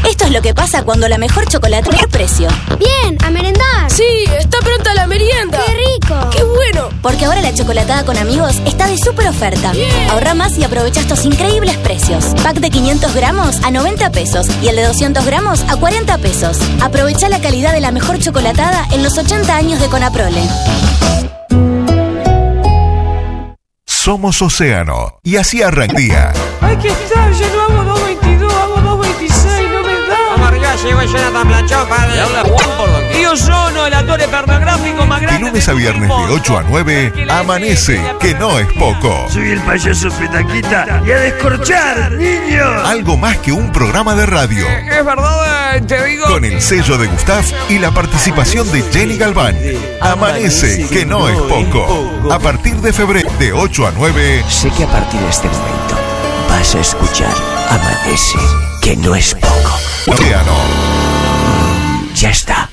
Esto 0.07 0.25
es 0.25 0.31
lo 0.31 0.41
que 0.41 0.53
pasa 0.53 0.83
cuando 0.83 1.07
la 1.07 1.17
mejor 1.17 1.47
chocolate 1.47 1.89
es 1.95 2.07
precio. 2.07 2.47
Bien, 2.77 3.17
a 3.23 3.29
merendar. 3.29 3.89
Sí, 3.89 4.25
está 4.39 4.59
pronta 4.59 4.93
la 4.93 5.07
merienda. 5.07 5.59
¡Qué 5.65 5.73
rico! 5.73 6.29
¡Qué 6.31 6.43
bueno! 6.43 6.89
Porque 7.01 7.25
ahora 7.25 7.41
la 7.41 7.53
chocolatada 7.53 8.03
con 8.05 8.17
amigos 8.17 8.61
está 8.65 8.87
de 8.87 8.97
súper 8.97 9.27
oferta. 9.27 9.71
Ahorra 10.09 10.33
más 10.33 10.57
y 10.57 10.63
aprovecha 10.63 11.01
estos 11.01 11.25
increíbles 11.25 11.77
precios. 11.77 12.25
Pack 12.43 12.57
de 12.57 12.69
500 12.69 13.13
gramos 13.13 13.63
a 13.63 13.71
90 13.71 14.11
pesos 14.11 14.47
y 14.61 14.67
el 14.67 14.75
de 14.75 14.83
200 14.83 15.25
gramos 15.25 15.61
a 15.67 15.75
40 15.77 16.17
pesos. 16.19 16.57
Aprovecha 16.81 17.29
la 17.29 17.39
calidad 17.39 17.73
de 17.73 17.81
la 17.81 17.91
mejor 17.91 18.19
chocolatada 18.19 18.87
en 18.91 19.03
los 19.03 19.17
80 19.17 19.55
años 19.55 19.79
de 19.79 19.87
Conaprole. 19.87 20.41
Somos 23.85 24.41
Océano. 24.41 25.19
Y 25.23 25.35
así 25.35 25.61
arranca 25.61 25.97
el 25.97 26.07
día. 26.07 26.33
Ay, 26.61 26.77
que 26.77 26.87
está, 26.87 27.29
yo 27.31 27.47
no 27.53 27.61
hago 27.63 27.78
llegó 30.89 31.03
Jonathan 31.03 31.47
Planchón, 31.47 31.87
padre. 31.87 32.15
Le 32.15 32.21
habla 32.21 32.43
Juan 32.43 32.77
por 32.77 32.91
doquier. 32.91 33.21
Yo 33.21 33.37
sono 33.37 33.85
el 33.85 33.93
actor 33.93 34.19
pornográfico 34.29 35.05
más 35.05 35.19
De 35.19 35.25
grande. 35.27 35.47
lunes 35.47 35.69
a 35.69 35.73
viernes 35.73 36.09
de 36.09 36.33
8 36.33 36.57
a 36.57 36.63
9, 36.63 37.13
amanece, 37.29 38.01
que 38.19 38.33
no 38.33 38.57
es 38.59 38.67
poco. 38.73 39.27
Soy 39.29 39.51
el 39.51 39.61
payaso 39.61 40.09
Petaquita 40.09 41.01
y 41.05 41.11
a 41.11 41.17
descorchar, 41.17 42.11
niño. 42.13 42.65
Algo 42.85 43.17
más 43.17 43.37
que 43.37 43.51
un 43.51 43.71
programa 43.71 44.15
de 44.15 44.25
radio. 44.25 44.67
Es 44.67 45.05
verdad, 45.05 45.75
eh, 45.77 45.81
te 45.81 46.03
digo. 46.05 46.25
Con 46.25 46.43
el 46.45 46.61
sello 46.61 46.97
de 46.97 47.07
Gustav 47.07 47.43
y 47.69 47.77
la 47.79 47.91
participación 47.91 48.71
de 48.71 48.81
Jenny 48.91 49.17
Galván. 49.17 49.55
Amanece, 50.01 50.87
que 50.87 51.05
no 51.05 51.27
es 51.29 51.37
poco. 51.37 52.31
A 52.31 52.39
partir 52.39 52.75
de 52.77 52.93
febrero, 52.93 53.29
de 53.39 53.53
8 53.53 53.87
a 53.87 53.91
9. 53.95 54.43
Sé 54.49 54.71
que 54.71 54.83
a 54.83 54.87
partir 54.87 55.19
de 55.19 55.29
este 55.29 55.47
momento 55.47 55.95
vas 56.49 56.73
a 56.75 56.79
escuchar 56.79 57.33
Amanece, 57.69 58.39
que 58.81 58.95
no 58.97 59.13
es 59.15 59.35
poco. 59.35 59.77
Océano. 60.07 60.53
Ya 62.15 62.29
está. 62.31 62.69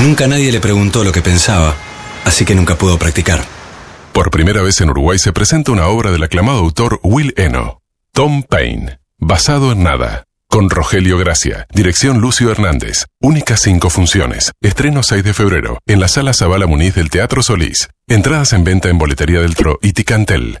Nunca 0.00 0.26
nadie 0.26 0.52
le 0.52 0.60
preguntó 0.60 1.04
lo 1.04 1.12
que 1.12 1.22
pensaba, 1.22 1.74
así 2.24 2.44
que 2.44 2.54
nunca 2.54 2.76
pudo 2.76 2.98
practicar. 2.98 3.42
Por 4.12 4.30
primera 4.30 4.62
vez 4.62 4.80
en 4.80 4.90
Uruguay 4.90 5.18
se 5.18 5.32
presenta 5.32 5.72
una 5.72 5.86
obra 5.86 6.10
del 6.10 6.22
aclamado 6.22 6.58
autor 6.58 7.00
Will 7.02 7.34
Eno, 7.36 7.80
Tom 8.12 8.42
Paine, 8.42 8.98
basado 9.18 9.72
en 9.72 9.82
nada, 9.82 10.24
con 10.48 10.70
Rogelio 10.70 11.18
Gracia, 11.18 11.66
dirección 11.72 12.20
Lucio 12.20 12.50
Hernández, 12.50 13.06
únicas 13.20 13.60
cinco 13.60 13.90
funciones, 13.90 14.52
estreno 14.60 15.02
6 15.02 15.24
de 15.24 15.34
febrero, 15.34 15.78
en 15.86 16.00
la 16.00 16.08
sala 16.08 16.32
Zabala 16.32 16.66
Muniz 16.66 16.94
del 16.94 17.10
Teatro 17.10 17.42
Solís, 17.42 17.88
entradas 18.06 18.52
en 18.52 18.64
venta 18.64 18.88
en 18.88 18.98
Boletería 18.98 19.40
del 19.40 19.54
Tro 19.54 19.78
y 19.82 19.92
Ticantel. 19.92 20.60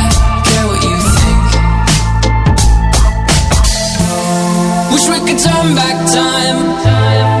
Wish 4.91 5.07
we 5.07 5.19
could 5.19 5.39
turn 5.39 5.75
back 5.75 5.97
time 6.11 7.40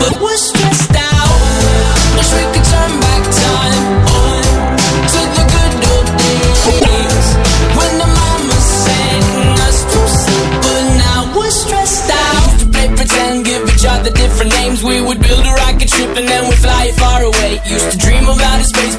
but 0.00 0.20
we're 0.20 0.36
stressed 0.36 0.96
out. 0.96 1.38
Wish 2.16 2.30
we 2.34 2.44
could 2.52 2.66
turn 2.74 2.92
back 3.06 3.22
time. 3.44 3.82
To 5.12 5.20
the 5.36 5.44
good 5.54 5.74
old 5.92 6.08
days. 6.22 7.26
When 7.78 7.92
the 8.02 8.08
mama 8.18 8.58
sings 8.82 9.60
us, 9.68 9.78
too. 9.92 10.06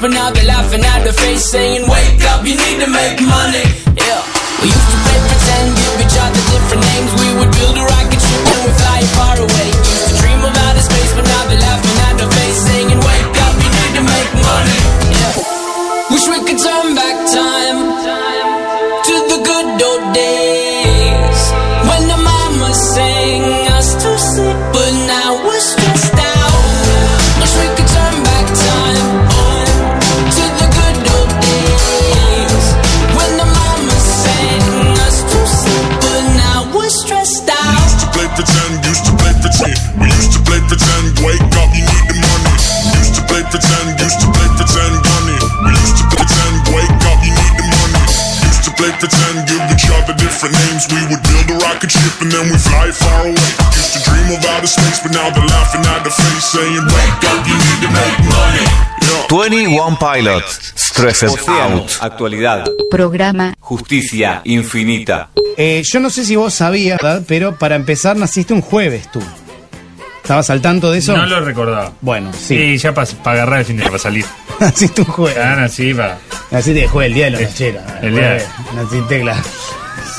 But 0.00 0.12
now 0.12 0.30
saying, 1.38 1.88
Wake 1.88 2.22
up, 2.24 2.44
you 2.44 2.56
need 2.56 2.84
to 2.84 2.90
make 2.90 3.20
money. 3.22 3.87
To 49.00 49.06
pretend, 49.06 49.46
give 49.48 49.62
each 49.70 49.86
other 49.94 50.14
different 50.14 50.54
names. 50.66 50.82
We 50.90 51.00
would 51.10 51.22
build 51.22 51.46
a 51.54 51.56
rocket 51.64 51.90
ship 51.90 52.14
and 52.22 52.30
then 52.32 52.44
we 52.50 52.58
fly 52.58 52.90
far 52.90 53.20
away. 53.30 53.48
Used 53.78 53.92
to 53.94 54.00
dream 54.02 54.28
of 54.36 54.44
outer 54.50 54.66
space, 54.66 54.98
but 55.02 55.12
now 55.12 55.30
they're 55.30 55.46
laughing 55.46 55.82
at 55.86 56.02
the 56.02 56.10
face, 56.10 56.44
saying, 56.50 56.82
Wake 56.82 57.22
up, 57.30 57.40
you 57.46 57.56
need 57.56 57.80
to 57.86 57.90
make 57.94 58.16
money. 58.26 58.66
21 59.28 59.96
Pilots, 59.96 60.72
Stressed 60.74 61.24
Océano, 61.28 61.82
Out. 61.82 61.98
actualidad. 62.00 62.64
Programa 62.90 63.54
Justicia 63.60 64.40
infinita. 64.44 65.30
Eh, 65.56 65.82
yo 65.84 66.00
no 66.00 66.10
sé 66.10 66.24
si 66.24 66.36
vos 66.36 66.54
sabías, 66.54 66.98
¿verdad? 67.02 67.22
pero 67.26 67.56
para 67.56 67.76
empezar 67.76 68.16
naciste 68.16 68.52
un 68.54 68.62
jueves 68.62 69.10
tú. 69.10 69.22
¿Estabas 70.28 70.50
al 70.50 70.60
tanto 70.60 70.90
de 70.92 70.98
eso? 70.98 71.16
No 71.16 71.24
lo 71.24 71.40
recordaba. 71.40 71.90
Bueno, 72.02 72.30
sí. 72.34 72.54
Sí, 72.54 72.76
ya 72.76 72.92
para 72.92 73.08
agarrar 73.24 73.60
el 73.60 73.64
fin 73.64 73.78
de 73.78 73.84
para 73.84 73.98
salir. 73.98 74.26
naciste 74.60 75.00
un 75.00 75.06
jueves. 75.06 75.38
Ah, 75.42 75.56
no, 75.58 75.68
sí, 75.70 75.94
va. 75.94 76.18
Naciste 76.50 76.80
de 76.80 76.86
jueves, 76.86 77.08
el 77.08 77.14
día 77.14 77.24
de 77.24 77.30
la 77.30 77.40
nochera. 77.40 77.98
el 78.02 78.14
día 78.14 78.30
de- 78.34 78.44
Naciste, 78.74 79.20
claro. 79.22 79.40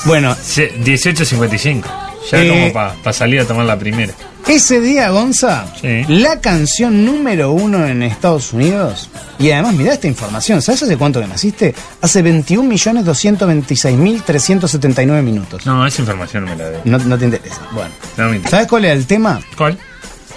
Bueno, 0.06 0.36
Se- 0.42 0.74
18.55. 0.84 1.84
Ya 2.32 2.42
Eh, 2.44 2.50
como 2.50 2.74
para 2.74 3.14
salir 3.14 3.42
a 3.42 3.46
tomar 3.46 3.68
la 3.68 3.78
primera. 3.78 4.12
Ese 4.50 4.82
día, 4.82 5.10
Gonza, 5.10 5.66
Sí. 5.80 6.04
la 6.08 6.40
canción 6.42 7.06
número 7.06 7.52
uno 7.52 7.86
en 7.86 8.02
Estados 8.04 8.52
Unidos, 8.54 9.10
y 9.38 9.52
además 9.52 9.76
mirá 9.76 9.94
esta 9.94 10.08
información, 10.08 10.62
¿sabes 10.62 10.84
hace 10.84 10.98
cuánto 10.98 11.22
que 11.22 11.28
naciste? 11.28 11.76
Hace 12.02 12.24
21.226.379 12.24 15.22
minutos. 15.22 15.66
No, 15.66 15.86
esa 15.86 16.02
información 16.02 16.46
no 16.46 16.52
me 16.52 16.58
la 16.58 16.70
debo. 16.70 16.82
No, 16.86 16.98
no 16.98 17.18
te 17.18 17.26
interesa. 17.26 17.62
Bueno. 17.72 17.92
No 18.18 18.26
me 18.30 18.38
interesa. 18.38 18.58
¿Sabes 18.58 18.68
cuál 18.68 18.86
era 18.86 18.94
el 18.94 19.06
tema? 19.06 19.40
¿Cuál? 19.58 19.78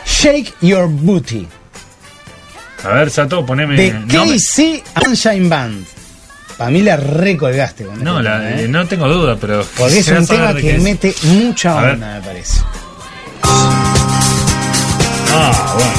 Shake 0.06 0.54
Your 0.60 0.88
Booty. 0.88 1.46
A 2.84 2.88
ver, 2.88 3.10
Sato, 3.10 3.46
poneme. 3.46 3.76
De 3.76 3.92
KC 4.08 4.82
Sunshine 5.04 5.48
Band. 5.48 5.86
Para 6.58 6.70
mí 6.70 6.82
la 6.82 6.96
recolgaste 6.96 7.84
con 7.86 8.02
no, 8.02 8.18
este 8.18 8.28
la- 8.28 8.38
tema, 8.40 8.60
¿eh? 8.60 8.68
no 8.68 8.86
tengo 8.86 9.08
duda, 9.08 9.36
pero. 9.40 9.64
Porque 9.76 9.98
es 10.00 10.08
un 10.08 10.26
tema 10.26 10.52
de 10.52 10.60
que 10.60 10.68
qué 10.68 10.76
es. 10.76 10.82
mete 10.82 11.14
mucha 11.24 11.76
onda, 11.76 12.16
me 12.16 12.20
parece. 12.26 12.60
Ah, 15.34 15.74
bueno. 15.74 15.92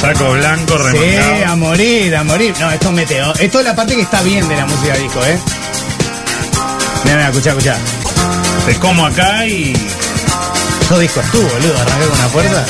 Saco 0.00 0.30
blanco, 0.32 0.76
Sí, 0.78 0.82
remangado. 0.98 1.52
a 1.52 1.56
morir, 1.56 2.16
a 2.16 2.24
morir. 2.24 2.54
No, 2.58 2.70
esto 2.70 2.92
mete. 2.92 3.20
Esto 3.38 3.58
es 3.60 3.64
la 3.64 3.74
parte 3.76 3.94
que 3.94 4.02
está 4.02 4.22
bien 4.22 4.48
de 4.48 4.56
la 4.56 4.66
música 4.66 4.94
disco, 4.96 5.24
¿eh? 5.26 5.38
Mira, 7.04 7.16
mira, 7.16 7.28
escuchá, 7.28 7.50
escuchá. 7.50 7.76
Te 8.66 8.74
como 8.76 9.06
acá 9.06 9.46
y. 9.46 9.74
Todo 10.88 10.98
disco 11.00 11.20
es 11.20 11.30
tú, 11.30 11.40
boludo. 11.42 11.78
Arranqué 11.80 12.06
con 12.08 12.18
una 12.18 12.28
fuerza. 12.28 12.64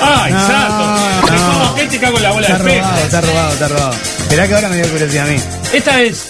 ¡Ah, 0.00 0.26
No, 0.30 0.36
exacto! 0.38 1.26
Te 1.26 1.32
no. 1.32 1.46
como 1.52 1.64
acá 1.72 1.82
y 1.82 1.88
te 1.88 1.98
cago 1.98 2.16
en 2.18 2.22
la 2.22 2.30
bola 2.30 2.46
Está 2.48 2.58
de 2.62 2.74
robado, 2.78 2.98
está 3.04 3.20
robado, 3.20 3.52
está 3.52 3.68
robado. 3.68 3.92
Esperá 4.20 4.48
que 4.48 4.54
ahora 4.54 4.68
me 4.68 4.76
dio 4.76 4.88
curiosidad 4.90 5.26
a 5.26 5.30
mí. 5.30 5.40
Esta 5.72 6.02
es. 6.02 6.26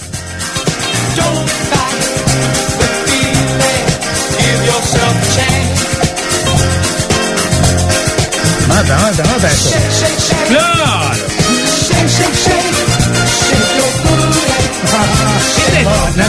Mata, 8.89 9.03
mata, 9.03 9.25
mata 9.25 9.49
esto. 9.49 9.71
¡Claro! 10.49 11.09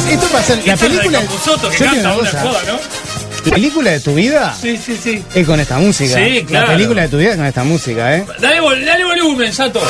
Esto 0.09 0.27
va 0.33 0.39
a 0.39 0.43
ser 0.43 0.57
la 0.65 0.73
Esta 0.73 0.73
es 0.73 0.81
la 0.81 0.87
de 0.87 0.87
película. 0.87 1.19
Capusotto, 1.21 1.69
que 1.69 1.77
Yo 1.77 1.85
te 1.85 1.91
digo 1.97 2.03
canta 2.03 2.17
una 2.17 2.31
cosa. 2.31 2.43
¿no? 2.67 2.79
La 3.45 3.51
película 3.55 3.91
de 3.91 3.99
tu 4.01 4.13
vida 4.15 4.55
Sí, 4.61 4.77
sí, 4.83 4.99
sí. 5.01 5.23
es 5.33 5.45
con 5.47 5.59
esta 5.59 5.77
música. 5.77 6.15
Sí, 6.15 6.43
claro. 6.47 6.67
La 6.67 6.73
película 6.73 7.01
de 7.03 7.07
tu 7.07 7.17
vida 7.17 7.29
es 7.31 7.35
con 7.37 7.45
esta 7.45 7.63
música, 7.63 8.15
¿eh? 8.17 8.25
Dale, 8.39 8.61
vol- 8.61 8.85
dale 8.85 9.05
volumen, 9.05 9.53
Sato. 9.53 9.81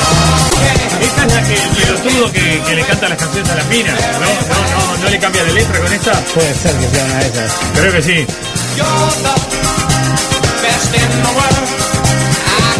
Esta 1.02 1.26
es 1.26 1.32
la 1.34 1.42
que 1.42 1.54
el 1.54 1.68
pelotudo 1.70 2.32
que, 2.32 2.62
que 2.66 2.74
le 2.76 2.82
canta 2.84 3.08
las 3.08 3.18
canciones 3.18 3.50
a 3.50 3.54
las 3.56 3.66
minas. 3.66 3.94
¿No? 3.98 4.20
No, 4.20 4.96
no, 4.96 5.02
no 5.02 5.10
le 5.10 5.18
cambia 5.18 5.44
de 5.44 5.52
letra 5.52 5.80
con 5.80 5.92
esta. 5.92 6.12
Puede 6.34 6.54
ser 6.54 6.74
que 6.76 6.88
sea 6.88 7.04
una 7.04 7.14
de 7.18 7.26
esas. 7.26 7.52
Creo 7.74 7.92
que 7.92 8.02
sí. 8.02 8.26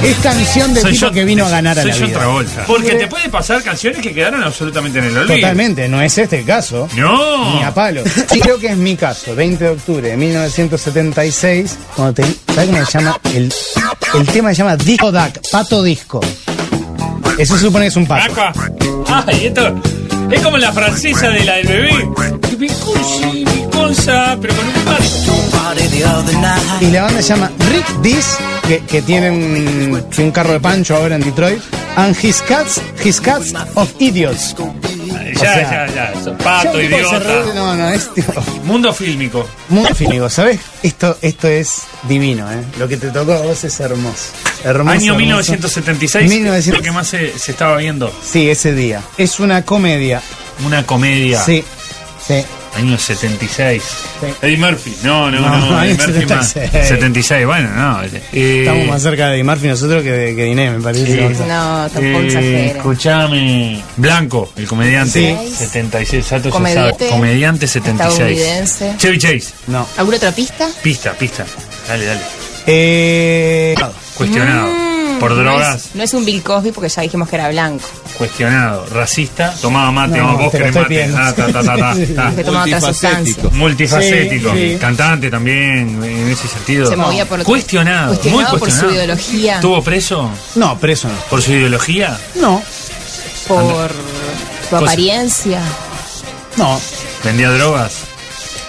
Es 0.02 0.16
canción 0.22 0.72
del 0.72 0.82
Soy 0.82 0.92
tipo 0.92 1.06
yo- 1.06 1.12
que 1.12 1.24
vino 1.26 1.44
a 1.44 1.50
ganar 1.50 1.78
a 1.78 1.84
la 1.84 1.94
vida. 1.94 2.18
Travolta. 2.18 2.64
Porque 2.66 2.92
te 2.94 3.06
puede 3.06 3.28
pasar 3.28 3.62
canciones 3.62 4.00
que 4.00 4.14
quedaron 4.14 4.42
absolutamente 4.42 4.98
en 4.98 5.04
el 5.06 5.16
olvido. 5.18 5.34
Totalmente, 5.36 5.88
no 5.88 6.00
es 6.00 6.16
este 6.16 6.38
el 6.40 6.46
caso. 6.46 6.88
No. 6.96 7.54
Ni 7.58 7.62
a 7.62 7.72
palo. 7.74 8.02
Sí, 8.30 8.40
creo 8.40 8.58
que 8.58 8.68
es 8.68 8.76
mi 8.76 8.96
caso. 8.96 9.34
20 9.34 9.62
de 9.64 9.70
octubre 9.70 10.08
de 10.08 10.16
1976. 10.16 11.76
Cuando 11.94 12.14
te, 12.14 12.22
¿Sabes 12.54 12.70
cómo 12.70 12.84
se 12.86 12.98
llama? 12.98 13.20
El, 13.34 13.52
el 14.14 14.26
tema 14.28 14.50
se 14.50 14.56
llama 14.56 14.76
Disco 14.76 15.12
Duck, 15.12 15.38
Pato 15.52 15.82
Disco. 15.82 16.20
Eso 17.38 17.56
se 17.56 17.64
supone 17.66 17.84
que 17.84 17.88
es 17.88 17.96
un 17.96 18.06
pato. 18.06 18.32
Acá. 18.32 18.52
Ay, 19.26 19.46
esto 19.46 19.74
es 20.30 20.40
como 20.40 20.56
la 20.56 20.72
francesa 20.72 21.28
de 21.28 21.44
la 21.44 21.56
del 21.56 21.66
bebé. 21.66 22.08
Mi 22.58 22.68
cosa, 23.70 24.36
pero 24.40 24.54
con 24.54 24.66
un 24.66 24.72
pato. 24.84 25.39
Y 26.80 26.86
la 26.90 27.02
banda 27.02 27.22
se 27.22 27.28
llama 27.28 27.50
Rick 27.70 27.86
Dis, 28.02 28.26
que, 28.66 28.80
que 28.80 29.02
tiene 29.02 29.30
un, 29.30 30.30
carro 30.32 30.52
de 30.52 30.60
pancho 30.60 30.96
ahora 30.96 31.14
en 31.16 31.22
Detroit. 31.22 31.60
And 31.96 32.16
His 32.22 32.40
Cats, 32.42 32.80
His 33.04 33.20
Cats 33.20 33.52
of 33.74 33.92
Idiots. 33.98 34.54
Ya, 34.56 35.32
O 35.34 35.38
sea, 35.38 35.86
ya, 35.86 36.12
ya. 36.14 36.36
Pato, 36.38 36.80
idiota. 36.80 37.18
reúne- 37.20 37.54
No, 37.54 37.76
no, 37.76 37.88
es 37.90 38.12
tipo. 38.14 38.32
Mundo 38.64 38.92
fílmico. 38.92 39.46
Muy 39.68 39.86
fínico, 39.94 40.28
¿sabes? 40.28 40.60
Esto, 40.82 41.16
esto 41.22 41.48
es 41.48 41.82
divino, 42.08 42.50
¿eh? 42.50 42.62
Lo 42.78 42.88
que 42.88 42.96
te 42.96 43.10
tocó 43.10 43.32
a 43.32 43.38
vos 43.42 43.62
es 43.64 43.80
hermoso. 43.80 44.32
Hermoso. 44.64 44.90
Año 44.92 45.12
hermoso. 45.12 45.18
1976. 45.18 46.28
1900. 46.30 46.78
Lo 46.78 46.82
que 46.84 46.92
más 46.92 47.06
se, 47.08 47.38
se 47.38 47.52
estaba 47.52 47.76
viendo. 47.76 48.12
Sí, 48.24 48.48
ese 48.50 48.72
día. 48.74 49.02
Es 49.18 49.40
una 49.40 49.62
comedia. 49.64 50.22
Una 50.64 50.84
comedia. 50.86 51.42
Sí, 51.42 51.64
sí. 52.26 52.44
Año 52.76 52.96
76. 52.96 53.82
Sí. 53.82 54.26
Eddie 54.42 54.56
Murphy. 54.56 54.96
No, 55.02 55.30
no, 55.30 55.40
No, 55.40 55.58
no. 55.70 55.82
Eddie 55.82 55.94
Murphy 55.94 56.26
más. 56.26 56.48
76. 56.50 56.88
76. 56.88 57.46
Bueno, 57.46 57.68
no. 57.74 58.02
Eh, 58.32 58.60
Estamos 58.60 58.86
más 58.86 59.02
cerca 59.02 59.26
de 59.28 59.34
Eddie 59.34 59.44
Murphy 59.44 59.68
nosotros 59.68 60.02
que 60.02 60.10
de, 60.10 60.36
que 60.36 60.42
de 60.42 60.48
Inés, 60.50 60.72
me 60.72 60.80
parece. 60.80 61.06
Sí. 61.34 61.42
No, 61.48 61.88
tampoco 61.92 62.20
Eh, 62.22 62.66
escuchame. 62.76 63.82
Blanco, 63.96 64.52
el 64.56 64.66
comediante. 64.66 65.36
Sí. 65.48 65.54
76. 65.56 66.24
Sato 66.24 66.44
ya 66.44 66.50
Comediante. 66.50 66.98
sabe. 67.08 67.10
Comediante 67.10 67.66
76. 67.66 68.12
Estadounidense. 68.12 68.94
Chevy 68.98 69.18
Chase. 69.18 69.54
No. 69.66 69.86
¿Alguna 69.96 70.16
otra 70.18 70.32
pista? 70.32 70.68
Pista, 70.82 71.12
pista. 71.12 71.44
Dale, 71.88 72.04
dale. 72.06 72.20
Eh, 72.66 73.74
Cuestionado. 74.14 74.68
Mm, 74.68 74.89
No 75.28 75.36
drogas. 75.42 75.86
es, 75.86 75.94
no 75.94 76.02
es 76.02 76.14
un 76.14 76.24
Bill 76.24 76.42
Cosby 76.42 76.72
porque 76.72 76.88
ya 76.88 77.02
dijimos 77.02 77.28
que 77.28 77.36
era 77.36 77.48
blanco. 77.50 77.86
Cuestionado. 78.16 78.86
Racista. 78.86 79.54
Tomaba 79.60 79.90
mate. 79.90 80.18
No, 80.18 80.36
vos 80.38 80.50
querés 80.50 80.74
mate. 80.74 81.04
Ah, 81.16 81.32
ta, 81.36 81.46
ta, 81.46 81.62
ta, 81.62 81.76
ta, 81.76 81.94
ta. 82.16 82.34
Que 82.36 82.44
tomaba 82.44 82.64
otra 82.64 82.80
sustancia. 82.80 83.42
Multifacético. 83.52 84.52
Sí, 84.52 84.72
sí. 84.72 84.78
Cantante 84.78 85.30
también, 85.30 86.02
en 86.02 86.28
ese 86.28 86.48
sentido. 86.48 86.88
Se 86.88 86.96
movía 86.96 87.26
por 87.26 87.42
Cuestionado. 87.42 88.08
cuestionado 88.08 88.40
muy 88.40 88.44
por 88.44 88.58
su 88.58 88.58
cuestionado. 88.60 88.94
ideología. 88.94 89.54
¿Estuvo 89.56 89.82
preso 89.82 90.30
no, 90.56 90.78
preso 90.78 91.08
no. 91.08 91.14
por 91.28 91.42
su 91.42 91.52
ideología? 91.52 92.18
No, 92.36 92.62
por 93.48 93.90
su 94.68 94.76
apariencia. 94.76 95.60
no. 96.56 96.80
¿Vendía 97.24 97.50
drogas? 97.50 98.04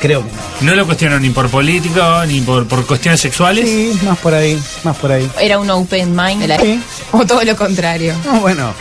Creo 0.02 0.24
que 0.24 0.32
no. 0.32 0.72
No 0.72 0.76
lo 0.76 0.86
cuestionaron 0.86 1.22
ni 1.24 1.30
por 1.30 1.50
político, 1.50 2.02
ni 2.28 2.42
por, 2.42 2.68
por 2.68 2.86
cuestiones 2.86 3.22
sexuales. 3.22 3.66
Sí, 3.70 3.92
más 4.06 4.18
por 4.18 4.34
ahí, 4.34 4.60
más 4.84 4.98
por 4.98 5.12
ahí. 5.12 5.30
Era 5.40 5.60
un 5.60 5.70
open 5.70 6.16
mind. 6.16 6.42
de 6.42 6.48
la- 6.48 6.60
Sí, 6.60 6.80
O 7.12 7.26
todo 7.26 7.44
lo 7.44 7.56
contrario. 7.56 8.16
No, 8.26 8.40
bueno, 8.42 8.74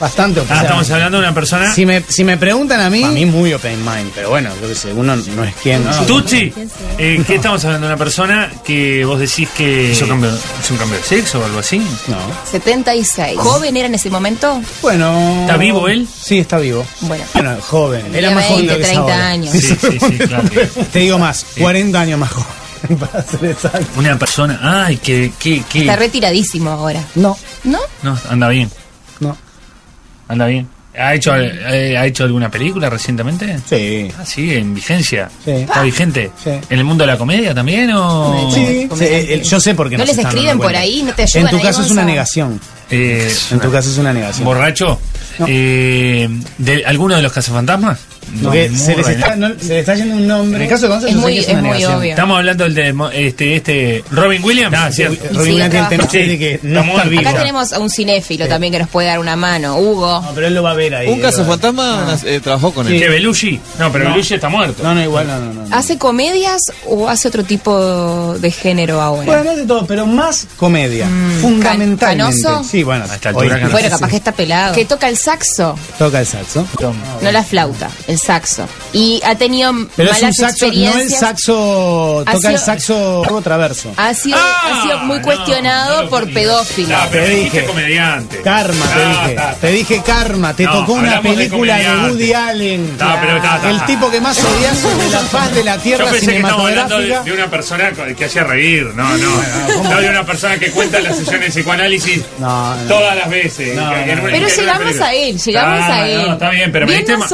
bastante 0.00 0.42
Ah, 0.48 0.60
estamos 0.62 0.90
hablando 0.90 1.18
de 1.18 1.24
una 1.24 1.34
persona. 1.34 1.72
Si 1.72 1.86
me, 1.86 2.02
si 2.08 2.24
me 2.24 2.36
preguntan 2.36 2.80
a 2.80 2.90
mí, 2.90 3.02
a 3.04 3.08
mí 3.10 3.26
muy 3.26 3.52
open 3.52 3.78
mind, 3.84 4.10
pero 4.14 4.30
bueno, 4.30 4.50
yo 4.60 4.68
qué 4.68 4.74
sé, 4.74 4.92
uno 4.92 5.14
no 5.16 5.44
es 5.44 5.54
quien. 5.56 5.84
¿no? 5.84 5.92
Tucci, 6.06 6.52
eh, 6.98 7.22
¿qué 7.26 7.34
estamos 7.36 7.64
hablando 7.64 7.86
de 7.86 7.92
una 7.94 7.98
persona 7.98 8.50
que 8.64 9.04
vos 9.04 9.18
decís 9.20 9.48
que 9.56 9.92
hizo, 9.92 10.06
cambio, 10.08 10.30
hizo 10.30 10.74
un 10.74 10.78
cambio 10.78 10.98
de 10.98 11.04
sexo 11.04 11.40
o 11.40 11.44
algo 11.44 11.58
así? 11.60 11.78
No. 12.08 12.16
76. 12.50 13.38
¿Joven 13.38 13.76
era 13.76 13.86
en 13.88 13.94
ese 13.94 14.10
momento? 14.10 14.60
Bueno. 14.82 15.42
¿Está 15.42 15.56
vivo 15.56 15.88
él? 15.88 16.06
Sí, 16.20 16.38
está 16.38 16.58
vivo. 16.58 16.84
Bueno. 17.00 17.24
Bueno, 17.34 17.56
joven. 17.60 18.14
Era 18.14 18.30
más 18.30 18.46
joven 18.46 18.66
de 18.66 18.72
20, 18.72 18.72
lo 18.72 18.76
que 18.78 18.82
es 18.82 18.88
30 18.88 19.00
ahora. 19.02 19.28
años. 19.28 19.52
Sí, 19.52 19.60
sí, 19.60 19.98
sí, 20.00 20.18
claro. 20.18 20.48
Te 20.92 20.98
digo 21.00 21.18
más, 21.18 21.44
40 21.58 22.00
años 22.00 22.18
más 22.18 22.30
joven. 22.30 22.98
Para 23.00 23.22
ser 23.22 23.44
exacto. 23.46 23.86
Una 23.96 24.18
persona. 24.18 24.60
Ay, 24.86 24.96
que. 24.98 25.32
que, 25.38 25.62
que 25.64 25.80
Está 25.80 25.96
retiradísimo 25.96 26.70
ahora. 26.70 27.02
No. 27.16 27.36
¿No? 27.64 27.78
no, 28.02 28.18
anda 28.30 28.48
bien. 28.48 28.70
No. 29.20 29.36
Anda 30.28 30.46
bien. 30.46 30.68
¿Ha 30.98 31.14
hecho, 31.14 31.34
eh, 31.36 31.96
¿Ha 31.98 32.06
hecho 32.06 32.24
alguna 32.24 32.50
película 32.50 32.88
recientemente? 32.88 33.58
Sí. 33.68 34.10
Ah, 34.18 34.24
sí, 34.24 34.54
en 34.54 34.74
vigencia. 34.74 35.28
Sí. 35.44 35.50
¿Está 35.50 35.82
vigente? 35.82 36.30
Sí. 36.42 36.50
¿En 36.70 36.78
el 36.78 36.84
mundo 36.84 37.04
de 37.04 37.12
la 37.12 37.18
comedia 37.18 37.54
también 37.54 37.90
o...? 37.92 38.50
Sí, 38.54 38.88
sí, 38.96 39.04
eh, 39.04 39.42
yo 39.44 39.60
sé 39.60 39.74
por 39.74 39.90
qué 39.90 39.98
¿No 39.98 40.04
se 40.04 40.08
les 40.12 40.16
están 40.18 40.30
escriben 40.30 40.48
dando 40.52 40.62
por 40.62 40.72
cuenta. 40.72 40.80
ahí? 40.80 41.02
¿No 41.02 41.12
te 41.12 41.22
ayudan 41.24 41.42
En 41.44 41.50
tu 41.50 41.56
ahí, 41.56 41.62
caso 41.62 41.82
es 41.82 41.90
una 41.90 42.00
Gonza? 42.00 42.12
negación. 42.12 42.60
Eh, 42.90 43.34
En 43.50 43.60
tu 43.60 43.70
caso 43.70 43.90
es 43.90 43.98
una 43.98 44.12
negación. 44.14 44.44
¿Borracho? 44.46 44.98
Eh, 45.46 46.28
¿De 46.56 46.84
alguno 46.86 47.14
de 47.16 47.20
los 47.22 47.32
cazafantasmas? 47.32 47.98
Porque 48.42 48.68
No, 48.68 48.78
se, 48.78 48.96
les 48.96 49.08
está, 49.08 49.36
no- 49.36 49.52
se 49.58 49.68
le 49.68 49.78
está 49.80 49.94
yendo 49.94 50.16
un 50.16 50.26
nombre. 50.26 50.56
En 50.58 50.62
el 50.64 50.68
caso 50.68 50.82
de 50.82 50.88
Gonzalo, 50.88 51.10
Es 51.12 51.16
muy- 51.18 51.34
que 51.34 51.40
es 51.40 51.48
es 51.48 51.62
muy 51.62 51.84
obvio. 51.84 52.10
Estamos 52.10 52.38
hablando 52.38 52.64
del 52.64 52.74
de 52.74 52.92
mo- 52.92 53.10
este, 53.10 53.56
este 53.56 54.04
Robin 54.10 54.42
Williams. 54.44 54.76
Ah, 54.78 54.90
cierto. 54.92 55.24
Robin 55.32 55.54
Williams 55.54 56.10
Sí, 56.10 56.18
de 56.18 56.38
que 56.38 56.60
no 56.62 56.80
está 56.82 57.04
vivo. 57.04 57.20
Acá 57.28 57.38
tenemos 57.38 57.72
a 57.72 57.78
un 57.78 57.90
cinéfilo 57.90 58.46
también 58.48 58.72
que 58.72 58.78
nos 58.78 58.88
puede 58.88 59.08
dar 59.08 59.18
una 59.18 59.36
mano. 59.36 59.76
Hugo. 59.78 60.20
No, 60.22 60.32
pero 60.34 60.46
él 60.46 60.54
lo 60.54 60.62
va 60.62 60.70
a 60.72 60.74
ver 60.74 60.94
ahí. 60.94 61.08
Un 61.08 61.20
caso 61.20 61.44
fantasma 61.44 62.16
eh, 62.24 62.40
trabajó 62.42 62.72
con 62.72 62.86
él. 62.88 62.98
¿Qué, 62.98 63.08
Belushi? 63.08 63.60
No, 63.78 63.90
pero 63.92 64.04
No. 64.04 64.10
Belushi 64.10 64.34
está 64.34 64.48
muerto. 64.48 64.82
No, 64.82 64.94
no, 64.94 65.02
igual, 65.02 65.26
no, 65.26 65.38
no, 65.40 65.52
no. 65.54 65.66
no. 65.68 65.76
¿Hace 65.76 65.98
comedias 65.98 66.60
o 66.86 67.08
hace 67.08 67.28
otro 67.28 67.44
tipo 67.44 68.36
de 68.38 68.50
género 68.50 69.00
ahora? 69.00 69.24
Bueno, 69.24 69.44
no 69.44 69.56
de 69.56 69.64
todo, 69.66 69.86
pero 69.86 70.06
más 70.06 70.46
comedia. 70.56 71.06
Mm, 71.06 71.40
fundamentalmente. 71.40 72.42
¿Canoso? 72.42 72.64
Sí, 72.68 72.82
bueno. 72.82 73.04
A 73.10 73.14
esta 73.14 73.30
altura, 73.30 73.68
bueno, 73.70 73.88
capaz 73.90 74.08
que 74.08 74.16
está 74.16 74.32
pelado. 74.32 74.74
Que 74.74 74.84
toca 74.84 75.08
el 75.08 75.16
saxo, 75.16 75.76
Toca 75.98 76.20
el 76.20 76.26
saxo. 76.26 76.66
no 77.22 77.32
la 77.32 77.42
flauta, 77.44 77.90
el 78.06 78.15
saxo. 78.18 78.68
Y 78.92 79.20
ha 79.24 79.34
tenido 79.36 79.72
Pero 79.96 80.10
es 80.10 80.16
un 80.16 80.22
malas 80.22 80.36
saxo, 80.36 80.66
no 80.66 80.72
el 80.72 80.76
experiencias. 80.78 81.20
saxo. 81.20 82.24
Toca 82.30 82.50
el 82.50 82.58
saxo 82.58 83.40
traverso. 83.42 83.92
Ha 83.96 84.14
sido, 84.14 84.38
ha 84.38 84.82
sido 84.82 84.98
muy 85.00 85.20
cuestionado 85.20 86.08
por 86.08 86.32
pedófilo. 86.32 86.96
Ah, 86.96 87.06
pero 87.10 87.24
Te 87.26 87.30
dije. 87.30 87.64
comediante. 87.64 88.40
Karma, 88.42 88.86
te 88.86 89.02
Ah, 89.02 89.26
dije. 89.28 89.56
Te 89.60 89.70
dije 89.72 90.02
karma. 90.04 90.54
Te 90.54 90.64
No, 90.64 90.72
tocó 90.80 90.92
una 90.94 91.16
de 91.20 91.28
película 91.28 91.76
de. 91.76 91.86
Woody 92.10 92.32
Allen. 92.32 92.96
Pero 92.98 93.68
el 93.70 93.84
tipo 93.86 94.10
que 94.10 94.20
más 94.20 94.38
odias 94.42 94.78
sobre 94.78 95.08
la 95.10 95.20
faz 95.20 95.54
de 95.54 95.64
la 95.64 95.76
Yo 95.76 95.82
tierra 95.82 96.04
pensé 96.10 96.26
que 96.26 96.36
estábamos 96.36 96.68
hablando 96.70 96.96
de, 96.98 97.02
cinematográfica. 97.04 97.22
de 97.24 97.32
una 97.32 97.50
persona 97.50 98.14
que 98.16 98.24
hacía 98.24 98.44
reír. 98.44 98.84
No, 98.94 99.16
no. 99.16 99.82
No 99.90 100.00
de 100.00 100.08
una 100.10 100.24
persona 100.24 100.58
que 100.58 100.70
cuenta 100.70 100.98
las 101.00 101.16
sesiones 101.16 101.42
de 101.54 101.60
psicoanálisis 101.60 102.22
No, 102.38 102.74
no. 102.76 102.82
todas 102.88 103.16
las 103.16 103.28
veces. 103.30 103.76
No, 103.76 103.90
Que- 103.92 104.04
que 104.04 104.16
no. 104.16 104.22
Pero 104.24 104.46
que 104.46 104.54
llegamos 104.54 105.00
a 105.00 105.14
él, 105.14 105.38
llegamos 105.38 105.80
Ah, 105.82 105.94
a 105.94 106.08
él. 106.08 106.22
No, 106.26 106.32
está 106.34 106.50
bien, 106.50 106.72
pero 106.72 106.86
me 106.86 106.96
diste 106.96 107.14
una 107.14 107.26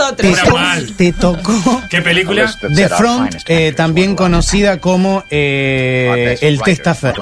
mal. 0.74 0.92
te 0.96 1.12
tocó 1.12 1.82
¿Qué 1.88 2.02
película? 2.02 2.52
The 2.74 2.88
Front, 2.88 3.36
eh, 3.46 3.72
también 3.76 4.14
conocida 4.16 4.78
como 4.78 5.24
eh, 5.30 6.36
El 6.40 6.60
Testafer. 6.62 7.14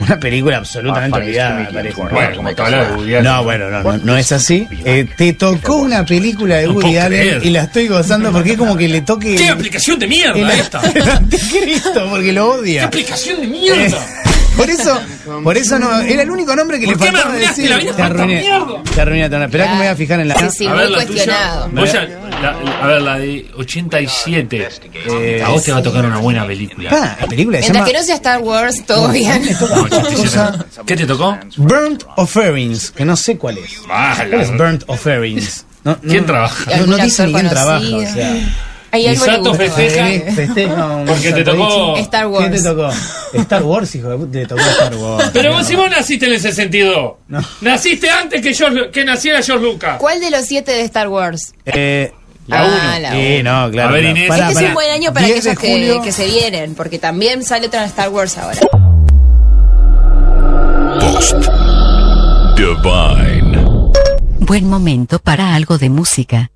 Una 0.00 0.18
película 0.20 0.58
absolutamente 0.58 1.18
olvidada, 1.18 1.68
parece. 1.72 2.00
Bueno, 2.02 2.36
como 2.36 2.54
toda 2.54 2.70
la 2.70 2.84
de 2.84 2.92
Woody 2.96 3.14
Allen. 3.14 3.24
No, 3.24 3.44
bueno, 3.44 3.70
no, 3.70 3.82
no, 3.82 3.96
no 3.98 4.16
es 4.16 4.32
así. 4.32 4.66
Eh, 4.84 5.06
te 5.16 5.32
tocó 5.34 5.76
una 5.76 6.04
película 6.04 6.56
de 6.56 6.68
Woody 6.68 6.96
Allen 6.98 7.40
y 7.42 7.50
la 7.50 7.62
estoy 7.62 7.88
gozando 7.88 8.30
porque 8.32 8.52
es 8.52 8.56
como 8.58 8.76
que 8.76 8.88
le 8.88 9.00
toque 9.02 9.34
¿Qué 9.36 9.48
aplicación 9.48 9.98
de 9.98 10.04
el- 10.06 10.10
mierda 10.10 10.54
esta? 10.54 10.80
el 10.94 11.08
anticristo 11.08 12.08
porque 12.10 12.32
lo 12.32 12.52
¿Qué 12.54 12.58
odia. 12.60 12.84
aplicación 12.84 13.40
de 13.40 13.46
mierda? 13.48 13.98
Por 14.56 14.70
eso, 14.70 15.00
por 15.42 15.56
eso 15.56 15.78
no, 15.78 16.00
era 16.00 16.22
el 16.22 16.30
único 16.30 16.54
nombre 16.54 16.78
que 16.78 16.86
¿Por 16.86 16.94
le 16.94 16.98
qué 17.06 17.10
me 17.10 17.18
faltaba 17.18 17.34
arruinaste 17.34 17.62
decir. 17.62 17.70
la 17.76 17.82
vida 17.82 17.96
te 17.96 18.02
arruiné, 18.02 18.40
te 18.42 18.50
arruiné, 18.52 18.82
te 18.94 19.00
arruiné. 19.00 19.44
Esperá 19.46 19.64
que 19.64 19.70
me 19.72 19.76
voy 19.78 19.86
a 19.86 19.96
fijar 19.96 20.20
en 20.20 20.28
la. 20.28 20.34
Sí, 20.36 20.44
sí, 20.58 20.66
A 20.66 20.70
muy 20.70 20.78
ver, 20.78 20.90
la 20.90 21.06
tuya. 21.06 21.06
cuestionado. 21.06 21.70
La- 22.42 22.82
a 22.82 22.86
ver, 22.86 23.02
la 23.02 23.18
de 23.18 23.50
87. 23.56 24.68
Eh, 25.06 25.42
a 25.44 25.48
vos 25.50 25.62
te 25.64 25.72
va 25.72 25.78
a 25.78 25.82
tocar 25.82 26.04
una 26.04 26.18
buena 26.18 26.46
película. 26.46 26.90
Ah, 26.92 27.16
la 27.20 27.26
película 27.26 27.58
Mientras 27.58 27.76
llama 27.76 27.86
que 27.86 27.92
no 27.98 28.02
sea 28.04 28.14
Star 28.16 28.40
Wars, 28.40 28.84
todo 28.86 29.08
bien. 29.08 29.42
No, 29.60 29.82
87. 29.82 30.58
¿Qué 30.86 30.96
te 30.96 31.06
tocó? 31.06 31.38
Burnt 31.56 32.02
Offerings, 32.16 32.90
que 32.90 33.04
no 33.04 33.16
sé 33.16 33.38
cuál 33.38 33.58
es. 33.58 33.78
Ah, 33.90 34.14
¿Cuál 34.16 34.30
la- 34.30 34.42
es 34.42 34.56
Burnt 34.56 34.84
Offerings? 34.86 35.64
No, 35.84 35.92
no- 36.02 36.08
¿Quién 36.10 36.26
trabaja? 36.26 36.64
No, 36.70 36.76
no 36.86 36.92
¿Algún 36.94 37.04
dice 37.06 37.26
ni 37.26 37.32
quién 37.32 37.48
trabaja, 37.48 37.78
conocido? 37.84 38.10
o 38.10 38.14
sea. 38.14 38.36
Hay 38.92 39.06
algo 39.06 39.24
gusta. 39.24 39.54
festeja. 39.54 40.10
Eh, 40.12 40.32
festeja 40.34 40.86
un 40.86 41.06
Porque 41.06 41.32
te 41.32 41.42
tocó- 41.44 41.96
Star 41.96 42.22
¿Qué 42.24 42.26
Wars. 42.26 42.50
te 42.50 42.62
tocó? 42.62 42.90
Star 43.32 43.62
Wars, 43.62 43.94
hijo 43.94 44.08
de 44.10 44.16
puta, 44.18 44.32
te 44.32 44.46
tocó 44.46 44.60
Star 44.60 44.94
Wars. 44.96 45.30
Pero 45.32 45.52
vos, 45.54 45.66
si 45.66 45.74
vos 45.74 45.90
naciste 45.90 46.26
en 46.26 46.32
el 46.34 46.40
62. 46.40 47.12
Naciste 47.62 48.10
antes 48.10 48.42
que, 48.42 48.52
George- 48.54 48.90
que 48.90 49.04
naciera 49.04 49.42
George 49.42 49.64
Lucas. 49.64 49.96
¿Cuál 49.98 50.20
de 50.20 50.30
los 50.30 50.44
siete 50.44 50.72
de 50.72 50.82
Star 50.82 51.08
Wars? 51.08 51.54
Eh, 51.64 52.12
La 52.48 52.60
Ah, 52.60 52.66
uno. 52.66 52.98
la 53.00 53.12
sí, 53.12 53.42
no, 53.42 53.70
claro. 53.70 53.88
A 53.88 53.92
ver. 53.92 54.04
Inés. 54.04 54.28
Pará, 54.28 54.48
este 54.48 54.52
es 54.52 54.54
pará. 54.56 54.68
un 54.68 54.74
buen 54.74 54.90
año 54.90 55.12
para 55.14 55.26
10 55.26 55.44
de 55.44 55.50
aquellos 55.52 55.96
que, 55.98 56.02
que 56.04 56.12
se 56.12 56.26
vienen, 56.26 56.74
porque 56.74 56.98
también 56.98 57.44
sale 57.44 57.68
otra 57.68 57.84
Star 57.86 58.08
Wars 58.10 58.36
ahora. 58.36 58.58
Post 61.00 61.34
Divine. 62.56 63.58
Buen 64.40 64.68
momento 64.68 65.18
para 65.18 65.54
algo 65.54 65.78
de 65.78 65.88
música. 65.88 66.50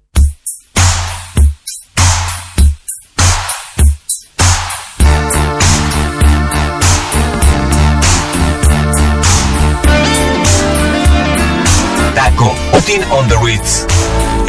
Putin 12.76 13.00
on 13.08 13.24
the 13.32 13.40
Ritz. 13.40 13.88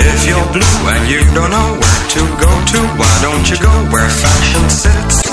If 0.04 0.28
you're 0.28 0.48
blue 0.52 0.80
and 0.92 1.04
you 1.08 1.24
don't 1.32 1.48
know 1.48 1.70
where 1.80 2.04
to 2.12 2.22
go 2.36 2.52
to, 2.52 2.80
why 3.00 3.14
don't 3.24 3.48
you 3.48 3.56
go 3.56 3.72
where 3.88 4.04
fashion 4.04 4.68
sits? 4.68 5.24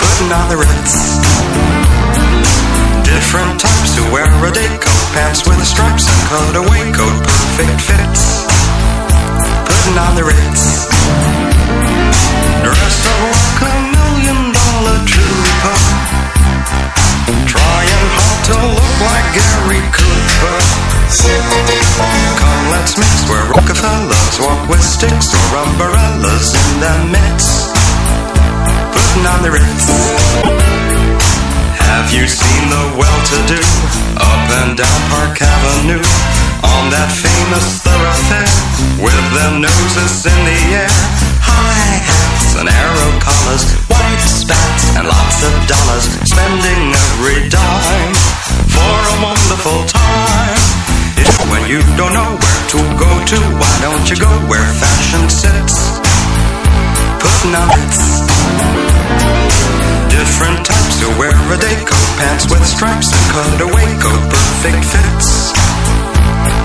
Putting 0.00 0.32
on 0.32 0.46
the 0.48 0.56
Ritz. 0.56 0.92
Different 3.04 3.60
types 3.60 3.92
to 3.92 4.02
wear 4.08 4.24
a 4.24 4.50
day 4.56 4.72
coat, 4.80 5.04
pants 5.12 5.44
with 5.44 5.60
stripes 5.68 6.08
and 6.08 6.20
cutaway 6.32 6.80
coat, 6.96 7.18
perfect 7.28 7.76
fits. 7.84 8.24
Putting 9.68 9.98
on 10.00 10.12
the 10.16 10.24
Ritz. 10.32 10.62
Dressed 12.64 13.04
up 13.04 13.20
like 13.36 13.60
a 13.68 13.74
million 13.92 14.40
dollar 14.56 14.96
trooper. 15.04 15.76
Trying 17.44 18.08
hard 18.16 18.40
to 18.48 18.75
look 18.96 19.08
like 19.12 19.28
Gary 19.34 19.82
Cooper. 19.92 20.58
Come, 22.36 22.64
let's 22.70 22.96
mix 22.98 23.28
where 23.28 23.44
Rockefellers 23.52 24.40
walk 24.40 24.68
with 24.68 24.82
sticks 24.82 25.32
or 25.32 25.56
umbrellas 25.56 26.54
in 26.54 26.80
their 26.80 27.00
midst. 27.12 27.72
Putting 28.92 29.26
on 29.26 29.42
the 29.42 29.50
Ritz. 29.52 29.84
Have 31.76 32.12
you 32.12 32.26
seen 32.28 32.62
the 32.68 32.84
well-to-do 32.96 33.62
up 34.16 34.44
and 34.64 34.76
down 34.76 35.00
Park 35.08 35.40
Avenue 35.40 36.02
on 36.64 36.90
that 36.90 37.10
famous 37.12 37.80
thoroughfare 37.84 38.52
with 39.00 39.24
their 39.36 39.54
noses 39.60 40.26
in 40.26 40.40
the 40.44 40.60
air? 40.84 40.96
High 41.40 42.00
hats 42.00 42.58
and 42.60 42.68
arrow 42.68 43.12
collars, 43.20 43.64
white 43.88 44.24
spats 44.24 44.96
and 44.96 45.06
lots 45.06 45.38
of 45.44 45.54
dollars, 45.68 46.04
spending 46.28 46.92
every 46.92 47.48
dime 47.48 48.45
for 48.76 48.96
a 49.12 49.16
wonderful 49.24 49.80
time. 49.88 50.60
If 51.16 51.34
when 51.50 51.64
you 51.72 51.80
don't 51.96 52.12
know 52.12 52.32
where 52.36 52.62
to 52.76 52.80
go 53.00 53.10
to, 53.32 53.38
why 53.56 53.74
don't 53.80 54.04
you 54.10 54.16
go 54.20 54.30
where 54.50 54.68
fashion 54.76 55.24
sits? 55.32 55.76
Putting 57.22 57.54
on 57.56 57.66
Ritz. 57.72 58.00
Different 60.12 60.58
types 60.64 60.94
to 61.00 61.08
wear 61.18 61.32
a 61.32 61.58
day 61.58 61.76
coat, 61.88 62.08
pants 62.20 62.44
with 62.50 62.64
stripes 62.66 63.08
and 63.16 63.24
cutaway 63.32 63.88
coat, 64.04 64.22
perfect 64.28 64.82
fits. 64.92 65.28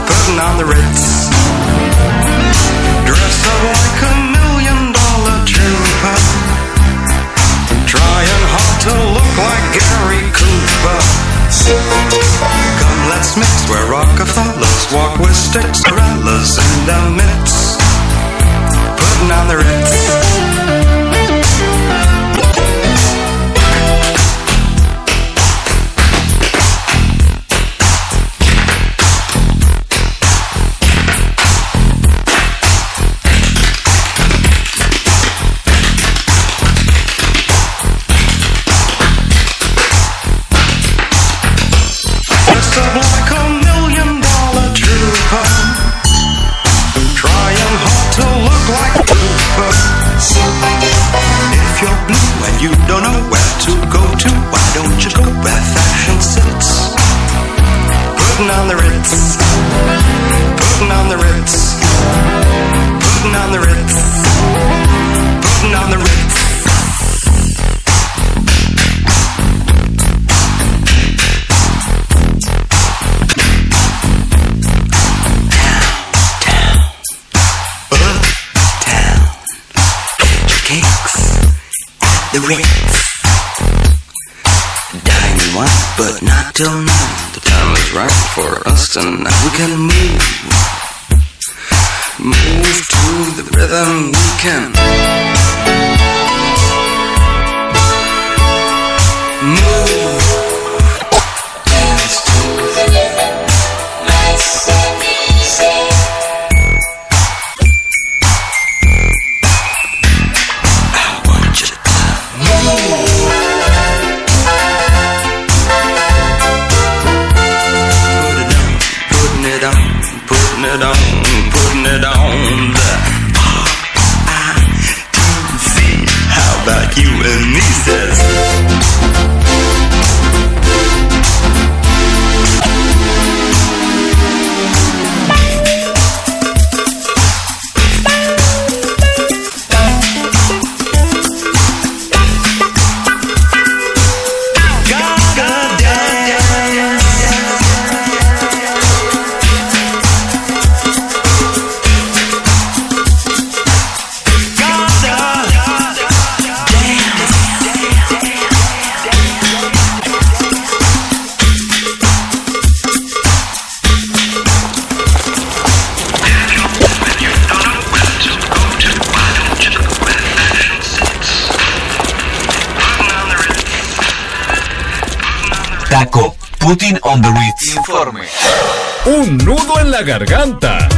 Putting 0.07 0.39
on 0.39 0.53
the 0.59 0.67
Ritz. 0.67 1.03
Dress 3.07 3.38
up 3.51 3.61
like 3.71 3.99
a 4.11 4.15
million 4.35 4.81
dollar 4.99 5.38
trooper. 5.47 6.17
Trying 7.88 8.43
hard 8.53 8.77
to 8.85 8.93
look 9.15 9.33
like. 9.47 9.90
Come, 11.72 13.10
let's 13.10 13.38
mix 13.38 13.69
where 13.69 13.85
Rockefellers 13.89 14.93
walk 14.93 15.19
with 15.19 15.35
sticks, 15.35 15.84
umbrellas 15.85 16.57
in 16.57 16.85
their 16.85 17.10
midst. 17.11 17.80
Putting 18.98 19.31
on 19.31 19.48
the 19.48 19.57
Ritz. 19.57 20.20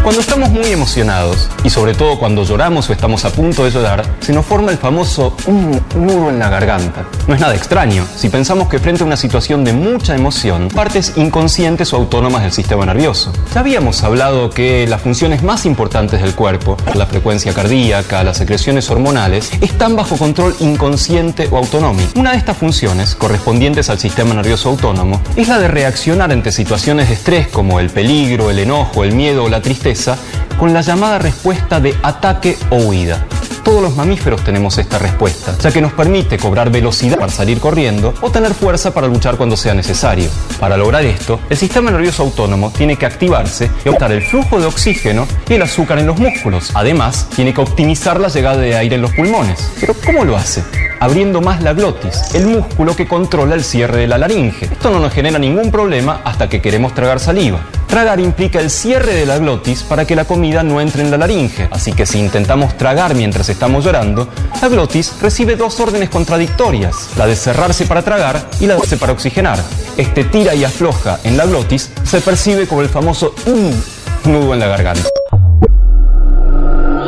Cuando 0.03 0.21
estamos 0.21 0.51
muy 0.51 0.67
emocionados 0.67 1.49
y 1.63 1.71
sobre 1.71 1.95
todo 1.95 2.19
cuando 2.19 2.43
lloramos 2.43 2.87
o 2.87 2.93
estamos 2.93 3.25
a 3.25 3.31
punto 3.31 3.65
de 3.65 3.71
llorar, 3.71 4.05
se 4.19 4.31
nos 4.31 4.45
forma 4.45 4.71
el 4.71 4.77
famoso 4.77 5.35
un 5.47 5.81
nudo 5.95 6.29
en 6.29 6.37
la 6.37 6.49
garganta. 6.49 7.07
No 7.27 7.33
es 7.33 7.41
nada 7.41 7.55
extraño 7.55 8.05
si 8.15 8.29
pensamos 8.29 8.69
que 8.69 8.77
frente 8.77 9.01
a 9.01 9.07
una 9.07 9.17
situación 9.17 9.63
de 9.63 9.73
mucha 9.73 10.13
emoción, 10.13 10.67
partes 10.67 11.13
inconscientes 11.15 11.93
o 11.93 11.95
autónomas 11.95 12.43
del 12.43 12.51
sistema 12.51 12.85
nervioso. 12.85 13.33
Ya 13.55 13.61
habíamos 13.61 14.03
hablado 14.03 14.51
que 14.51 14.85
las 14.87 15.01
funciones 15.01 15.41
más 15.41 15.65
importantes 15.65 16.21
del 16.21 16.35
cuerpo, 16.35 16.77
la 16.93 17.07
frecuencia 17.07 17.53
cardíaca, 17.53 18.23
las 18.23 18.37
secreciones 18.37 18.91
hormonales, 18.91 19.51
están 19.61 19.95
bajo 19.95 20.15
control 20.15 20.55
inconsciente 20.59 21.47
o 21.49 21.57
autonómico. 21.57 22.19
Una 22.19 22.33
de 22.33 22.37
estas 22.37 22.57
funciones, 22.57 23.15
correspondientes 23.15 23.89
al 23.89 23.97
sistema 23.97 24.35
nervioso 24.35 24.69
autónomo, 24.69 25.19
es 25.35 25.47
la 25.47 25.57
de 25.57 25.69
reaccionar 25.69 26.31
ante 26.31 26.51
situaciones 26.51 27.07
de 27.07 27.15
estrés 27.15 27.47
como 27.47 27.79
el 27.79 27.89
peligro, 27.89 28.51
el 28.51 28.59
enojo, 28.59 29.03
el 29.03 29.13
miedo 29.13 29.22
o 29.31 29.47
la 29.47 29.61
tristeza, 29.61 30.17
con 30.59 30.73
la 30.73 30.81
llamada 30.81 31.17
respuesta 31.17 31.79
de 31.79 31.95
ataque 32.03 32.57
o 32.69 32.75
huida. 32.75 33.25
Todos 33.63 33.81
los 33.81 33.95
mamíferos 33.95 34.43
tenemos 34.43 34.77
esta 34.77 34.99
respuesta, 34.99 35.55
ya 35.57 35.71
que 35.71 35.79
nos 35.79 35.93
permite 35.93 36.37
cobrar 36.37 36.69
velocidad 36.69 37.17
para 37.17 37.31
salir 37.31 37.61
corriendo 37.61 38.13
o 38.19 38.29
tener 38.29 38.53
fuerza 38.53 38.93
para 38.93 39.07
luchar 39.07 39.37
cuando 39.37 39.55
sea 39.55 39.73
necesario. 39.73 40.29
Para 40.59 40.75
lograr 40.75 41.05
esto, 41.05 41.39
el 41.49 41.55
sistema 41.55 41.89
nervioso 41.89 42.23
autónomo 42.23 42.71
tiene 42.71 42.97
que 42.97 43.05
activarse 43.05 43.71
y 43.85 43.87
aumentar 43.87 44.11
el 44.11 44.21
flujo 44.21 44.59
de 44.59 44.65
oxígeno 44.65 45.25
y 45.47 45.53
el 45.53 45.61
azúcar 45.61 45.99
en 45.99 46.07
los 46.07 46.19
músculos. 46.19 46.71
Además, 46.73 47.29
tiene 47.33 47.53
que 47.53 47.61
optimizar 47.61 48.19
la 48.19 48.27
llegada 48.27 48.57
de 48.57 48.75
aire 48.75 48.95
en 48.95 49.01
los 49.01 49.13
pulmones. 49.13 49.71
Pero 49.79 49.95
¿cómo 50.05 50.25
lo 50.25 50.35
hace? 50.35 50.61
Abriendo 50.99 51.41
más 51.41 51.61
la 51.61 51.73
glotis, 51.73 52.33
el 52.33 52.47
músculo 52.47 52.95
que 52.95 53.07
controla 53.07 53.55
el 53.55 53.63
cierre 53.63 53.99
de 53.99 54.07
la 54.07 54.17
laringe. 54.17 54.65
Esto 54.65 54.89
no 54.89 54.99
nos 54.99 55.13
genera 55.13 55.39
ningún 55.39 55.71
problema 55.71 56.21
hasta 56.25 56.49
que 56.49 56.61
queremos 56.61 56.93
tragar 56.93 57.19
saliva. 57.19 57.61
Tragar 57.87 58.19
implica 58.19 58.59
el 58.59 58.71
cierre 58.71 59.13
de 59.13 59.25
la 59.25 59.37
glotis 59.37 59.83
para 59.83 60.05
que 60.05 60.15
la 60.15 60.25
comida 60.25 60.63
no 60.63 60.81
entre 60.81 61.03
en 61.03 61.11
la 61.11 61.17
laringe. 61.17 61.67
Así 61.69 61.93
que 61.93 62.05
si 62.05 62.19
intentamos 62.19 62.75
tragar 62.75 63.13
mientras 63.13 63.49
estamos 63.53 63.85
llorando, 63.85 64.27
la 64.61 64.67
glotis 64.67 65.13
recibe 65.21 65.55
dos 65.55 65.79
órdenes 65.79 66.09
contradictorias, 66.09 67.09
la 67.17 67.25
de 67.25 67.35
cerrarse 67.35 67.85
para 67.85 68.01
tragar 68.01 68.47
y 68.59 68.67
la 68.67 68.75
de 68.75 68.81
cerrarse 68.81 68.97
para 68.97 69.13
oxigenar. 69.13 69.59
Este 69.97 70.23
tira 70.25 70.53
y 70.53 70.63
afloja 70.63 71.19
en 71.23 71.37
la 71.37 71.45
glotis 71.45 71.89
se 72.03 72.21
percibe 72.21 72.67
como 72.67 72.81
el 72.81 72.89
famoso 72.89 73.33
"mm", 73.45 74.29
nudo 74.29 74.53
en 74.53 74.59
la 74.59 74.67
garganta. 74.67 75.07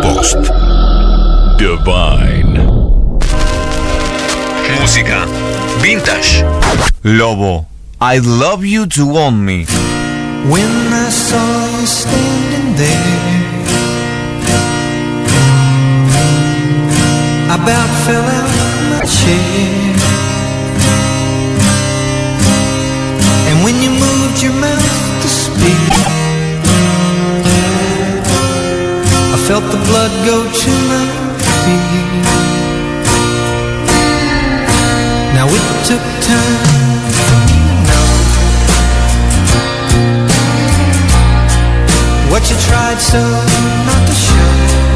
Post. 0.01 0.37
Divine. 1.57 2.63
Música. 4.79 5.25
Vintage. 5.81 6.43
Lobo. 7.03 7.65
I 8.01 8.19
love 8.19 8.63
you 8.63 8.87
to 8.87 9.17
own 9.17 9.43
me. 9.43 9.65
When 10.47 10.93
I 10.93 11.09
saw 11.09 11.79
you 11.79 11.87
standing 11.87 12.75
there, 12.75 13.44
about 17.55 17.89
fell 18.05 18.27
out 18.37 18.49
my 18.91 18.99
chair. 19.05 19.95
And 23.49 23.57
when 23.63 23.75
you 23.83 23.91
moved 23.91 24.37
your 24.43 24.55
mouth 24.65 25.21
to 25.23 25.29
speak, 25.43 25.91
I 29.35 29.37
felt 29.47 29.65
the 29.71 29.79
blood 29.87 30.11
go 30.29 30.37
to 30.63 30.71
my 30.91 31.05
feet. 31.61 32.23
Now 35.37 35.47
it 35.57 35.65
took 35.89 36.05
time 36.33 37.03
for 37.25 37.39
me 37.47 37.61
to 37.67 37.75
know 37.87 38.07
what 42.31 42.43
you 42.49 42.57
tried 42.67 42.99
so 42.99 43.21
not 43.87 44.01
to 44.09 44.15
show. 44.27 44.94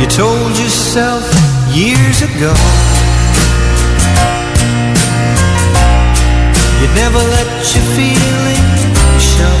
You 0.00 0.06
told 0.06 0.58
yourself 0.58 1.22
years 1.74 2.22
ago 2.22 2.54
you'd 6.80 6.94
never 6.96 7.18
let 7.18 7.48
your 7.74 7.86
feelings 7.96 9.22
show. 9.22 9.58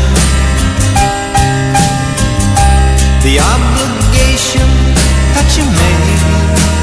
The 3.22 3.36
obligation 3.54 4.68
that 5.36 5.48
you 5.58 5.64
made 5.84 6.79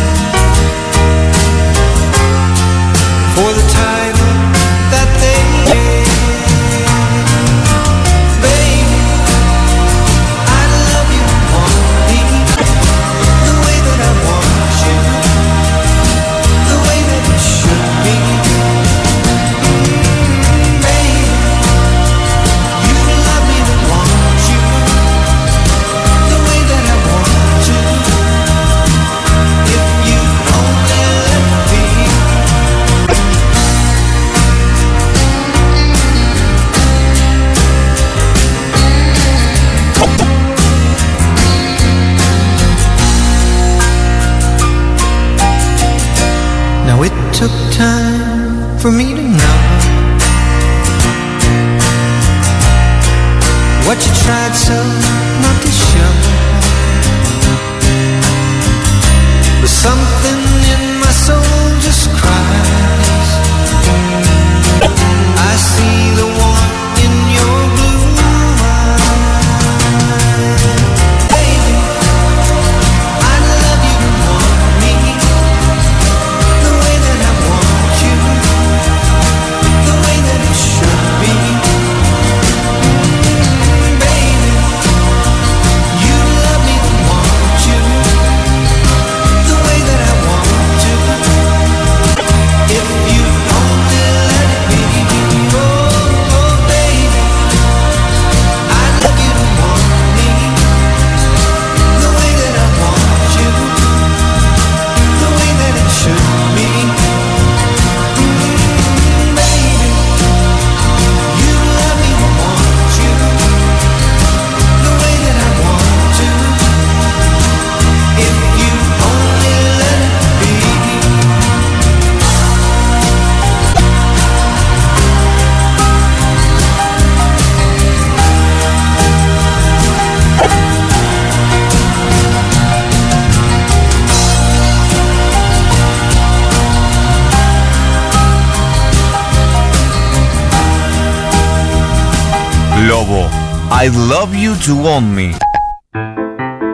you 144.68 144.76
to 144.76 144.82
want 144.82 145.08
me. 145.08 145.32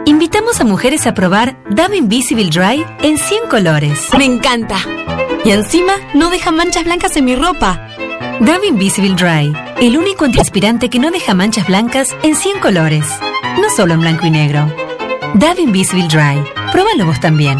Invitamos 0.06 0.60
a 0.60 0.64
mujeres 0.64 1.07
a 1.07 1.14
probar 1.14 1.57
Dove 1.70 1.98
Invisible 1.98 2.49
Dry 2.49 2.86
en 3.02 3.18
100 3.18 3.49
colores. 3.49 4.10
Me 4.18 4.26
encanta. 4.26 4.78
Y 5.45 5.52
encima 5.52 5.94
no 6.14 6.30
deja 6.30 6.52
manchas 6.52 6.86
blancas 6.86 7.15
en 7.18 7.26
mi 7.26 7.36
ropa. 7.36 7.90
Dove 8.40 8.68
Invisible 8.68 9.15
Dry, 9.15 9.53
el 9.82 9.98
único 9.98 10.26
antitranspirante 10.26 10.90
que 10.90 10.99
no 10.99 11.11
deja 11.11 11.34
manchas 11.34 11.68
blancas 11.68 12.15
en 12.24 12.36
100 12.36 12.60
colores. 12.60 13.06
No 13.61 13.70
solo 13.70 13.94
en 13.94 14.02
blanco 14.02 14.26
y 14.26 14.32
negro. 14.32 14.72
Dove 15.36 15.61
Invisible 15.61 16.07
Dry. 16.07 16.44
Pruébalo 16.72 17.06
vos 17.06 17.20
también. 17.20 17.57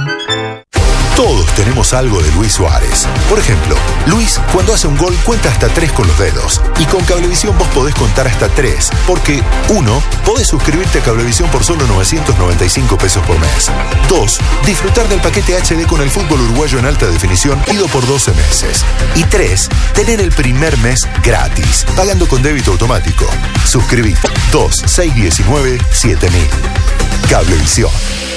Tenemos 1.56 1.94
algo 1.94 2.22
de 2.22 2.32
Luis 2.32 2.54
Suárez. 2.54 3.08
Por 3.30 3.40
ejemplo, 3.40 3.76
Luis 4.08 4.40
cuando 4.52 4.74
hace 4.74 4.88
un 4.88 4.98
gol 4.98 5.16
cuenta 5.24 5.50
hasta 5.50 5.70
tres 5.70 5.92
con 5.92 6.08
los 6.08 6.18
dedos. 6.18 6.62
Y 6.80 6.86
con 6.86 7.04
Cablevisión 7.06 7.58
vos 7.58 7.68
podés 7.70 7.96
contar 7.96 8.28
hasta 8.28 8.50
tres. 8.50 8.90
Porque, 9.08 9.44
uno, 9.70 10.02
podés 10.26 10.48
suscribirte 10.48 11.00
a 11.00 11.04
Cablevisión 11.04 11.50
por 11.50 11.64
solo 11.64 11.86
995 11.88 12.98
pesos 12.98 13.26
por 13.26 13.40
mes. 13.40 13.72
Dos, 14.10 14.40
disfrutar 14.66 15.08
del 15.08 15.22
paquete 15.22 15.58
HD 15.58 15.86
con 15.88 16.02
el 16.02 16.10
fútbol 16.10 16.42
uruguayo 16.42 16.80
en 16.80 16.86
alta 16.86 17.08
definición 17.08 17.62
ido 17.72 17.88
por 17.88 18.06
12 18.06 18.32
meses. 18.34 18.84
Y 19.16 19.24
tres, 19.24 19.70
tener 19.94 20.22
el 20.22 20.32
primer 20.32 20.78
mes 20.80 21.08
gratis, 21.24 21.86
pagando 21.96 22.28
con 22.28 22.42
débito 22.42 22.72
automático. 22.72 23.28
Suscribite 23.66 24.28
2 24.52 24.84
619 24.86 25.80
7000. 25.92 26.48
Cablevisión. 27.30 28.33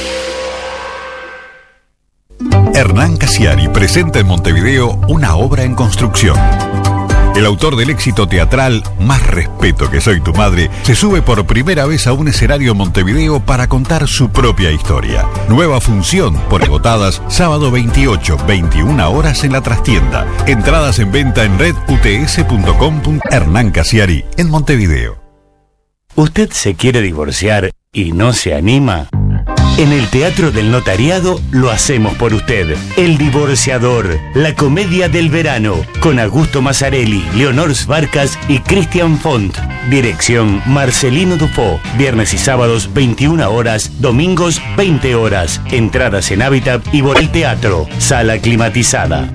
Hernán 2.76 3.16
Casiari 3.16 3.68
presenta 3.68 4.18
en 4.18 4.26
Montevideo 4.26 5.00
una 5.08 5.34
obra 5.36 5.62
en 5.62 5.74
construcción. 5.74 6.36
El 7.34 7.46
autor 7.46 7.74
del 7.74 7.88
éxito 7.88 8.28
teatral 8.28 8.82
Más 9.00 9.26
respeto 9.26 9.90
que 9.90 10.02
soy 10.02 10.20
tu 10.20 10.34
madre 10.34 10.70
se 10.82 10.94
sube 10.94 11.22
por 11.22 11.46
primera 11.46 11.86
vez 11.86 12.06
a 12.06 12.12
un 12.12 12.28
escenario 12.28 12.72
en 12.72 12.76
Montevideo 12.76 13.40
para 13.40 13.66
contar 13.66 14.06
su 14.06 14.28
propia 14.28 14.72
historia. 14.72 15.26
Nueva 15.48 15.80
función 15.80 16.38
por 16.50 16.62
agotadas 16.62 17.22
sábado 17.28 17.70
28, 17.70 18.36
21 18.46 19.10
horas 19.10 19.42
en 19.44 19.52
la 19.52 19.62
trastienda. 19.62 20.26
Entradas 20.46 20.98
en 20.98 21.10
venta 21.10 21.44
en 21.44 21.58
reduts.com. 21.58 23.20
Hernán 23.30 23.70
Casiari 23.70 24.22
en 24.36 24.50
Montevideo. 24.50 25.16
¿Usted 26.14 26.50
se 26.50 26.74
quiere 26.74 27.00
divorciar 27.00 27.70
y 27.90 28.12
no 28.12 28.34
se 28.34 28.54
anima? 28.54 29.08
En 29.78 29.92
el 29.92 30.08
Teatro 30.08 30.52
del 30.52 30.70
Notariado 30.70 31.38
lo 31.50 31.70
hacemos 31.70 32.14
por 32.14 32.32
usted. 32.32 32.74
El 32.96 33.18
Divorciador, 33.18 34.18
la 34.34 34.54
comedia 34.54 35.10
del 35.10 35.28
verano, 35.28 35.74
con 36.00 36.18
Augusto 36.18 36.62
Mazzarelli, 36.62 37.22
Leonor 37.34 37.72
Barcas 37.86 38.38
y 38.48 38.60
Christian 38.60 39.18
Font. 39.18 39.54
Dirección 39.90 40.62
Marcelino 40.64 41.36
Dupont. 41.36 41.78
Viernes 41.98 42.32
y 42.32 42.38
sábados 42.38 42.94
21 42.94 43.50
horas, 43.50 44.00
domingos 44.00 44.62
20 44.78 45.14
horas. 45.14 45.60
Entradas 45.70 46.30
en 46.30 46.40
Hábitat 46.40 46.82
y 46.94 47.02
por 47.02 47.18
el 47.18 47.30
teatro. 47.30 47.86
Sala 47.98 48.38
climatizada. 48.38 49.28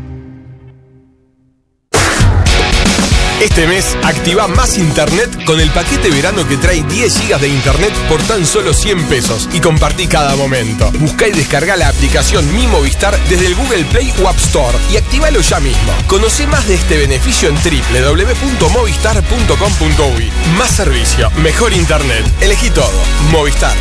Este 3.42 3.66
mes 3.66 3.98
activa 4.04 4.48
más 4.48 4.78
internet 4.78 5.46
con 5.46 5.60
el 5.60 5.72
paquete 5.72 6.12
verano 6.12 6.48
que 6.48 6.58
trae 6.58 6.84
10 6.84 7.28
GB 7.28 7.40
de 7.40 7.48
internet 7.48 7.92
por 8.08 8.22
tan 8.22 8.46
solo 8.46 8.72
100 8.72 9.06
pesos 9.06 9.50
y 9.52 9.60
compartí 9.60 10.06
cada 10.06 10.36
momento. 10.36 10.92
Busca 11.00 11.28
y 11.28 11.32
descarga 11.32 11.76
la 11.76 11.90
aplicación 11.90 12.54
Mi 12.54 12.68
Movistar 12.68 13.18
desde 13.30 13.48
el 13.48 13.56
Google 13.56 13.84
Play 13.86 14.14
o 14.24 14.28
App 14.28 14.38
Store 14.38 14.78
y 14.94 14.98
activalo 14.98 15.42
ya 15.42 15.60
mismo. 15.60 15.92
Conoce 16.06 16.46
más 16.46 16.68
de 16.68 16.76
este 16.76 17.00
beneficio 17.00 17.50
en 17.50 17.56
www.movistar.com.uy. 17.56 20.32
Más 20.56 20.70
servicio, 20.70 21.32
mejor 21.38 21.74
internet. 21.74 22.24
Elegí 22.42 22.70
todo. 22.70 22.94
Movistar. 23.32 23.76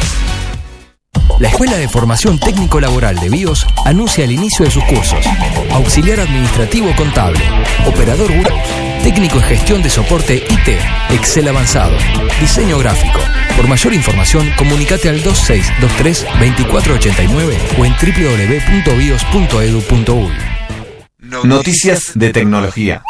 La 1.39 1.49
Escuela 1.49 1.77
de 1.77 1.89
Formación 1.89 2.39
Técnico 2.39 2.81
Laboral 2.81 3.17
de 3.17 3.29
BIOS 3.29 3.67
anuncia 3.85 4.25
el 4.25 4.33
inicio 4.33 4.65
de 4.65 4.71
sus 4.71 4.85
cursos. 4.85 5.23
Auxiliar 5.71 6.21
Administrativo 6.21 6.95
Contable, 6.97 7.45
Operador 7.87 8.31
web, 8.31 8.53
Técnico 9.03 9.37
en 9.37 9.43
Gestión 9.43 9.83
de 9.83 9.89
Soporte 9.89 10.37
IT, 10.37 10.69
Excel 11.11 11.49
Avanzado, 11.49 11.97
Diseño 12.39 12.79
Gráfico. 12.79 13.19
Por 13.57 13.67
mayor 13.67 13.95
información, 13.95 14.53
comunicate 14.59 15.09
al 15.09 15.23
2623-2489 15.23 17.57
o 17.79 17.85
en 17.85 17.93
www.bios.edu.uy. 17.93 20.33
Noticias 21.45 22.13
de 22.15 22.31
tecnología. 22.31 23.03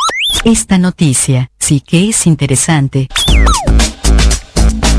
Esta 0.45 0.79
noticia 0.79 1.51
sí 1.59 1.81
que 1.81 2.09
es 2.09 2.27
interesante. 2.27 3.09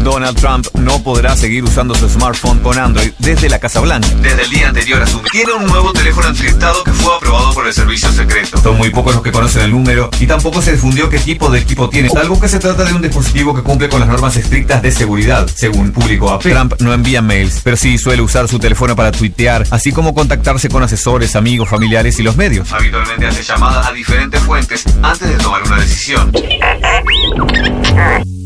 Donald 0.04 0.38
Trump 0.38 0.68
no 0.76 1.02
podrá 1.04 1.36
seguir 1.36 1.64
usando 1.64 1.96
su 1.96 2.10
smartphone 2.10 2.60
con 2.60 2.78
Android 2.78 3.12
desde 3.20 3.50
la 3.50 3.60
Casa 3.60 3.80
Blanca. 3.80 4.08
Desde 4.22 4.44
el 4.44 4.50
día 4.50 4.70
anterior 4.70 5.02
a 5.02 5.08
su... 5.08 5.20
Tiene 5.32 5.54
un 5.54 5.66
nuevo 5.66 5.94
teléfono 5.94 6.28
encriptado 6.28 6.84
que 6.84 6.92
fue 6.92 7.16
aprobado 7.16 7.54
por 7.54 7.68
el 7.68 7.74
servicio 7.74 8.12
secreto. 8.12 8.62
Son 8.62 8.78
muy 8.78 8.90
pocos 8.90 9.14
los 9.14 9.24
que 9.24 9.32
conocen 9.32 9.64
el 9.64 9.72
número 9.72 10.10
y 10.20 10.26
tampoco 10.26 10.62
se 10.62 10.74
difundió 10.74 11.10
qué 11.10 11.20
tipo 11.20 11.50
de 11.50 11.60
equipo 11.60 11.90
tiene. 11.90 12.10
Salvo 12.10 12.40
que 12.40 12.48
se 12.48 12.60
trata 12.60 12.84
de 12.84 12.94
un 12.94 13.02
dispositivo 13.02 13.54
que 13.54 13.62
cumple 13.62 13.90
con 13.90 14.00
las 14.00 14.10
normas 14.10 14.36
estrictas 14.38 14.82
de 14.82 14.92
seguridad, 14.92 15.48
según 15.54 15.92
publicó 15.92 16.32
AP. 16.32 16.42
Trump 16.42 16.74
no 16.80 16.94
envía 16.94 17.22
mails, 17.22 17.62
pero 17.64 17.78
sí 17.78 17.98
suele 17.98 18.22
usar 18.22 18.48
su 18.48 18.60
teléfono 18.60 18.96
para 18.96 19.12
tuitear, 19.12 19.66
así 19.70 19.92
como 19.92 20.14
contactarse 20.14 20.70
con 20.70 20.84
asesores, 20.84 21.36
amigos, 21.36 21.70
familiares 21.70 22.20
y 22.20 22.24
los 22.24 22.36
medios. 22.36 22.72
Habitualmente 22.72 23.28
hace 23.28 23.44
llamadas 23.44 23.88
a 23.88 23.94
diferentes 23.94 24.42
fuentes 24.42 24.84
antes 25.02 25.30
de 25.30 25.36
tomar 25.36 25.64
una 25.64 25.78
decisión. 25.78 26.32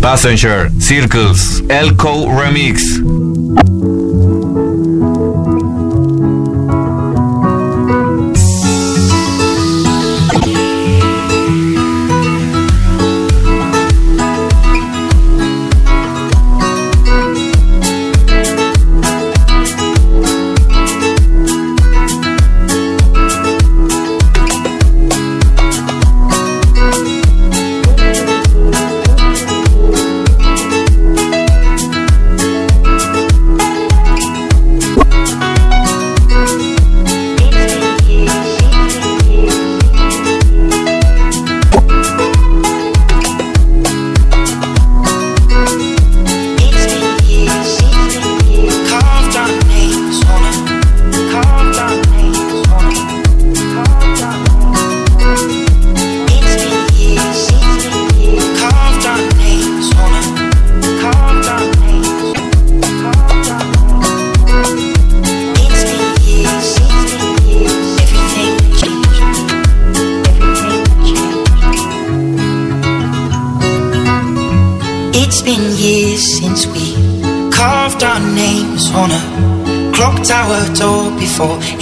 Passenger, 0.00 0.70
Circles, 0.80 1.60
Elco 1.68 2.26
Remix. 2.26 3.99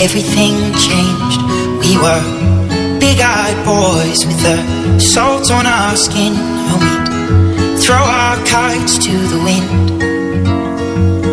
Everything 0.09 0.55
changed. 0.73 1.43
We 1.85 1.99
were 1.99 2.99
big 2.99 3.21
eyed 3.21 3.61
boys 3.63 4.25
with 4.25 4.41
the 4.41 4.99
salt 4.99 5.51
on 5.51 5.67
our 5.67 5.97
skin, 5.97 6.33
and 6.35 6.81
we'd 6.81 7.79
throw 7.83 7.97
our 7.97 8.37
kites 8.47 8.97
to 9.05 9.13
the 9.13 9.41
wind. 9.45 10.03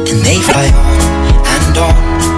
And 0.10 0.20
they 0.28 0.40
fly 0.42 0.68
on 0.68 1.56
and 1.56 1.78
on 1.78 2.35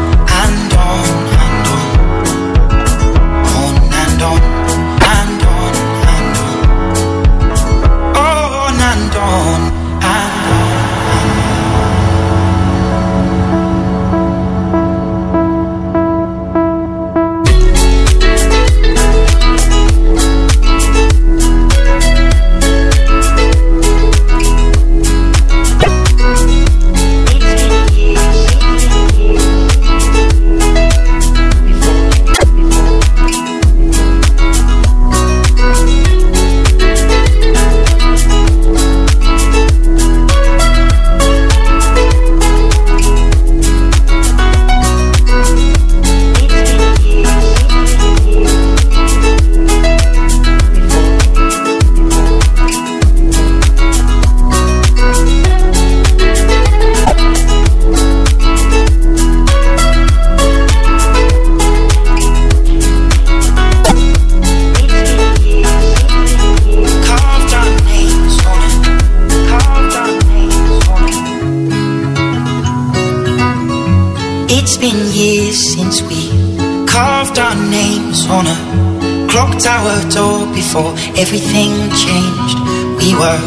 tower 79.59 79.97
door 80.09 80.45
before 80.53 80.93
everything 81.17 81.71
changed. 81.93 82.57
We 83.01 83.15
were 83.15 83.39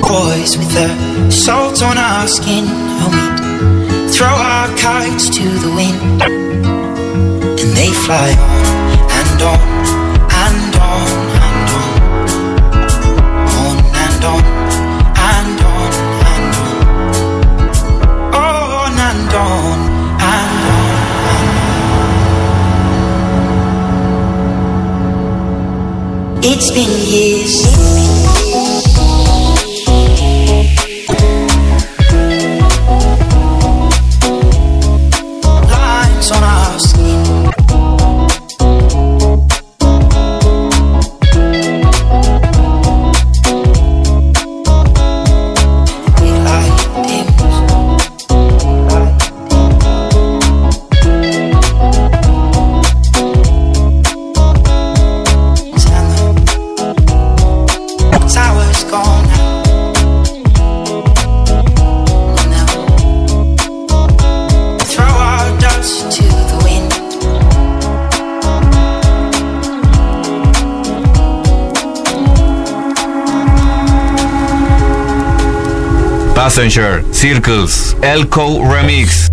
boys 0.00 0.56
with 0.56 0.72
the 0.72 1.30
salt 1.30 1.82
on 1.82 1.98
our 1.98 2.26
skin, 2.26 2.64
and 2.66 3.12
we'd 3.12 4.10
throw 4.14 4.28
our 4.28 4.68
kites 4.76 5.28
to 5.30 5.44
the 5.64 5.72
wind, 5.74 6.22
and 6.22 7.76
they 7.76 7.90
fly 8.04 8.30
on 8.30 9.10
and 9.10 9.42
on 9.42 10.01
It's 26.44 26.72
been 26.72 26.90
years. 27.06 27.91
Passenger, 76.54 77.02
Circles, 77.14 77.96
Elco 78.02 78.62
Remix. 78.62 79.30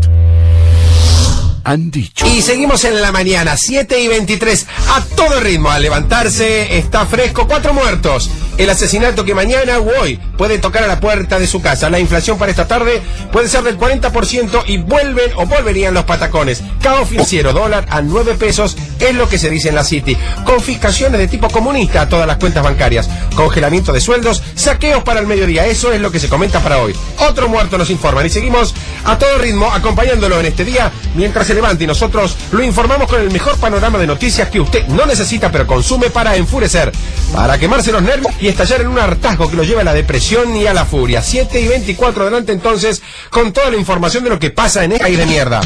Han 1.65 1.91
dicho. 1.91 2.25
Y 2.25 2.41
seguimos 2.41 2.85
en 2.85 3.01
la 3.01 3.11
mañana, 3.11 3.57
7 3.57 3.99
y 3.99 4.07
23, 4.07 4.65
a 4.87 5.03
todo 5.17 5.41
ritmo. 5.41 5.69
Al 5.69 5.81
levantarse, 5.81 6.77
está 6.77 7.05
fresco, 7.05 7.45
cuatro 7.45 7.73
muertos. 7.73 8.29
El 8.57 8.69
asesinato 8.69 9.23
que 9.23 9.33
mañana 9.33 9.77
o 9.79 10.01
hoy 10.01 10.17
puede 10.37 10.59
tocar 10.59 10.83
a 10.83 10.87
la 10.87 10.99
puerta 10.99 11.39
de 11.39 11.47
su 11.47 11.61
casa. 11.61 11.89
La 11.89 11.99
inflación 11.99 12.37
para 12.37 12.51
esta 12.51 12.67
tarde 12.67 13.01
puede 13.31 13.47
ser 13.47 13.63
del 13.63 13.77
40% 13.77 14.63
y 14.67 14.77
vuelven 14.77 15.31
o 15.35 15.45
volverían 15.45 15.93
los 15.93 16.05
patacones. 16.05 16.61
Caos 16.81 17.07
financiero, 17.07 17.53
dólar 17.53 17.85
a 17.89 18.01
9 18.01 18.35
pesos, 18.35 18.75
es 18.99 19.15
lo 19.15 19.29
que 19.29 19.37
se 19.37 19.49
dice 19.49 19.69
en 19.69 19.75
la 19.75 19.83
City. 19.83 20.17
Confiscaciones 20.43 21.19
de 21.19 21.27
tipo 21.27 21.49
comunista 21.49 22.01
a 22.01 22.09
todas 22.09 22.27
las 22.27 22.37
cuentas 22.37 22.63
bancarias. 22.63 23.09
Congelamiento 23.39 23.93
de 23.93 24.01
sueldos, 24.01 24.43
saqueos 24.53 25.01
para 25.03 25.21
el 25.21 25.25
mediodía. 25.25 25.65
Eso 25.65 25.93
es 25.93 26.01
lo 26.01 26.11
que 26.11 26.19
se 26.19 26.27
comenta 26.27 26.59
para 26.59 26.79
hoy. 26.79 26.93
Otro 27.19 27.47
muerto 27.47 27.77
nos 27.77 27.89
informan 27.89 28.25
y 28.25 28.29
seguimos 28.29 28.75
a 29.05 29.17
todo 29.17 29.37
ritmo 29.37 29.71
acompañándolo 29.71 30.41
en 30.41 30.47
este 30.47 30.65
día 30.65 30.91
mientras 31.15 31.47
se 31.47 31.53
levanta 31.53 31.81
y 31.81 31.87
nosotros 31.87 32.35
lo 32.51 32.61
informamos 32.61 33.07
con 33.07 33.21
el 33.21 33.31
mejor 33.31 33.57
panorama 33.57 33.97
de 33.97 34.07
noticias 34.07 34.49
que 34.49 34.59
usted 34.59 34.85
no 34.87 35.05
necesita 35.05 35.49
pero 35.53 35.65
consume 35.65 36.09
para 36.09 36.35
enfurecer, 36.35 36.91
para 37.33 37.57
quemarse 37.57 37.93
los 37.93 38.01
nervios 38.01 38.33
y 38.41 38.49
estallar 38.49 38.81
en 38.81 38.89
un 38.89 38.99
hartazgo 38.99 39.49
que 39.49 39.55
lo 39.55 39.63
lleva 39.63 39.81
a 39.81 39.85
la 39.85 39.93
depresión 39.93 40.53
y 40.57 40.67
a 40.67 40.73
la 40.73 40.83
furia. 40.83 41.21
7 41.21 41.61
y 41.61 41.67
24 41.69 42.23
adelante 42.23 42.51
entonces 42.51 43.01
con 43.29 43.53
toda 43.53 43.71
la 43.71 43.77
información 43.77 44.25
de 44.25 44.31
lo 44.31 44.39
que 44.39 44.49
pasa 44.49 44.83
en 44.83 44.91
este 44.91 45.05
país 45.05 45.17
de 45.17 45.25
mierda. 45.25 45.61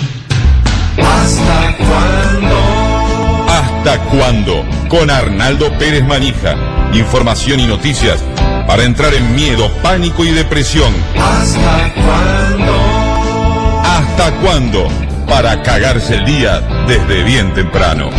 ¿Hasta 1.02 1.78
cuándo? 1.78 2.56
¿Hasta 3.48 4.00
cuándo? 4.12 4.64
Con 4.90 5.10
Arnaldo 5.10 5.76
Pérez 5.80 6.04
Manija. 6.04 6.73
Información 6.94 7.60
y 7.60 7.66
noticias 7.66 8.24
para 8.68 8.84
entrar 8.84 9.16
en 9.16 9.36
miedo, 9.36 9.68
pánico 9.82 10.24
y 10.24 10.30
depresión. 10.30 10.94
¿Hasta 11.20 11.92
cuándo? 11.96 12.74
¿Hasta 13.84 14.32
cuándo? 14.42 14.88
Para 15.28 15.64
cagarse 15.64 16.16
el 16.16 16.26
día 16.26 16.60
desde 16.88 17.24
bien 17.24 17.52
temprano. 17.56 18.12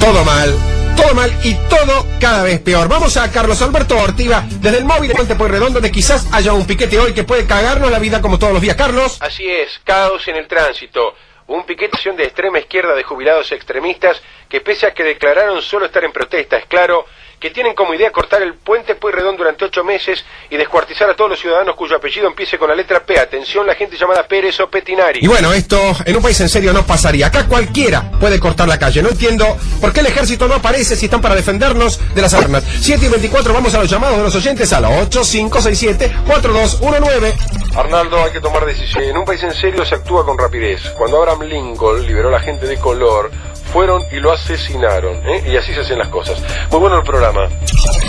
Todo 0.00 0.24
mal, 0.24 0.54
todo 0.96 1.14
mal 1.14 1.30
y 1.42 1.54
todo 1.68 2.06
cada 2.18 2.42
vez 2.42 2.60
peor. 2.60 2.88
Vamos 2.88 3.18
a 3.18 3.30
Carlos 3.30 3.60
Alberto 3.60 3.98
Ortiva 3.98 4.44
desde 4.48 4.78
el 4.78 4.86
móvil 4.86 5.08
de 5.08 5.14
Puente 5.14 5.34
Pueyrredón 5.34 5.74
donde 5.74 5.92
quizás 5.92 6.26
haya 6.32 6.54
un 6.54 6.66
piquete 6.66 6.98
hoy 6.98 7.12
que 7.12 7.24
puede 7.24 7.46
cagarnos 7.46 7.90
la 7.90 7.98
vida 7.98 8.22
como 8.22 8.38
todos 8.38 8.54
los 8.54 8.62
días. 8.62 8.76
Carlos. 8.76 9.18
Así 9.20 9.46
es, 9.46 9.78
caos 9.84 10.26
en 10.28 10.36
el 10.36 10.48
tránsito. 10.48 11.14
Un 11.46 11.66
piquete 11.66 11.98
de 12.16 12.24
extrema 12.24 12.58
izquierda 12.58 12.94
de 12.94 13.02
jubilados 13.02 13.52
extremistas 13.52 14.22
que 14.48 14.62
pese 14.62 14.86
a 14.86 14.94
que 14.94 15.04
declararon 15.04 15.60
solo 15.60 15.84
estar 15.84 16.02
en 16.02 16.12
protesta, 16.12 16.56
es 16.56 16.64
claro, 16.66 17.04
que 17.44 17.50
tienen 17.50 17.74
como 17.74 17.92
idea 17.92 18.10
cortar 18.10 18.40
el 18.40 18.54
puente 18.54 18.94
Pueyrredón 18.94 19.36
durante 19.36 19.66
ocho 19.66 19.84
meses 19.84 20.24
y 20.48 20.56
descuartizar 20.56 21.10
a 21.10 21.14
todos 21.14 21.28
los 21.28 21.38
ciudadanos 21.38 21.76
cuyo 21.76 21.94
apellido 21.94 22.26
empiece 22.26 22.56
con 22.56 22.70
la 22.70 22.74
letra 22.74 23.04
P. 23.04 23.20
Atención, 23.20 23.66
la 23.66 23.74
gente 23.74 23.98
llamada 23.98 24.26
Pérez 24.26 24.58
o 24.60 24.70
Petinari. 24.70 25.20
Y 25.22 25.26
bueno, 25.26 25.52
esto 25.52 25.78
en 26.06 26.16
un 26.16 26.22
país 26.22 26.40
en 26.40 26.48
serio 26.48 26.72
no 26.72 26.86
pasaría. 26.86 27.26
Acá 27.26 27.46
cualquiera 27.46 28.10
puede 28.18 28.40
cortar 28.40 28.66
la 28.66 28.78
calle. 28.78 29.02
No 29.02 29.10
entiendo 29.10 29.58
por 29.78 29.92
qué 29.92 30.00
el 30.00 30.06
ejército 30.06 30.48
no 30.48 30.54
aparece 30.54 30.96
si 30.96 31.04
están 31.04 31.20
para 31.20 31.34
defendernos 31.34 32.00
de 32.14 32.22
las 32.22 32.32
armas. 32.32 32.64
7 32.80 33.04
y 33.04 33.08
24, 33.10 33.52
vamos 33.52 33.74
a 33.74 33.80
los 33.80 33.90
llamados 33.90 34.16
de 34.16 34.22
los 34.22 34.34
oyentes 34.34 34.72
a 34.72 34.80
la 34.80 34.88
8567-4219. 35.02 37.34
Arnaldo, 37.76 38.24
hay 38.24 38.32
que 38.32 38.40
tomar 38.40 38.64
decisión. 38.64 39.04
En 39.04 39.18
un 39.18 39.26
país 39.26 39.42
en 39.42 39.52
serio 39.52 39.84
se 39.84 39.96
actúa 39.96 40.24
con 40.24 40.38
rapidez. 40.38 40.80
Cuando 40.96 41.18
Abraham 41.18 41.42
Lincoln 41.42 42.06
liberó 42.06 42.28
a 42.28 42.32
la 42.32 42.40
gente 42.40 42.66
de 42.66 42.78
color, 42.78 43.30
fueron 43.74 44.04
y 44.12 44.20
lo 44.20 44.30
asesinaron. 44.30 45.20
¿eh? 45.28 45.42
Y 45.48 45.56
así 45.56 45.74
se 45.74 45.80
hacen 45.80 45.98
las 45.98 46.08
cosas. 46.08 46.40
Muy 46.70 46.78
bueno 46.78 46.98
el 46.98 47.02
programa. 47.02 47.48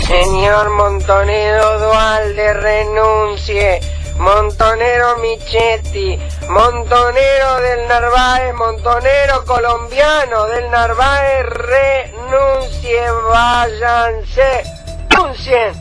Señor 0.06 0.70
Montonero 0.70 1.80
Dualde, 1.80 2.54
renuncie. 2.54 3.80
Montonero 4.16 5.18
Michetti, 5.18 6.18
Montonero 6.48 7.60
del 7.60 7.86
Narváez, 7.86 8.54
Montonero 8.54 9.44
colombiano 9.44 10.46
del 10.46 10.70
Narváez, 10.70 11.44
renuncie, 11.44 13.10
váyanse, 13.30 14.62
renuncien, 15.10 15.72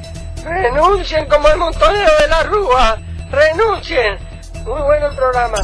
renuncien 0.44 1.26
como 1.28 1.48
el 1.48 1.58
Montonero 1.58 2.12
de 2.20 2.28
la 2.28 2.44
Rúa, 2.44 2.98
renuncien. 3.32 4.18
Muy 4.66 4.82
bueno 4.82 5.08
el 5.08 5.16
programa. 5.16 5.58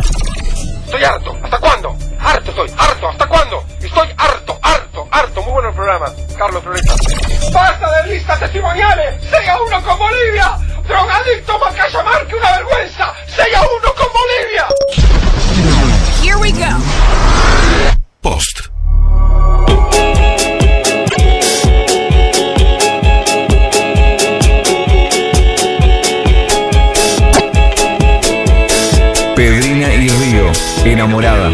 Estoy 0.86 1.04
harto. 1.04 1.36
¿Hasta 1.44 1.58
cuándo? 1.60 1.98
Harto 2.24 2.52
estoy. 2.52 2.72
Harto. 2.78 3.10
¿Hasta 3.10 3.28
cuándo? 3.28 3.64
Estoy 3.82 4.08
harto, 4.18 4.60
harto, 4.62 5.08
harto. 5.12 5.42
Muy 5.42 5.54
bueno 5.54 5.70
el 5.70 5.76
programa. 5.76 6.06
Carlos 6.38 6.64
Floresta. 6.64 6.94
¡Basta 7.52 8.02
de 8.04 8.14
listas 8.14 8.40
testimoniales! 8.40 9.24
¡Sea 9.30 9.58
uno 9.62 9.84
con 9.84 9.98
Bolivia! 10.00 10.58
¡Drogadicto 10.88 11.60
Macaya 11.60 12.04
Marque 12.04 12.36
una 12.36 12.52
vergüenza! 12.52 13.14
¡Sea 13.28 13.62
uno 13.62 13.94
con 13.94 14.08
Bolivia! 14.14 14.68
Here 16.24 16.36
we 16.36 16.52
go. 16.52 16.66
Post. 18.22 18.70
Pedrina 29.36 29.94
y 29.94 30.08
Río, 30.08 30.52
enamorada. 30.86 31.50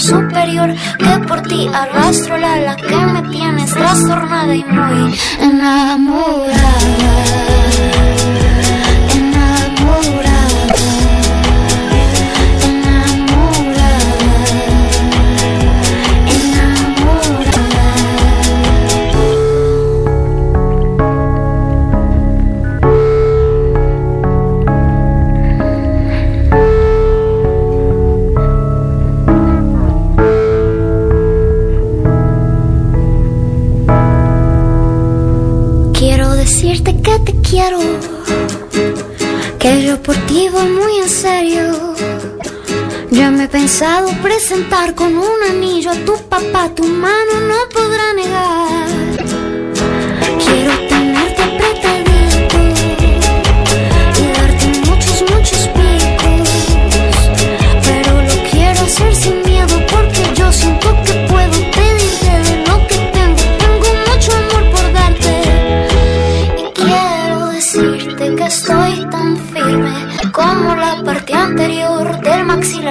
Superior 0.00 0.74
que 0.98 1.26
por 1.26 1.42
ti 1.42 1.68
arrastro 1.72 2.36
la 2.38 2.54
ala 2.54 2.76
que 2.76 2.96
me 2.96 3.22
tienes 3.30 3.70
trastornada 3.70 4.54
y 4.54 4.64
muy 4.64 5.18
enamorada. 5.40 6.54
Presentar 43.80 44.94
con 44.94 45.16
un 45.16 45.42
anillo 45.48 45.90
a 45.90 45.94
tu 46.04 46.14
papá, 46.28 46.68
tu 46.74 46.84
mano 46.84 47.40
no 47.48 47.66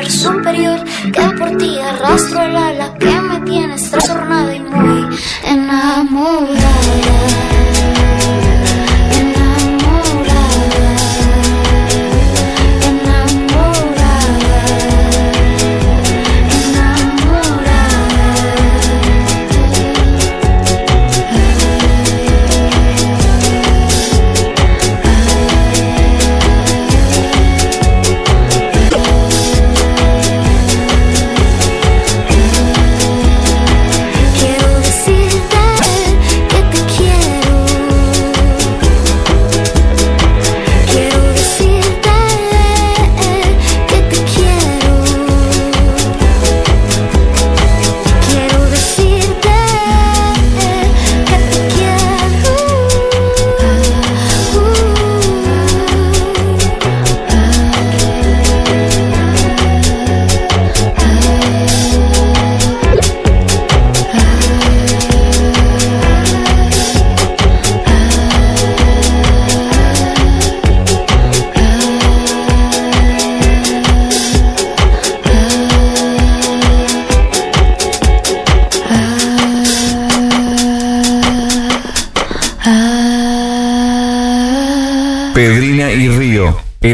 superior. 0.10 0.80
Que 1.14 1.22
por 1.38 1.58
ti 1.58 1.80
arrastro 1.80 2.42
el 2.42 2.56
ala 2.56 2.94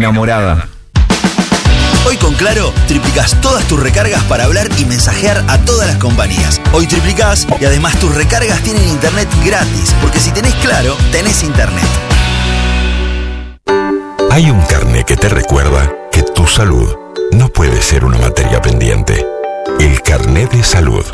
enamorada. 0.06 0.68
Hoy 2.08 2.18
con 2.18 2.36
Claro, 2.36 2.72
triplicás 2.88 3.42
todas 3.42 3.68
tus 3.68 3.82
recargas 3.82 4.24
para 4.26 4.44
hablar 4.44 4.70
y 4.78 4.86
mensajear 4.86 5.44
a 5.48 5.58
todas 5.66 5.88
las 5.88 5.98
compañías. 5.98 6.62
Hoy 6.74 6.86
triplicás 6.86 7.48
y 7.60 7.66
además 7.66 8.00
tus 8.00 8.14
recargas 8.14 8.62
tienen 8.62 8.88
internet 8.88 9.28
gratis, 9.44 9.96
porque 10.02 10.20
si 10.20 10.30
tenés 10.30 10.54
Claro, 10.56 10.96
tenés 11.12 11.42
internet. 11.42 11.88
Hay 14.30 14.52
un 14.52 14.62
carné 14.66 15.06
que 15.06 15.18
te 15.18 15.28
recuerda 15.28 15.92
que 16.12 16.22
tu 16.22 16.46
salud 16.46 16.96
no 17.32 17.50
puede 17.50 17.82
ser 17.82 18.06
una 18.06 18.20
materia 18.20 18.62
pendiente. 18.62 19.26
El 19.80 20.04
carné 20.04 20.46
de 20.46 20.64
salud 20.64 21.06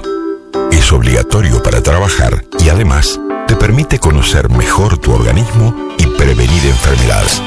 es 0.72 0.91
obligatorio 0.91 1.63
para 1.63 1.81
trabajar 1.81 2.43
y 2.59 2.68
además 2.68 3.18
te 3.47 3.55
permite 3.55 3.99
conocer 3.99 4.49
mejor 4.49 4.97
tu 4.97 5.13
organismo 5.13 5.73
y 5.97 6.07
prevenir 6.07 6.65
enfermedades. 6.65 7.41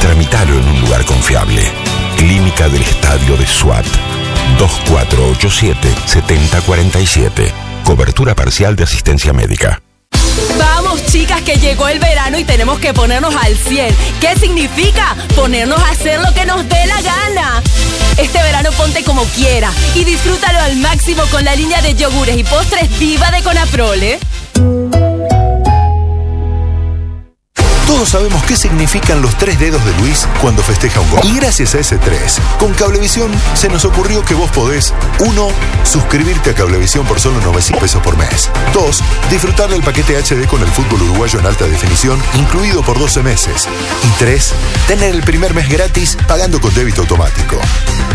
Tramitalo 0.00 0.58
en 0.58 0.68
un 0.68 0.80
lugar 0.80 1.04
confiable. 1.04 1.62
Clínica 2.16 2.68
del 2.68 2.82
Estadio 2.82 3.36
de 3.36 3.46
SWAT. 3.46 3.86
2487-7047. 4.58 7.52
Cobertura 7.84 8.34
parcial 8.34 8.74
de 8.76 8.84
asistencia 8.84 9.32
médica. 9.32 9.80
Vamos 10.58 11.04
chicas 11.06 11.40
que 11.42 11.56
llegó 11.56 11.88
el 11.88 11.98
verano 11.98 12.38
y 12.38 12.44
tenemos 12.44 12.78
que 12.78 12.94
ponernos 12.94 13.34
al 13.36 13.56
100. 13.56 13.94
¿Qué 14.20 14.36
significa? 14.38 15.16
Ponernos 15.34 15.80
a 15.80 15.90
hacer 15.90 16.20
lo 16.20 16.32
que 16.32 16.46
nos 16.46 16.66
dé 16.68 16.86
la 16.86 17.02
gana. 17.02 17.60
Este 18.16 18.40
verano 18.42 18.70
ponte 18.72 19.02
como 19.04 19.24
quiera 19.24 19.70
y 19.94 20.04
disfrútalo 20.04 20.58
al 20.60 20.76
máximo 20.76 21.22
con 21.30 21.44
la 21.44 21.54
línea 21.56 21.82
de 21.82 21.94
yogures 21.94 22.36
y 22.36 22.44
postres 22.44 22.98
viva 22.98 23.30
de 23.30 23.42
Conaprole. 23.42 24.18
Todos 27.92 28.08
sabemos 28.08 28.42
qué 28.44 28.56
significan 28.56 29.20
los 29.20 29.36
tres 29.36 29.58
dedos 29.58 29.84
de 29.84 29.92
Luis 29.98 30.26
cuando 30.40 30.62
festeja 30.62 30.98
un 31.00 31.10
gol. 31.10 31.20
Y 31.24 31.36
gracias 31.36 31.74
a 31.74 31.78
ese 31.78 31.98
tres, 31.98 32.40
con 32.58 32.72
Cablevisión 32.72 33.30
se 33.52 33.68
nos 33.68 33.84
ocurrió 33.84 34.24
que 34.24 34.32
vos 34.32 34.50
podés 34.50 34.94
1. 35.18 35.48
Suscribirte 35.84 36.50
a 36.50 36.54
Cablevisión 36.54 37.04
por 37.04 37.20
solo 37.20 37.38
900 37.42 37.82
pesos 37.82 38.02
por 38.02 38.16
mes. 38.16 38.50
2. 38.72 39.02
Disfrutar 39.30 39.68
del 39.68 39.82
paquete 39.82 40.16
HD 40.16 40.48
con 40.48 40.62
el 40.62 40.68
fútbol 40.68 41.02
uruguayo 41.02 41.38
en 41.38 41.44
alta 41.44 41.66
definición, 41.66 42.18
incluido 42.32 42.82
por 42.82 42.98
12 42.98 43.22
meses. 43.22 43.68
Y 44.02 44.18
3. 44.18 44.54
Tener 44.88 45.14
el 45.14 45.22
primer 45.22 45.52
mes 45.52 45.68
gratis 45.68 46.16
pagando 46.26 46.62
con 46.62 46.74
débito 46.74 47.02
automático. 47.02 47.60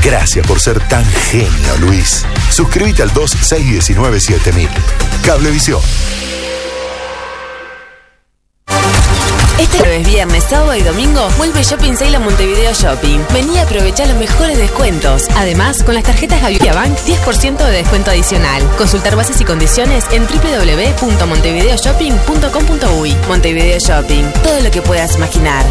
Gracias 0.03 0.45
por 0.47 0.59
ser 0.59 0.79
tan 0.87 1.05
genio, 1.05 1.77
Luis. 1.81 2.25
Suscríbete 2.49 3.03
al 3.03 3.13
2619 3.13 4.19
7000. 4.21 4.69
Cablevisión. 5.23 5.81
Este 9.59 9.77
jueves, 9.79 10.07
viernes, 10.07 10.43
sábado 10.43 10.75
y 10.75 10.81
domingo 10.81 11.27
vuelve 11.37 11.63
Shopping 11.63 11.95
Sale 11.95 12.17
a 12.17 12.19
Montevideo 12.19 12.73
Shopping. 12.73 13.19
Vení 13.33 13.57
a 13.57 13.63
aprovechar 13.63 14.07
los 14.07 14.17
mejores 14.17 14.55
descuentos. 14.57 15.27
Además, 15.35 15.81
con 15.83 15.95
las 15.95 16.03
tarjetas 16.03 16.41
Gaviria 16.41 16.73
Bank, 16.73 16.95
10% 17.07 17.57
de 17.57 17.71
descuento 17.71 18.11
adicional. 18.11 18.61
Consultar 18.77 19.15
bases 19.15 19.41
y 19.41 19.45
condiciones 19.45 20.05
en 20.11 20.27
www.montevideoshopping.com.uy. 20.27 23.15
Montevideo 23.27 23.79
Shopping, 23.79 24.25
todo 24.43 24.59
lo 24.59 24.69
que 24.69 24.83
puedas 24.83 25.15
imaginar. 25.15 25.65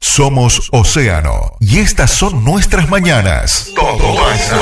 Somos 0.00 0.68
Océano 0.72 1.56
y 1.58 1.78
estas 1.78 2.10
son 2.10 2.44
nuestras 2.44 2.90
mañanas. 2.90 3.70
Todo 3.74 4.14
pasa. 4.14 4.58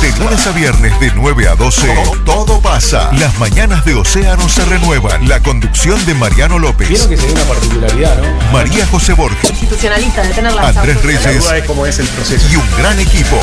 De 0.00 0.10
lunes 0.18 0.46
a 0.46 0.52
viernes 0.52 0.98
de 0.98 1.12
9 1.14 1.48
a 1.48 1.54
12, 1.56 1.94
todo, 2.24 2.58
pasa. 2.60 3.10
Las 3.12 3.38
mañanas 3.38 3.84
de 3.84 3.94
Océano 3.94 4.48
se 4.48 4.64
renuevan. 4.64 5.28
La 5.28 5.40
conducción 5.40 6.02
de 6.06 6.14
Mariano 6.14 6.58
López. 6.58 6.88
Vieron 6.88 7.08
que 7.10 7.18
sería 7.18 7.34
una 7.34 7.44
particularidad, 7.44 8.16
¿no? 8.18 8.52
María 8.52 8.86
José 8.86 9.12
Borges. 9.12 9.50
Institucionalista 9.50 10.22
de 10.22 10.32
tener 10.32 10.58
Andrés 10.58 11.02
Reyes. 11.02 11.24
La 11.24 11.32
duda 11.32 11.58
es 11.58 11.64
cómo 11.64 11.84
es 11.84 11.98
el 11.98 12.06
proceso. 12.08 12.46
Y 12.50 12.56
un 12.56 12.70
gran 12.78 12.98
equipo. 12.98 13.38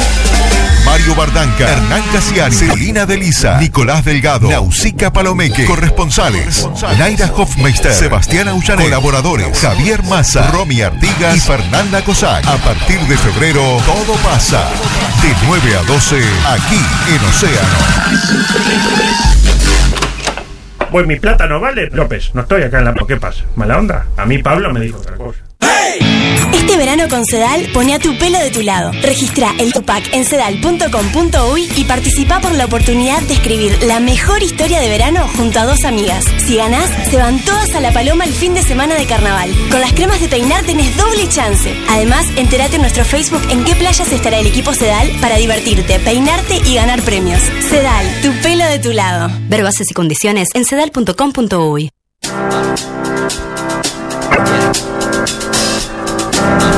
Mario 0.88 1.16
Bardanca, 1.16 1.70
Hernán 1.70 2.02
Casiani, 2.14 2.56
Celina 2.56 3.06
Delisa, 3.06 3.58
Nicolás 3.58 4.06
Delgado, 4.06 4.50
Nausica 4.50 5.12
Palomeque, 5.12 5.66
corresponsales, 5.66 6.66
Naira 6.98 7.30
Hofmeister, 7.36 7.94
Sebastián 7.94 8.48
Aullané, 8.48 8.84
colaboradores, 8.84 9.60
Javier 9.60 10.02
Massa, 10.04 10.48
Romy 10.48 10.82
Artigas 10.82 11.36
y 11.36 11.40
Fernanda 11.42 12.02
Cosac. 12.04 12.48
A 12.48 12.56
partir 12.58 13.02
de 13.02 13.18
febrero, 13.18 13.62
todo 13.86 14.14
pasa. 14.24 14.64
De 15.22 15.36
9 15.48 15.76
a 15.78 15.84
12, 15.84 16.22
aquí 16.54 16.80
en 17.10 17.26
Océano. 17.26 17.78
Pues 20.92 21.06
mi 21.06 21.18
plata 21.20 21.48
no 21.48 21.60
vale, 21.60 21.90
López. 21.92 22.34
No 22.34 22.42
estoy 22.42 22.64
acá 22.64 22.80
en 22.80 22.86
la. 22.86 22.94
¿Qué 22.94 23.18
pasa? 23.18 23.44
¿Mala 23.56 23.78
onda? 23.78 24.08
A 24.16 24.26
mí 24.26 24.38
Pablo 24.38 24.74
me 24.74 24.80
dijo 24.80 25.00
otra 25.00 25.16
cosa. 25.18 25.47
Este 25.60 26.78
verano 26.78 27.08
con 27.10 27.26
Sedal, 27.26 27.70
pone 27.74 27.94
a 27.94 28.00
tu 28.00 28.18
pelo 28.18 28.40
de 28.40 28.52
tu 28.52 28.62
lado. 28.62 28.92
Registra 29.02 29.54
el 29.58 29.74
Tupac 29.74 30.14
en 30.14 30.26
sedal.com.uy 30.26 31.70
y 31.76 31.86
participa 31.86 32.40
por 32.40 32.54
la 32.54 32.66
oportunidad 32.66 33.22
de 33.24 33.34
escribir 33.36 33.82
la 33.84 34.00
mejor 34.00 34.44
historia 34.44 34.80
de 34.80 34.90
verano 34.90 35.28
junto 35.36 35.60
a 35.60 35.66
dos 35.66 35.84
amigas. 35.86 36.26
Si 36.46 36.56
ganás, 36.56 36.90
se 37.10 37.18
van 37.18 37.40
todas 37.44 37.74
a 37.76 37.80
la 37.80 37.94
paloma 37.94 38.26
el 38.26 38.34
fin 38.34 38.54
de 38.54 38.62
semana 38.64 38.96
de 38.96 39.06
carnaval. 39.06 39.50
Con 39.72 39.82
las 39.82 39.94
cremas 39.94 40.20
de 40.20 40.28
peinar 40.28 40.64
tenés 40.66 40.96
doble 40.98 41.28
chance. 41.30 41.76
Además, 41.90 42.26
entérate 42.36 42.76
en 42.76 42.82
nuestro 42.82 43.06
Facebook 43.06 43.42
en 43.50 43.64
qué 43.64 43.76
playas 43.76 44.12
estará 44.12 44.40
el 44.40 44.48
equipo 44.48 44.74
Sedal 44.74 45.10
para 45.22 45.38
divertirte, 45.38 46.00
peinarte 46.00 46.62
y 46.66 46.76
ganar 46.76 47.02
premios. 47.02 47.42
Sedal, 47.70 48.06
tu 48.22 48.32
pelo 48.42 48.66
de 48.66 48.80
tu 48.80 48.92
lado. 48.92 49.30
Ver 49.48 49.64
bases 49.64 49.90
y 49.90 49.94
condiciones 49.94 50.50
en 50.54 50.66
sedal.com.uy. 50.66 51.92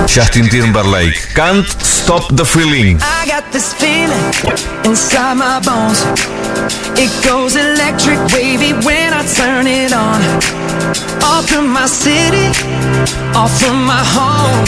Justin 0.07 0.49
Timberlake, 0.49 1.15
Can't 1.35 1.67
Stop 1.85 2.35
the 2.35 2.43
Feeling. 2.43 2.97
I 3.01 3.25
got 3.27 3.51
this 3.51 3.73
feeling 3.73 4.25
inside 4.83 5.35
my 5.37 5.61
bones. 5.61 6.01
It 6.97 7.13
goes 7.23 7.55
electric 7.55 8.19
wavy 8.33 8.73
when 8.83 9.13
I 9.13 9.23
turn 9.37 9.67
it 9.67 9.93
on. 9.93 10.19
Off 11.23 11.47
from 11.47 11.71
my 11.71 11.85
city, 11.85 12.49
off 13.37 13.53
from 13.61 13.85
my 13.85 14.03
home. 14.17 14.65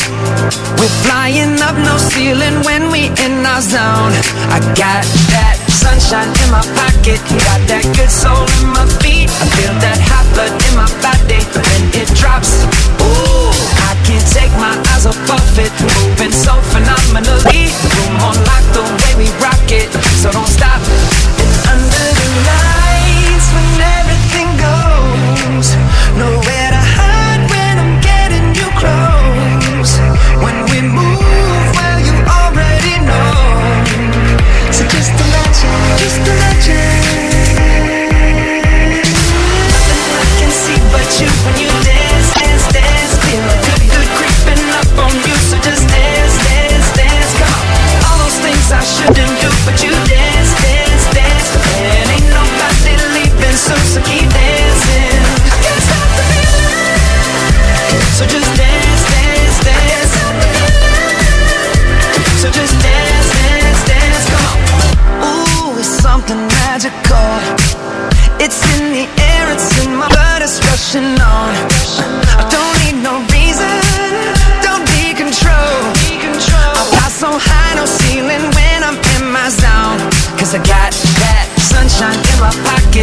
We're 0.77 0.95
flying 1.03 1.59
up 1.61 1.75
no 1.75 1.97
ceiling 1.97 2.63
when 2.63 2.91
we 2.91 3.09
in 3.25 3.43
our 3.43 3.61
zone. 3.61 4.13
I 4.55 4.61
got 4.77 5.03
that 5.33 5.57
sunshine 5.67 6.31
in 6.31 6.49
my 6.53 6.63
pocket, 6.79 7.19
got 7.27 7.61
that 7.67 7.83
good 7.97 8.13
soul 8.13 8.45
in 8.61 8.71
my 8.71 8.85
feet. 9.01 9.27
I 9.27 9.45
feel 9.57 9.73
that 9.83 9.99
hot 9.99 10.27
blood 10.37 10.53
in 10.53 10.73
my 10.77 10.87
body 11.01 11.41
when 11.51 11.81
it 11.97 12.07
drops. 12.15 12.70
Can't 14.21 14.33
take 14.33 14.51
my 14.51 14.77
eyes 14.93 15.07
off 15.07 15.17
of 15.17 15.57
it, 15.57 15.71
moving 15.81 16.31
so 16.31 16.53
phenomenally. 16.69 17.73
Room 18.05 18.15
on 18.21 18.37
lock, 18.45 18.63
the 18.73 18.83
way 19.01 19.25
we 19.25 19.31
rock 19.41 19.71
it, 19.71 19.91
so 20.21 20.31
don't 20.31 20.45
stop. 20.45 21.20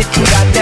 Pocket, 0.02 0.16
got 0.30 0.54
that 0.54 0.57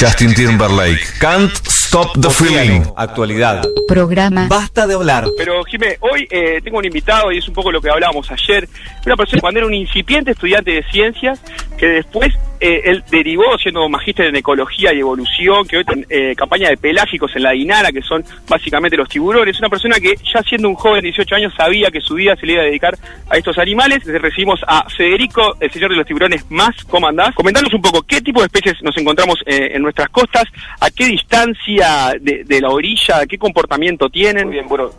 Justin 0.00 0.32
Timberlake. 0.32 1.18
Can't 1.20 1.52
Stop 1.68 2.18
the 2.18 2.30
Feeling. 2.30 2.84
Actualidad. 2.96 3.62
Programa. 3.86 4.46
Basta 4.48 4.86
de 4.86 4.94
hablar. 4.94 5.26
Pero, 5.36 5.62
Jimé, 5.64 5.98
hoy 6.00 6.26
eh, 6.30 6.60
tengo 6.64 6.78
un 6.78 6.86
invitado 6.86 7.30
y 7.30 7.36
es 7.36 7.46
un 7.46 7.52
poco 7.52 7.70
lo 7.70 7.82
que 7.82 7.90
hablábamos 7.90 8.30
ayer. 8.30 8.66
Una 9.04 9.16
persona 9.16 9.42
cuando 9.42 9.60
era 9.60 9.66
un 9.66 9.74
incipiente 9.74 10.30
estudiante 10.30 10.70
de 10.70 10.84
ciencias 10.84 11.42
que 11.80 11.86
después 11.86 12.34
eh, 12.60 12.82
él 12.84 13.02
derivó 13.10 13.56
siendo 13.56 13.88
magíster 13.88 14.26
en 14.26 14.36
ecología 14.36 14.92
y 14.92 14.98
evolución, 14.98 15.66
que 15.66 15.78
hoy 15.78 15.84
tiene 15.86 16.04
eh, 16.10 16.34
campaña 16.36 16.68
de 16.68 16.76
pelágicos 16.76 17.34
en 17.34 17.44
la 17.44 17.52
Dinara, 17.52 17.90
que 17.90 18.02
son 18.02 18.22
básicamente 18.46 18.98
los 18.98 19.08
tiburones. 19.08 19.58
Una 19.60 19.70
persona 19.70 19.96
que 19.98 20.14
ya 20.30 20.42
siendo 20.42 20.68
un 20.68 20.74
joven 20.74 21.00
de 21.00 21.08
18 21.08 21.36
años 21.36 21.54
sabía 21.56 21.90
que 21.90 22.02
su 22.02 22.16
vida 22.16 22.36
se 22.36 22.44
le 22.44 22.52
iba 22.52 22.62
a 22.62 22.66
dedicar 22.66 22.98
a 23.30 23.38
estos 23.38 23.56
animales. 23.56 24.04
Le 24.04 24.18
recibimos 24.18 24.60
a 24.68 24.90
Federico, 24.90 25.56
el 25.58 25.70
señor 25.70 25.90
de 25.90 25.96
los 25.96 26.06
tiburones 26.06 26.44
más. 26.50 26.84
¿Cómo 26.84 27.08
andás? 27.08 27.34
Comentanos 27.34 27.72
un 27.72 27.80
poco 27.80 28.02
qué 28.02 28.20
tipo 28.20 28.40
de 28.40 28.46
especies 28.48 28.82
nos 28.82 28.96
encontramos 28.98 29.38
eh, 29.46 29.70
en 29.72 29.80
nuestras 29.80 30.10
costas, 30.10 30.44
a 30.80 30.90
qué 30.90 31.06
distancia 31.06 32.12
de, 32.20 32.44
de 32.44 32.60
la 32.60 32.68
orilla, 32.68 33.24
qué 33.26 33.38
comportamiento 33.38 34.10
tienen. 34.10 34.48
Muy 34.48 34.56
bien, 34.56 34.68
bueno, 34.68 34.90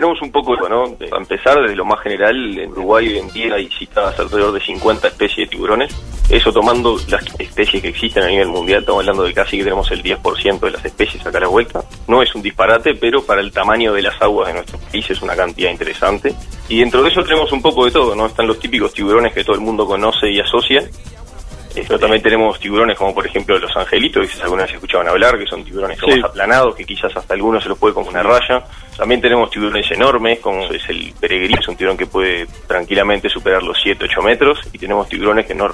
tenemos 0.00 0.20
un 0.22 0.30
poco, 0.32 0.56
¿no? 0.68 0.88
De- 0.98 1.08
A 1.12 1.16
empezar 1.18 1.60
desde 1.60 1.74
lo 1.76 1.84
más 1.84 2.00
general, 2.00 2.36
en 2.58 2.70
Uruguay 2.70 3.08
hoy 3.08 3.18
en 3.18 3.28
día 3.32 3.54
hay 3.54 3.68
citadas 3.68 4.18
alrededor 4.18 4.52
de 4.52 4.60
50 4.60 5.08
especies 5.08 5.48
de 5.48 5.56
tiburones. 5.56 5.94
Eso 6.30 6.52
tomando 6.52 6.96
las 7.08 7.24
especies 7.40 7.80
que 7.82 7.88
existen 7.88 8.22
a 8.22 8.28
nivel 8.28 8.48
mundial, 8.48 8.80
estamos 8.80 9.00
hablando 9.00 9.22
de 9.24 9.32
casi 9.34 9.56
que 9.56 9.64
tenemos 9.64 9.90
el 9.90 10.02
10% 10.02 10.60
de 10.60 10.70
las 10.72 10.84
especies 10.84 11.24
acá 11.26 11.38
a 11.38 11.40
la 11.42 11.48
vuelta. 11.48 11.82
No 12.06 12.22
es 12.22 12.34
un 12.34 12.42
disparate, 12.42 12.94
pero 12.94 13.22
para 13.24 13.40
el 13.40 13.50
tamaño 13.50 13.92
de 13.94 14.02
las 14.02 14.20
aguas 14.20 14.48
de 14.48 14.54
nuestro 14.54 14.78
país 14.78 15.10
es 15.10 15.22
una 15.22 15.34
cantidad 15.34 15.70
interesante. 15.70 16.34
Y 16.68 16.80
dentro 16.80 17.02
de 17.02 17.08
eso 17.08 17.22
tenemos 17.24 17.50
un 17.52 17.62
poco 17.62 17.86
de 17.86 17.90
todo, 17.90 18.14
¿no? 18.14 18.26
Están 18.26 18.46
los 18.46 18.58
típicos 18.60 18.92
tiburones 18.92 19.32
que 19.32 19.42
todo 19.42 19.56
el 19.56 19.62
mundo 19.62 19.86
conoce 19.86 20.30
y 20.30 20.38
asocia. 20.38 20.82
Pero 21.86 21.98
también 21.98 22.22
tenemos 22.22 22.58
tiburones 22.58 22.96
como 22.96 23.14
por 23.14 23.26
ejemplo 23.26 23.58
los 23.58 23.74
angelitos, 23.76 24.22
que 24.22 24.28
quizás 24.28 24.44
alguna 24.44 24.62
vez 24.64 24.74
escuchaban 24.74 25.08
hablar, 25.08 25.38
que 25.38 25.46
son 25.46 25.64
tiburones 25.64 25.98
Sí. 25.98 26.20
más 26.20 26.30
aplanados, 26.30 26.74
que 26.74 26.84
quizás 26.84 27.14
hasta 27.16 27.34
algunos 27.34 27.62
se 27.62 27.68
los 27.68 27.78
puede 27.78 27.94
como 27.94 28.08
una 28.10 28.22
raya. 28.22 28.62
También 28.96 29.20
tenemos 29.20 29.50
tiburones 29.50 29.90
enormes, 29.90 30.40
como 30.40 30.64
es 30.64 30.88
el 30.88 31.12
peregrino, 31.20 31.60
es 31.60 31.68
un 31.68 31.76
tiburón 31.76 31.96
que 31.96 32.06
puede 32.06 32.46
tranquilamente 32.66 33.28
superar 33.28 33.62
los 33.62 33.76
7-8 33.84 34.22
metros, 34.22 34.58
y 34.72 34.78
tenemos 34.78 35.08
tiburones 35.08 35.46
que 35.46 35.54
no, 35.54 35.68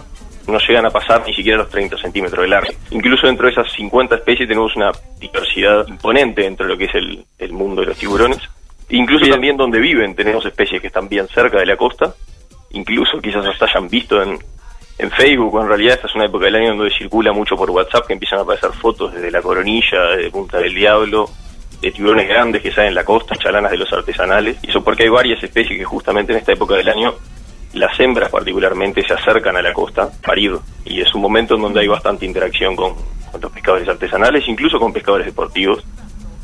no 0.46 0.58
llegan 0.58 0.86
a 0.86 0.90
pasar 0.90 1.22
ni 1.26 1.34
siquiera 1.34 1.58
los 1.58 1.70
30 1.70 1.96
centímetros 1.98 2.42
de 2.42 2.48
largo. 2.48 2.72
Incluso 2.90 3.26
dentro 3.26 3.46
de 3.46 3.52
esas 3.52 3.72
50 3.72 4.16
especies 4.16 4.48
tenemos 4.48 4.74
una 4.76 4.92
diversidad 5.18 5.86
imponente 5.88 6.42
dentro 6.42 6.66
de 6.66 6.72
lo 6.72 6.78
que 6.78 6.84
es 6.84 6.94
el, 6.94 7.24
el 7.38 7.52
mundo 7.52 7.80
de 7.80 7.88
los 7.88 7.96
tiburones. 7.98 8.38
Incluso 8.90 9.26
también 9.30 9.56
donde 9.56 9.78
viven 9.78 10.14
tenemos 10.14 10.44
especies 10.44 10.80
que 10.80 10.88
están 10.88 11.08
bien 11.08 11.26
cerca 11.28 11.58
de 11.58 11.66
la 11.66 11.76
costa, 11.76 12.14
incluso 12.72 13.18
quizás 13.22 13.46
hasta 13.46 13.64
hayan 13.64 13.88
visto 13.88 14.22
en, 14.22 14.38
en 14.98 15.10
Facebook, 15.10 15.60
en 15.60 15.68
realidad 15.68 15.94
esta 15.94 16.06
es 16.06 16.14
una 16.14 16.26
época 16.26 16.44
del 16.46 16.56
año 16.56 16.76
donde 16.76 16.94
circula 16.96 17.32
mucho 17.32 17.56
por 17.56 17.70
WhatsApp, 17.70 18.06
que 18.06 18.12
empiezan 18.12 18.38
a 18.38 18.42
aparecer 18.42 18.70
fotos 18.72 19.12
desde 19.12 19.30
la 19.30 19.42
coronilla, 19.42 20.16
de 20.16 20.30
Punta 20.30 20.58
del 20.58 20.74
Diablo, 20.74 21.28
de 21.80 21.90
tiburones 21.90 22.28
grandes 22.28 22.62
que 22.62 22.70
salen 22.70 22.88
en 22.88 22.94
la 22.94 23.04
costa, 23.04 23.34
chalanas 23.36 23.72
de 23.72 23.78
los 23.78 23.92
artesanales, 23.92 24.56
y 24.62 24.70
eso 24.70 24.82
porque 24.82 25.02
hay 25.04 25.08
varias 25.08 25.42
especies 25.42 25.78
que 25.78 25.84
justamente 25.84 26.32
en 26.32 26.38
esta 26.38 26.52
época 26.52 26.74
del 26.76 26.88
año, 26.88 27.14
las 27.74 27.98
hembras 27.98 28.30
particularmente 28.30 29.02
se 29.02 29.14
acercan 29.14 29.56
a 29.56 29.62
la 29.62 29.72
costa 29.72 30.04
a 30.04 30.10
parir, 30.22 30.52
y 30.84 31.00
es 31.00 31.12
un 31.14 31.22
momento 31.22 31.56
en 31.56 31.62
donde 31.62 31.80
hay 31.80 31.88
bastante 31.88 32.24
interacción 32.24 32.76
con, 32.76 32.94
con 33.30 33.40
los 33.40 33.50
pescadores 33.50 33.88
artesanales, 33.88 34.44
incluso 34.46 34.78
con 34.78 34.92
pescadores 34.92 35.26
deportivos, 35.26 35.84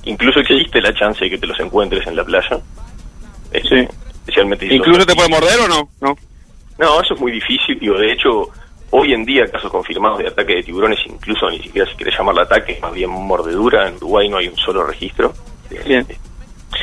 incluso 0.05 0.40
existe 0.40 0.81
la 0.81 0.93
chance 0.93 1.24
de 1.24 1.31
que 1.31 1.39
te 1.39 1.47
los 1.47 1.59
encuentres 1.60 2.06
en 2.06 2.16
la 2.16 2.24
playa, 2.24 2.59
Eh, 3.52 3.89
especialmente 4.12 4.68
si 4.68 4.74
¿Incluso 4.74 5.06
te 5.06 5.14
puede 5.14 5.28
morder 5.28 5.60
o 5.60 5.68
no? 5.68 5.89
No. 6.01 6.16
No, 6.81 7.01
eso 7.01 7.15
es 7.15 7.20
muy 7.20 7.32
difícil. 7.32 7.78
Digo, 7.78 7.97
de 7.98 8.12
hecho, 8.12 8.48
hoy 8.90 9.12
en 9.12 9.24
día 9.24 9.47
casos 9.51 9.70
confirmados 9.70 10.19
de 10.19 10.28
ataque 10.28 10.57
de 10.57 10.62
tiburones, 10.62 10.98
incluso 11.07 11.48
ni 11.51 11.61
siquiera 11.62 11.89
se 11.89 11.94
quiere 11.97 12.11
llamarlo 12.16 12.40
ataque, 12.43 12.78
más 12.82 12.93
bien 12.93 13.11
mordedura. 13.11 13.89
En 13.89 13.97
Uruguay 13.97 14.28
no 14.28 14.39
hay 14.39 14.48
un 14.48 14.57
solo 14.57 14.85
registro. 14.85 15.32
Bien. 15.86 16.07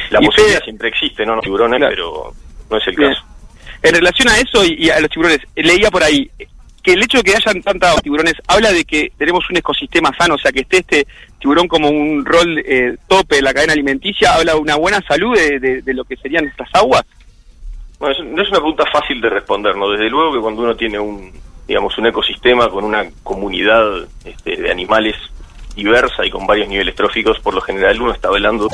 La 0.10 0.20
posibilidad 0.20 0.62
siempre 0.64 0.90
existe, 0.90 1.26
¿no? 1.26 1.36
Los 1.36 1.44
tiburones, 1.44 1.80
pero 1.90 2.34
no 2.70 2.78
es 2.78 2.88
el 2.88 2.96
Bien. 2.96 3.12
caso. 3.14 3.24
En 3.84 3.94
relación 3.96 4.30
a 4.30 4.38
eso 4.38 4.64
y, 4.66 4.86
y 4.86 4.90
a 4.90 5.00
los 5.00 5.10
tiburones, 5.10 5.40
leía 5.56 5.90
por 5.92 6.04
ahí 6.04 6.30
que 6.84 6.94
el 6.94 7.04
hecho 7.04 7.18
de 7.18 7.24
que 7.26 7.36
hayan 7.36 7.62
tantos 7.62 8.02
tiburones 8.02 8.34
habla 8.48 8.72
de 8.72 8.86
que 8.86 9.12
tenemos 9.18 9.44
un 9.50 9.58
ecosistema 9.58 10.12
sano, 10.18 10.36
o 10.36 10.38
sea, 10.38 10.52
que 10.54 10.62
esté 10.62 10.78
este 10.78 11.08
tiburón 11.40 11.68
como 11.68 11.90
un 11.90 12.24
rol 12.26 12.60
eh, 12.66 12.96
tope 13.08 13.38
en 13.40 13.44
la 13.44 13.54
cadena 13.54 13.74
alimenticia, 13.74 14.34
habla 14.36 14.54
de 14.54 14.60
una 14.60 14.76
buena 14.76 15.02
salud 15.08 15.36
de, 15.38 15.60
de- 15.60 15.82
de 15.82 15.94
lo 15.94 16.06
que 16.06 16.16
serían 16.16 16.46
nuestras 16.46 16.70
aguas. 16.74 17.04
Bueno, 18.00 18.16
no 18.26 18.42
es 18.44 18.50
una 18.50 18.60
pregunta 18.60 18.86
fácil 18.92 19.20
de 19.22 19.30
responder, 19.30 19.76
¿no? 19.76 19.90
Desde 19.90 20.10
luego 20.10 20.34
que 20.34 20.40
cuando 20.40 20.62
uno 20.62 20.76
tiene 20.76 21.00
un, 21.00 21.32
digamos, 21.68 21.98
un 21.98 22.06
ecosistema 22.06 22.70
con 22.70 22.84
una 22.84 23.06
comunidad 23.24 24.08
este, 24.24 24.56
de 24.56 24.72
animales 24.72 25.16
diversa 25.76 26.26
y 26.26 26.30
con 26.30 26.46
varios 26.46 26.68
niveles 26.70 26.96
tróficos, 26.96 27.40
por 27.40 27.54
lo 27.54 27.62
general 27.62 28.00
uno 28.02 28.12
está 28.12 28.28
hablando 28.30 28.68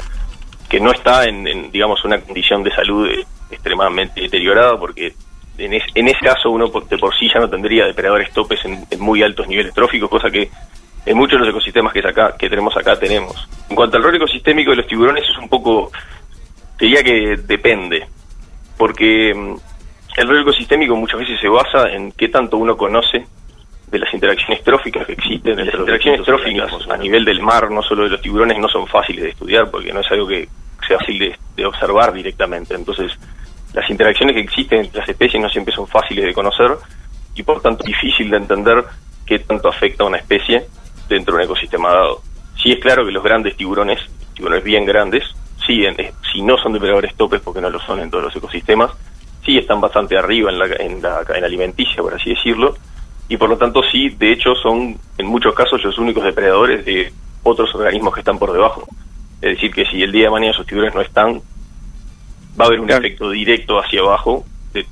que 0.70 0.80
no 0.80 0.92
está 0.92 1.26
en, 1.26 1.72
digamos, 1.72 2.04
una 2.04 2.20
condición 2.20 2.64
de 2.64 2.72
salud 2.72 3.08
eh, 3.10 3.26
extremadamente 3.52 4.22
deteriorada, 4.22 4.78
porque 4.78 5.14
en, 5.58 5.74
es- 5.74 5.84
en 5.96 6.08
ese 6.08 6.20
caso 6.26 6.50
uno 6.50 6.68
de 6.68 6.98
por 6.98 7.16
sí 7.16 7.30
ya 7.34 7.40
no 7.40 7.50
tendría 7.50 7.86
depredadores 7.86 8.32
topes 8.34 8.60
en, 8.66 8.86
muy 9.00 9.22
altos 9.24 9.48
niveles 9.48 9.74
tróficos, 9.74 10.10
cosa 10.10 10.30
que 10.32 10.50
en 11.06 11.18
muchos 11.18 11.34
de 11.40 11.46
los 11.46 11.50
ecosistemas 11.50 11.94
que, 11.94 12.00
acá, 12.00 12.36
que 12.38 12.50
tenemos 12.50 12.76
acá 12.76 12.98
tenemos. 12.98 13.48
En 13.70 13.76
cuanto 13.76 13.98
al 13.98 14.04
rol 14.04 14.16
ecosistémico 14.16 14.72
de 14.72 14.78
los 14.78 14.88
tiburones 14.88 15.24
es 15.30 15.38
un 15.38 15.48
poco, 15.50 15.92
diría 16.80 17.04
que 17.04 17.36
depende, 17.38 18.08
porque 18.78 19.34
mm, 19.34 19.56
el 20.18 20.28
rol 20.28 20.42
ecosistémico 20.42 20.96
muchas 20.96 21.20
veces 21.20 21.40
se 21.40 21.48
basa 21.48 21.90
en 21.92 22.12
qué 22.12 22.30
tanto 22.30 22.58
uno 22.58 22.78
conoce 22.78 23.26
de 23.88 24.00
las 24.00 24.14
interacciones 24.14 24.64
tróficas 24.64 25.06
que 25.06 25.14
existen. 25.14 25.66
Las 25.66 25.74
interacciones 25.74 26.24
tróficas 26.24 26.72
a 26.90 26.98
nivel 26.98 27.26
del 27.26 27.42
mar, 27.42 27.70
no 27.72 27.82
solo 27.82 28.04
de 28.04 28.10
los 28.10 28.22
tiburones, 28.22 28.58
no 28.58 28.68
son 28.68 28.88
fáciles 28.88 29.24
de 29.24 29.30
estudiar 29.30 29.70
porque 29.70 29.94
no 29.94 30.00
es 30.00 30.12
algo 30.12 30.28
que 30.28 30.48
sea 30.88 30.98
fácil 30.98 31.20
de, 31.20 31.36
de 31.56 31.66
observar 31.66 32.12
directamente. 32.12 32.74
Entonces, 32.74 33.18
las 33.74 33.90
interacciones 33.90 34.36
que 34.36 34.42
existen 34.42 34.80
entre 34.80 35.00
las 35.00 35.10
especies 35.10 35.42
no 35.42 35.50
siempre 35.50 35.74
son 35.74 35.88
fáciles 35.88 36.26
de 36.26 36.34
conocer 36.34 36.72
y 37.36 37.44
por 37.44 37.62
tanto 37.62 37.84
difícil 37.84 38.30
de 38.30 38.38
entender 38.38 38.84
qué 39.26 39.40
tanto 39.40 39.70
afecta 39.70 40.04
a 40.04 40.08
una 40.08 40.18
especie 40.18 40.66
dentro 41.10 41.36
de 41.36 41.40
un 41.40 41.46
ecosistema 41.46 41.90
dado. 41.90 42.22
Sí 42.62 42.72
es 42.72 42.80
claro 42.80 43.06
que 43.06 43.12
los 43.12 43.24
grandes 43.24 43.56
tiburones, 43.58 44.00
tiburones 44.36 44.64
bien 44.64 44.86
grandes, 44.86 45.24
sí, 45.66 45.86
en- 45.86 46.00
eh, 46.00 46.14
si 46.32 46.42
no 46.42 46.58
son 46.58 46.74
depredadores 46.74 47.16
topes 47.16 47.42
porque 47.42 47.62
no 47.62 47.70
lo 47.70 47.80
son 47.80 48.00
en 48.00 48.10
todos 48.10 48.26
los 48.26 48.36
ecosistemas, 48.36 48.92
sí 49.46 49.58
están 49.58 49.82
bastante 49.82 50.18
arriba 50.18 50.50
en 50.52 50.60
la, 50.60 50.66
en 50.80 51.02
la 51.02 51.24
cadena 51.26 51.48
alimenticia, 51.48 52.02
por 52.02 52.14
así 52.14 52.32
decirlo, 52.32 52.76
y 53.30 53.38
por 53.38 53.50
lo 53.50 53.58
tanto 53.58 53.82
sí, 53.92 54.10
de 54.10 54.32
hecho 54.32 54.56
son 54.56 54.98
en 55.18 55.26
muchos 55.26 55.54
casos 55.54 55.84
los 55.84 55.98
únicos 55.98 56.24
depredadores 56.24 56.86
de 56.86 57.12
otros 57.44 57.74
organismos 57.76 58.14
que 58.14 58.20
están 58.22 58.38
por 58.40 58.52
debajo. 58.52 58.86
Es 59.42 59.56
decir, 59.56 59.74
que 59.74 59.86
si 59.86 60.02
el 60.02 60.12
día 60.12 60.26
de 60.26 60.30
mañana 60.30 60.52
esos 60.54 60.66
tiburones 60.66 60.96
no 60.96 61.02
están, 61.02 61.42
va 62.60 62.66
a 62.66 62.68
haber 62.68 62.80
un 62.80 62.90
efecto 62.90 63.30
directo 63.30 63.80
hacia 63.80 64.02
abajo 64.02 64.46